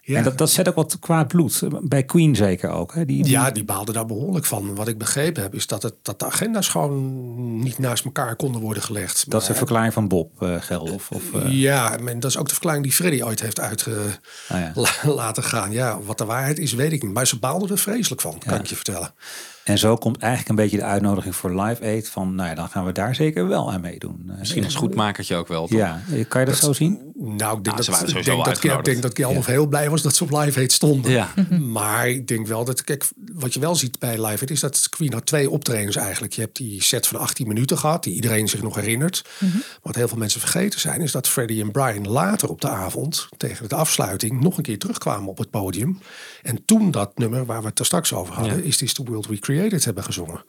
[0.04, 0.16] Ja.
[0.16, 1.62] En dat, dat zet ook wat kwaad bloed.
[1.80, 2.94] Bij Queen zeker ook.
[2.94, 3.04] Hè?
[3.04, 4.74] Die, die- Ja, die baalde daar behoorlijk van.
[4.74, 8.60] Wat ik begrepen heb, is dat, het, dat de agenda's gewoon niet naast elkaar konden
[8.60, 9.30] worden gelegd.
[9.30, 11.10] dat is de verklaring van Bob uh, Geldof.
[11.10, 11.52] Of, uh...
[11.52, 15.42] Ja, en dat is ook de verklaring die Freddy ooit heeft uitgelaten ah, ja.
[15.42, 15.70] gaan.
[15.70, 17.12] Ja, wat de waarheid is, weet ik niet.
[17.12, 19.14] Maar ze baalden er vreselijk van, kan ik je vertellen.
[19.64, 22.08] En zo komt eigenlijk een beetje de uitnodiging voor Live Aid.
[22.08, 24.32] Van, nou ja, dan gaan we daar zeker wel aan meedoen.
[24.38, 25.78] Misschien als goedmakertje ook wel, toch?
[25.78, 27.11] Ja, kan je dat, dat zo zien?
[27.24, 29.52] Nou, ik denk, nou, dat, ik denk, dat, ik denk dat Geldof ja.
[29.52, 31.10] heel blij was dat ze op Live Aid stonden.
[31.10, 31.34] Ja.
[31.78, 34.88] maar ik denk wel dat, kijk, wat je wel ziet bij Live Aid is dat
[34.88, 36.32] Queen had twee optredens eigenlijk.
[36.32, 39.24] Je hebt die set van 18 minuten gehad, die iedereen zich nog herinnert.
[39.38, 39.62] Mm -hmm.
[39.82, 43.28] Wat heel veel mensen vergeten zijn, is dat Freddie en Brian later op de avond,
[43.36, 45.98] tegen de afsluiting, nog een keer terugkwamen op het podium.
[46.42, 48.62] En toen dat nummer waar we het er straks over hadden, ja.
[48.62, 50.44] is This the World We Created, hebben gezongen.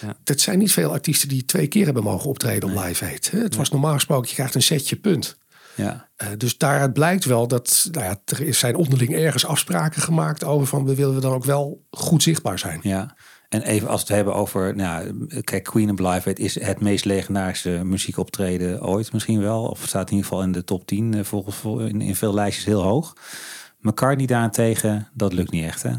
[0.00, 0.16] Ja.
[0.24, 2.78] Dat zijn niet veel artiesten die twee keer hebben mogen optreden nee.
[2.78, 3.30] op Live Aid.
[3.30, 5.36] Het was normaal gesproken, je krijgt een setje punt.
[5.76, 6.08] Ja.
[6.22, 10.66] Uh, dus daaruit blijkt wel dat nou ja, er zijn onderling ergens afspraken gemaakt over
[10.66, 12.80] van we willen dan ook wel goed zichtbaar zijn.
[12.82, 13.16] Ja.
[13.48, 16.80] En even als we het hebben over, nou, kijk, Queen of Live Aid is het
[16.80, 19.64] meest legendarische muziekoptreden ooit misschien wel.
[19.64, 22.82] Of staat in ieder geval in de top 10 volgens in, in veel lijstjes heel
[22.82, 23.16] hoog.
[23.80, 25.92] McCartney daarentegen, dat lukt niet echt hè?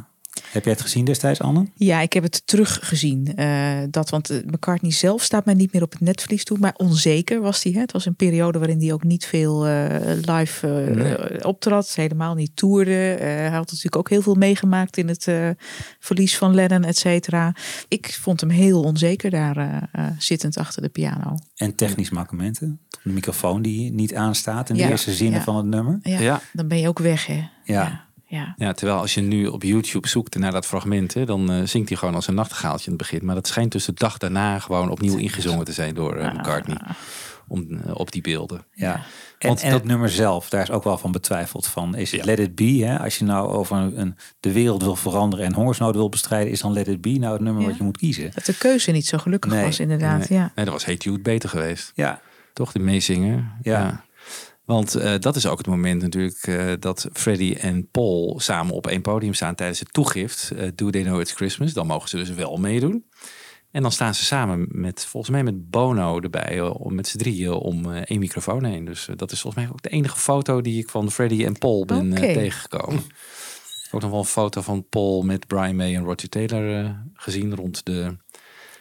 [0.52, 1.68] Heb jij het gezien destijds, Anne?
[1.76, 3.32] Ja, ik heb het teruggezien.
[3.36, 6.58] Uh, dat, want McCartney zelf staat mij niet meer op het netvlies toe.
[6.60, 7.72] Maar onzeker was hij.
[7.72, 9.86] Het was een periode waarin hij ook niet veel uh,
[10.22, 11.45] live uh, nee.
[11.45, 11.95] optrad.
[11.95, 12.91] Helemaal niet toerde.
[12.91, 15.28] hij had natuurlijk ook heel veel meegemaakt in het
[16.00, 17.56] verlies van Lennon, et cetera.
[17.88, 21.38] Ik vond hem heel onzeker daar zittend achter de piano.
[21.56, 22.80] En technisch mankementen?
[23.04, 24.89] De microfoon die niet aanstaat in de ja.
[24.89, 25.45] eerste zinnen ja.
[25.45, 26.00] van het nummer?
[26.02, 26.20] Ja.
[26.20, 27.43] ja, dan ben je ook weg hè.
[27.64, 28.07] ja.
[28.28, 28.53] Ja.
[28.57, 28.73] Ja.
[28.73, 31.97] terwijl als je nu op YouTube zoekt naar dat fragment, hè, dan uh, zingt hij
[31.97, 33.25] gewoon als een nachtegaaltje in het begin.
[33.25, 36.78] Maar dat schijnt dus de dag daarna gewoon opnieuw ingezongen te zijn door uh, McCartney.
[37.47, 38.65] Om, uh, op die beelden.
[38.73, 38.93] Ja.
[38.93, 41.95] En, Want en dat, het nummer zelf, daar is ook wel van betwijfeld van.
[41.95, 42.25] Is het ja.
[42.25, 42.86] Let It Be?
[42.86, 42.99] Hè?
[42.99, 46.59] Als je nou over een, een, de wereld wil veranderen en hongersnood wil bestrijden, is
[46.59, 47.67] dan Let It Be nou het nummer ja.
[47.67, 48.32] wat je moet kiezen?
[48.34, 49.65] Dat de keuze niet zo gelukkig nee.
[49.65, 50.30] was, inderdaad.
[50.30, 50.39] Nee.
[50.39, 50.51] Ja.
[50.55, 51.91] nee, dat was Hate You beter geweest.
[51.95, 52.21] Ja.
[52.53, 53.51] Toch, de meezingen.
[53.61, 54.05] ja.
[54.68, 58.88] Want uh, dat is ook het moment natuurlijk uh, dat Freddie en Paul samen op
[58.88, 60.51] één podium staan tijdens het toegift.
[60.53, 61.74] Uh, Do They Know It's Christmas?
[61.74, 63.05] Dan mogen ze dus wel meedoen.
[63.72, 67.51] En dan staan ze samen met, volgens mij met Bono erbij, om met z'n drieën
[67.51, 68.86] om één microfoon heen.
[68.86, 71.86] Dus dat is volgens mij ook de enige foto die ik van Freddie en Paul
[71.86, 72.34] ben okay.
[72.34, 73.03] tegengekomen.
[73.91, 77.86] ook nog wel een foto van Paul met Brian May en Roger Taylor gezien rond
[77.86, 78.18] de...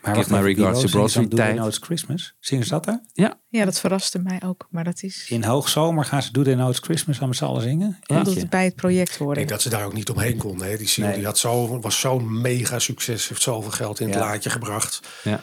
[0.07, 1.67] Maar Give my regards to Broad Street tijd.
[1.67, 2.35] It's Christmas?
[2.41, 3.01] Zingen ze dat daar?
[3.13, 3.41] Ja.
[3.49, 4.67] Ja, dat verraste mij ook.
[4.71, 5.27] Maar dat is...
[5.29, 7.99] In hoogzomer gaan ze Do They Know It's Christmas aan met z'n allen zingen?
[8.03, 8.23] Ja.
[8.23, 9.41] Het bij het project hoorde.
[9.41, 10.69] Ik denk dat ze daar ook niet omheen konden.
[10.69, 10.77] Hè.
[10.77, 11.17] Die single nee.
[11.17, 13.29] die had zo, was zo'n mega succes.
[13.29, 14.21] Heeft zoveel geld in het ja.
[14.21, 15.01] laadje gebracht.
[15.25, 15.41] Ja.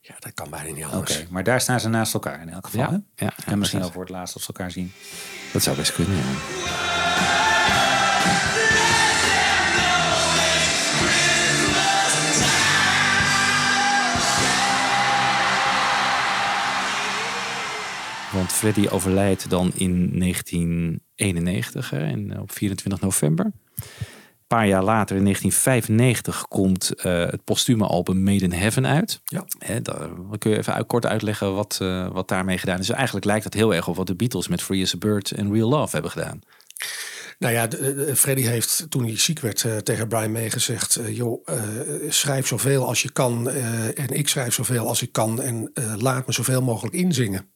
[0.00, 1.10] Ja, dat kan bijna niet anders.
[1.10, 2.80] Oké, okay, maar daar staan ze naast elkaar in elk geval.
[2.80, 2.90] Ja.
[3.14, 3.24] Hè?
[3.24, 4.92] Ja, en misschien al voor het laatst als ze elkaar zien.
[5.52, 6.22] Dat zou best kunnen, ja.
[18.32, 23.44] Want Freddie overlijdt dan in 1991, hè, en op 24 november.
[23.44, 29.20] Een paar jaar later, in 1995, komt eh, het postume album Made in Heaven uit.
[29.24, 29.44] Ja.
[29.58, 30.08] Hè, daar
[30.38, 32.88] kun je even kort uitleggen wat, eh, wat daarmee gedaan is.
[32.90, 35.52] Eigenlijk lijkt het heel erg op wat de Beatles met Free as a Bird en
[35.52, 36.40] Real Love hebben gedaan.
[37.38, 37.68] Nou ja,
[38.14, 40.96] Freddie heeft toen hij ziek werd eh, tegen Brian May gezegd...
[40.96, 41.56] eh, joh, eh,
[42.08, 45.42] schrijf zoveel als je kan eh, en ik schrijf zoveel als ik kan...
[45.42, 47.50] en eh, laat me zoveel mogelijk inzingen.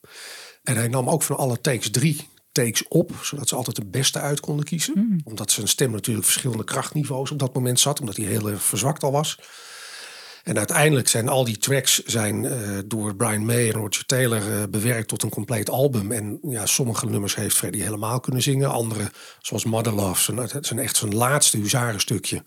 [0.64, 3.12] En hij nam ook van alle takes drie takes op...
[3.22, 5.20] zodat ze altijd de beste uit konden kiezen.
[5.24, 8.00] Omdat zijn stem natuurlijk verschillende krachtniveaus op dat moment zat...
[8.00, 9.38] omdat hij heel erg verzwakt al was.
[10.44, 14.62] En uiteindelijk zijn al die tracks zijn, eh, door Brian May en Roger Taylor eh,
[14.70, 16.12] bewerkt tot een compleet album.
[16.12, 18.70] En ja, sommige nummers heeft Freddie helemaal kunnen zingen.
[18.70, 19.10] Andere,
[19.40, 22.42] zoals Mother Love, zijn, zijn echt zijn laatste huzarenstukje.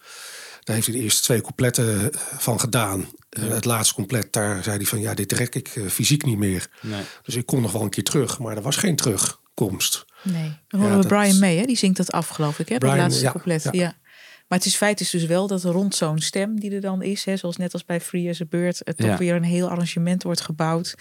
[0.68, 3.06] Daar heeft hij de eerste twee coupletten eh, van gedaan.
[3.30, 6.38] Eh, het laatste couplet, daar zei hij van ja, dit trek ik eh, fysiek niet
[6.38, 6.68] meer.
[6.81, 7.02] Nee.
[7.23, 10.06] Dus ik kon nog wel een keer terug, maar er was geen terugkomst.
[10.23, 10.41] Nee.
[10.44, 11.65] Dan Ja, horen we dat- Brian May, hè?
[11.65, 12.69] die zingt dat af, geloof ik.
[12.69, 12.77] Hè?
[12.77, 13.68] Brian, dat laatste ja, couplet.
[13.72, 13.95] ja.
[14.48, 17.26] Maar het is feit is dus wel dat rond zo'n stem die er dan is,
[17.26, 19.18] hè, zoals net als bij Free as a Bird, het toch Ja.
[19.18, 20.95] weer een heel arrangement wordt gebouwd.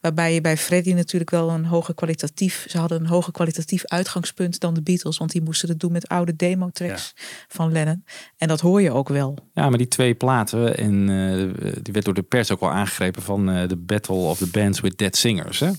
[0.00, 4.60] Waarbij je bij Freddie natuurlijk wel een hoger kwalitatief, ze hadden een hoger kwalitatief uitgangspunt
[4.60, 7.14] dan de Beatles, want die moesten het doen met oude demo-tracks
[7.48, 8.04] van Lennon.
[8.36, 9.38] En dat hoor je ook wel.
[9.54, 13.22] Ja, maar die twee platen, en eh, die werd door de pers ook al aangegrepen
[13.22, 15.60] van eh, de Battle of the Bands with Dead Singers.
[15.60, 15.70] Hè?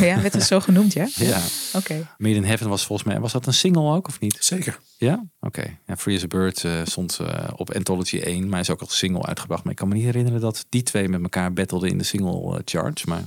[0.00, 1.08] Ja, werd het zo genoemd, ja?
[1.30, 1.40] Ja.
[1.72, 2.06] Oké.
[2.18, 4.36] Made in Heaven was volgens mij, was dat een single ook of niet?
[4.40, 4.78] Zeker.
[5.06, 5.24] Ja?
[5.40, 5.78] Oké.
[5.86, 8.98] Ja, Free as a Bird eh, stond eh, op Anthology 1, maar is ook als
[8.98, 9.62] single uitgebracht.
[9.62, 12.62] Maar ik kan me niet herinneren dat die twee met elkaar battleden in de single
[12.64, 13.04] charts.
[13.04, 13.22] Maar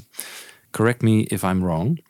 [0.72, 2.06] correct me if I'm wrong.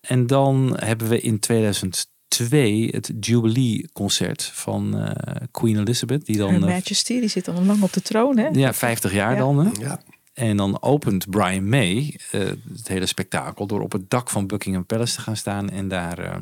[0.00, 6.26] En dan hebben we in 2002 het Jubilee concert van eh, Queen Elizabeth.
[6.26, 8.48] Die dan Her Majesty, die zit al lang op de troon, hè?
[8.48, 9.38] ja, 50 jaar Ja.
[9.38, 9.58] dan.
[9.66, 9.70] Hè?
[9.80, 10.00] Ja.
[10.34, 12.40] En dan opent Brian May eh,
[12.74, 16.40] het hele spektakel door op het dak van Buckingham Palace te gaan staan en daar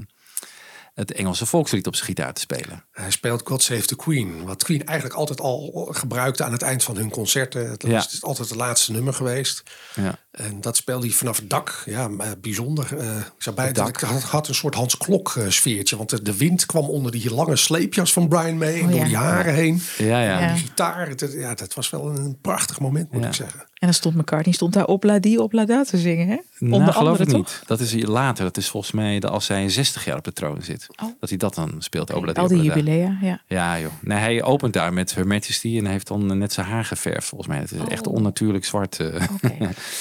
[0.95, 2.85] het Engelse volkslied op zijn gitaar te spelen.
[2.93, 4.45] Hij speelt God Save the Queen.
[4.45, 7.69] Wat Queen eigenlijk altijd al gebruikte aan het eind van hun concerten.
[7.69, 7.99] Dat Ja.
[7.99, 9.63] is altijd het laatste nummer geweest.
[9.95, 10.19] Ja.
[10.31, 11.83] En dat speelde hij vanaf het dak.
[11.87, 12.97] Ja, maar bijzonder.
[12.99, 14.01] Eh, ik zou bij Het het dak.
[14.01, 15.97] had, had een soort Hans Klok eh, sfeertje.
[15.97, 18.75] Want de, de wind kwam onder die lange sleepjas van Brian May.
[18.79, 19.05] En Oh, door ja.
[19.07, 19.83] die haren heen.
[19.99, 20.41] Ja, ja.
[20.41, 21.09] En die gitaar.
[21.09, 23.29] Het, ja, dat was wel een prachtig moment, moet Ja.
[23.29, 23.65] ik zeggen.
[23.85, 26.37] En dan stond McCartney stond daar op la die, op la da te zingen, hè?
[26.59, 27.37] Nou, Onder geloof andere, ik toch?
[27.39, 27.63] niet.
[27.67, 28.45] Dat is hier later.
[28.45, 30.87] Dat is volgens mij de, als hij 60 jaar op de troon zit.
[31.21, 32.13] Dat hij dat dan speelt.
[32.13, 33.41] Obladi, Al die jubilea, ja.
[33.47, 33.91] Ja joh.
[34.01, 37.29] Nee, hij opent daar met Her Majesty en hij heeft dan net zijn haar geverfd
[37.29, 37.59] volgens mij.
[37.59, 38.15] Het is echt Oh.
[38.15, 39.01] onnatuurlijk zwart.
[39.01, 39.07] eh.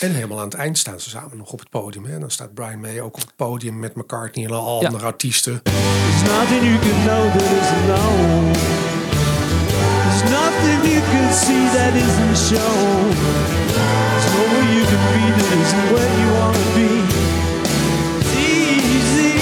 [0.02, 2.06] En helemaal aan het eind staan ze samen nog op het podium.
[2.06, 2.14] Hè.
[2.14, 4.88] En dan staat Brian May ook op het podium met McCartney en al Ja.
[4.88, 5.62] andere artiesten.
[5.64, 8.52] There's nothing you can know that isn't known.
[10.04, 13.63] There's nothing you can see that isn't shown.
[14.94, 16.90] Be isn't where you want to be.
[18.20, 19.34] It's easy.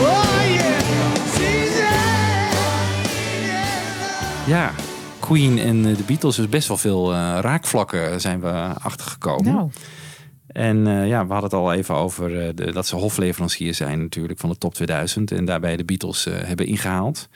[0.00, 1.14] Oh yeah.
[1.14, 1.82] It's easy.
[4.46, 4.72] Ja,
[5.20, 8.50] Queen en eh, de Beatles is best wel veel eh, raakvlakken zijn we
[8.82, 9.54] achtergekomen.
[9.54, 9.70] Nou.
[10.54, 14.00] En eh, ja, we hadden het al even over eh, de, dat ze hofleverancier zijn
[14.00, 15.32] natuurlijk van de top 2000.
[15.32, 17.28] En daarbij de Beatles eh, hebben ingehaald.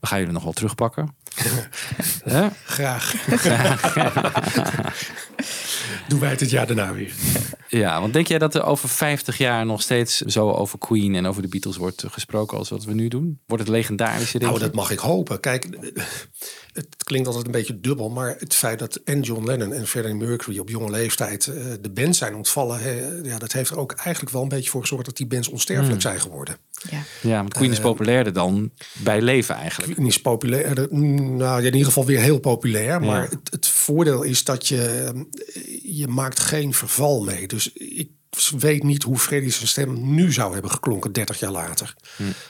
[0.00, 1.15] We gaan jullie nog wel terugpakken.
[2.64, 3.14] Graag.
[6.08, 7.12] Doen wij het het jaar daarna weer.
[7.68, 11.26] Ja, want denk jij dat er over 50 jaar nog steeds zo over Queen en
[11.26, 13.40] over de Beatles wordt gesproken als wat we nu doen?
[13.46, 14.58] Wordt het legendarische, Nou, je?
[14.58, 15.40] dat mag ik hopen.
[15.40, 15.68] Kijk,
[16.72, 20.14] het klinkt altijd een beetje dubbel, maar het feit dat en John Lennon en Freddie
[20.14, 22.80] Mercury op jonge leeftijd eh, de band zijn ontvallen,
[23.24, 25.92] ja, dat heeft er ook eigenlijk wel een beetje voor gezorgd dat die bands onsterfelijk
[25.92, 26.00] Hmm.
[26.00, 26.56] zijn geworden.
[27.22, 29.92] Ja, want Queen is Eh, populairder dan bij leven eigenlijk.
[29.92, 33.00] Queen is populair, mm, nou, in ieder geval weer heel populair.
[33.00, 33.28] Maar Ja.
[33.28, 35.12] het, het voordeel is dat je,
[35.82, 37.46] je maakt geen verval mee.
[37.46, 38.10] Dus ik
[38.58, 41.94] weet niet hoe Freddie zijn stem nu zou hebben geklonken 30 jaar later.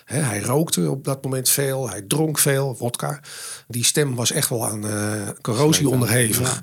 [0.05, 3.21] Hè, hij rookte op dat moment veel, hij dronk veel, vodka.
[3.69, 6.63] Die stem was echt wel aan eh, corrosie onderhevig.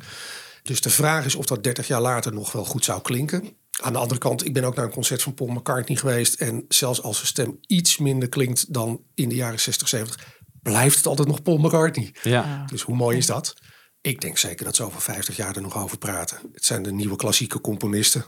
[0.63, 3.43] Dus de vraag is of dat 30 jaar later nog wel goed zou klinken.
[3.83, 6.33] Aan de andere kant, ik ben ook naar een concert van Paul McCartney geweest.
[6.41, 10.95] En zelfs als zijn stem iets minder klinkt dan in de jaren 60, 70, blijft
[10.97, 12.15] het altijd nog Paul McCartney.
[12.23, 12.65] Ja.
[12.65, 13.53] Dus hoe mooi is dat?
[14.01, 16.37] Ik denk zeker dat ze over 50 jaar er nog over praten.
[16.53, 18.23] Het zijn de nieuwe klassieke componisten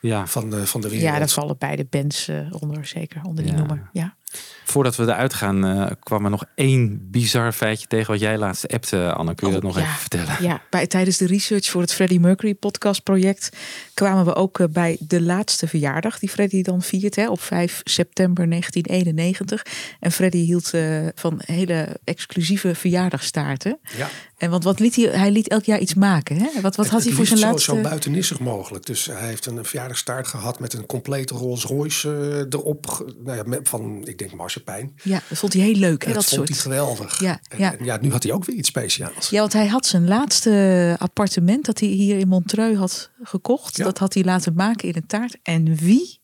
[0.00, 0.26] Ja.
[0.26, 1.12] van de, van de wereld.
[1.12, 3.58] Ja, daar vallen beide bands eh, onder, zeker, onder die Ja.
[3.58, 3.90] noemer.
[3.92, 4.16] Ja.
[4.64, 8.68] Voordat we eruit gaan, eh, kwam er nog één bizar feitje tegen wat jij laatst
[8.68, 9.34] appte, Anne.
[9.34, 9.86] Kun je dat nog Oh, ja.
[9.88, 10.36] even vertellen?
[10.42, 13.48] Ja, bij, tijdens de research voor het Freddie Mercury podcast project
[13.94, 17.80] kwamen we ook eh, bij de laatste verjaardag die Freddie dan viert hè, op 5
[17.84, 19.62] september 1991.
[20.00, 23.78] En Freddie hield eh, van hele exclusieve verjaardagstaarten.
[23.96, 24.08] Ja.
[24.38, 25.04] En want wat liet hij?
[25.04, 26.36] Hij liet elk jaar iets maken.
[26.36, 26.44] Hè?
[26.60, 27.70] Wat, wat Het- had hij voor zijn liefst laatste?
[27.70, 28.86] Zo, zo buitennissig mogelijk.
[28.86, 33.12] Dus hij heeft een verjaardagstaart gehad met een complete Rolls Royce erop.
[33.24, 34.94] Nou ja, met, van, ik denk marsepein.
[35.02, 36.00] Ja, dat vond hij heel leuk.
[36.04, 36.48] Hè, dat dat vond soort.
[36.48, 37.20] hij geweldig.
[37.20, 37.76] Ja, En- ja.
[37.78, 39.30] en ja, nu had hij ook weer iets speciaals.
[39.30, 43.76] Ja, want hij had zijn laatste appartement dat hij hier in Montreux had gekocht.
[43.76, 45.36] Dat had hij laten maken in een taart.
[45.42, 46.20] En wie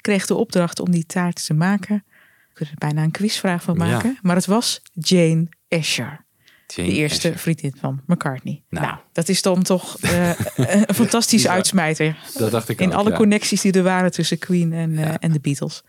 [0.00, 2.04] kreeg de opdracht om die taart te maken?
[2.48, 3.84] We kunnen er bijna een quizvraag van Ja.
[3.84, 4.18] maken.
[4.22, 6.24] Maar het was Jane Asher.
[6.66, 7.38] Jane de eerste Asher.
[7.40, 8.62] vriendin van McCartney.
[8.70, 10.30] Nou, dat is dan toch eh,
[10.86, 12.16] een fantastische uitsmijter.
[12.38, 13.16] Dat dacht ik In ook, alle ja.
[13.16, 15.82] connecties die er waren tussen Queen en, eh, en de Beatles.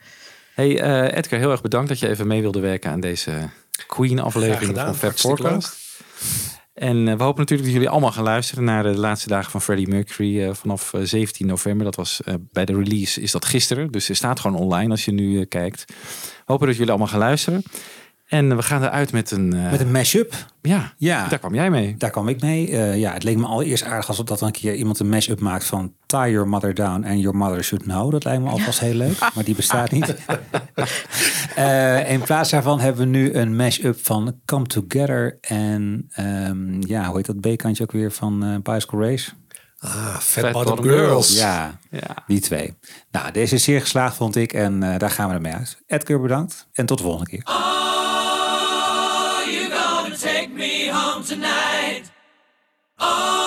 [0.58, 3.50] Hey eh, Edgar, heel erg bedankt dat je even mee wilde werken aan deze
[3.88, 5.76] Queen Graag aflevering gedaan, van Fab Forecast.
[6.74, 9.62] En eh, we hopen natuurlijk dat jullie allemaal gaan luisteren naar de laatste dagen van
[9.62, 11.86] Freddie Mercury eh, vanaf eh, 17 november.
[11.86, 12.22] Dat was
[12.52, 15.84] bij de release is dat gisteren, dus het staat gewoon online als je nu kijkt.
[15.88, 17.64] We hopen dat jullie allemaal gaan luisteren.
[18.28, 19.54] En we gaan eruit met een...
[19.54, 20.34] eh, Met een mashup.
[20.62, 21.96] Ja, ja, daar kwam jij mee.
[21.98, 22.72] Daar kwam ik mee.
[22.72, 25.66] Eh, ja, het leek me allereerst aardig als dat een keer iemand een mashup maakt
[25.66, 28.12] van Tie Your Mother Down and Your Mother Should Know.
[28.12, 30.16] Dat lijkt me alvast heel leuk, maar die bestaat niet.
[31.56, 37.06] Eh, in plaats daarvan hebben we nu een mashup van Come Together en ehm, ja,
[37.08, 39.32] hoe heet dat B-kantje ook weer van eh Bicycle Race?
[39.80, 41.38] Ah, Fat, Bottom, Girls.
[41.38, 41.80] Ja,
[42.28, 42.74] die twee.
[43.12, 44.54] Nou, deze is zeer geslaagd, vond ik.
[44.54, 45.82] En eh, daar gaan we ermee uit.
[45.88, 46.68] Edgar, bedankt.
[46.74, 47.44] En tot de volgende keer.
[51.28, 52.04] Tonight?
[53.00, 53.47] Oh,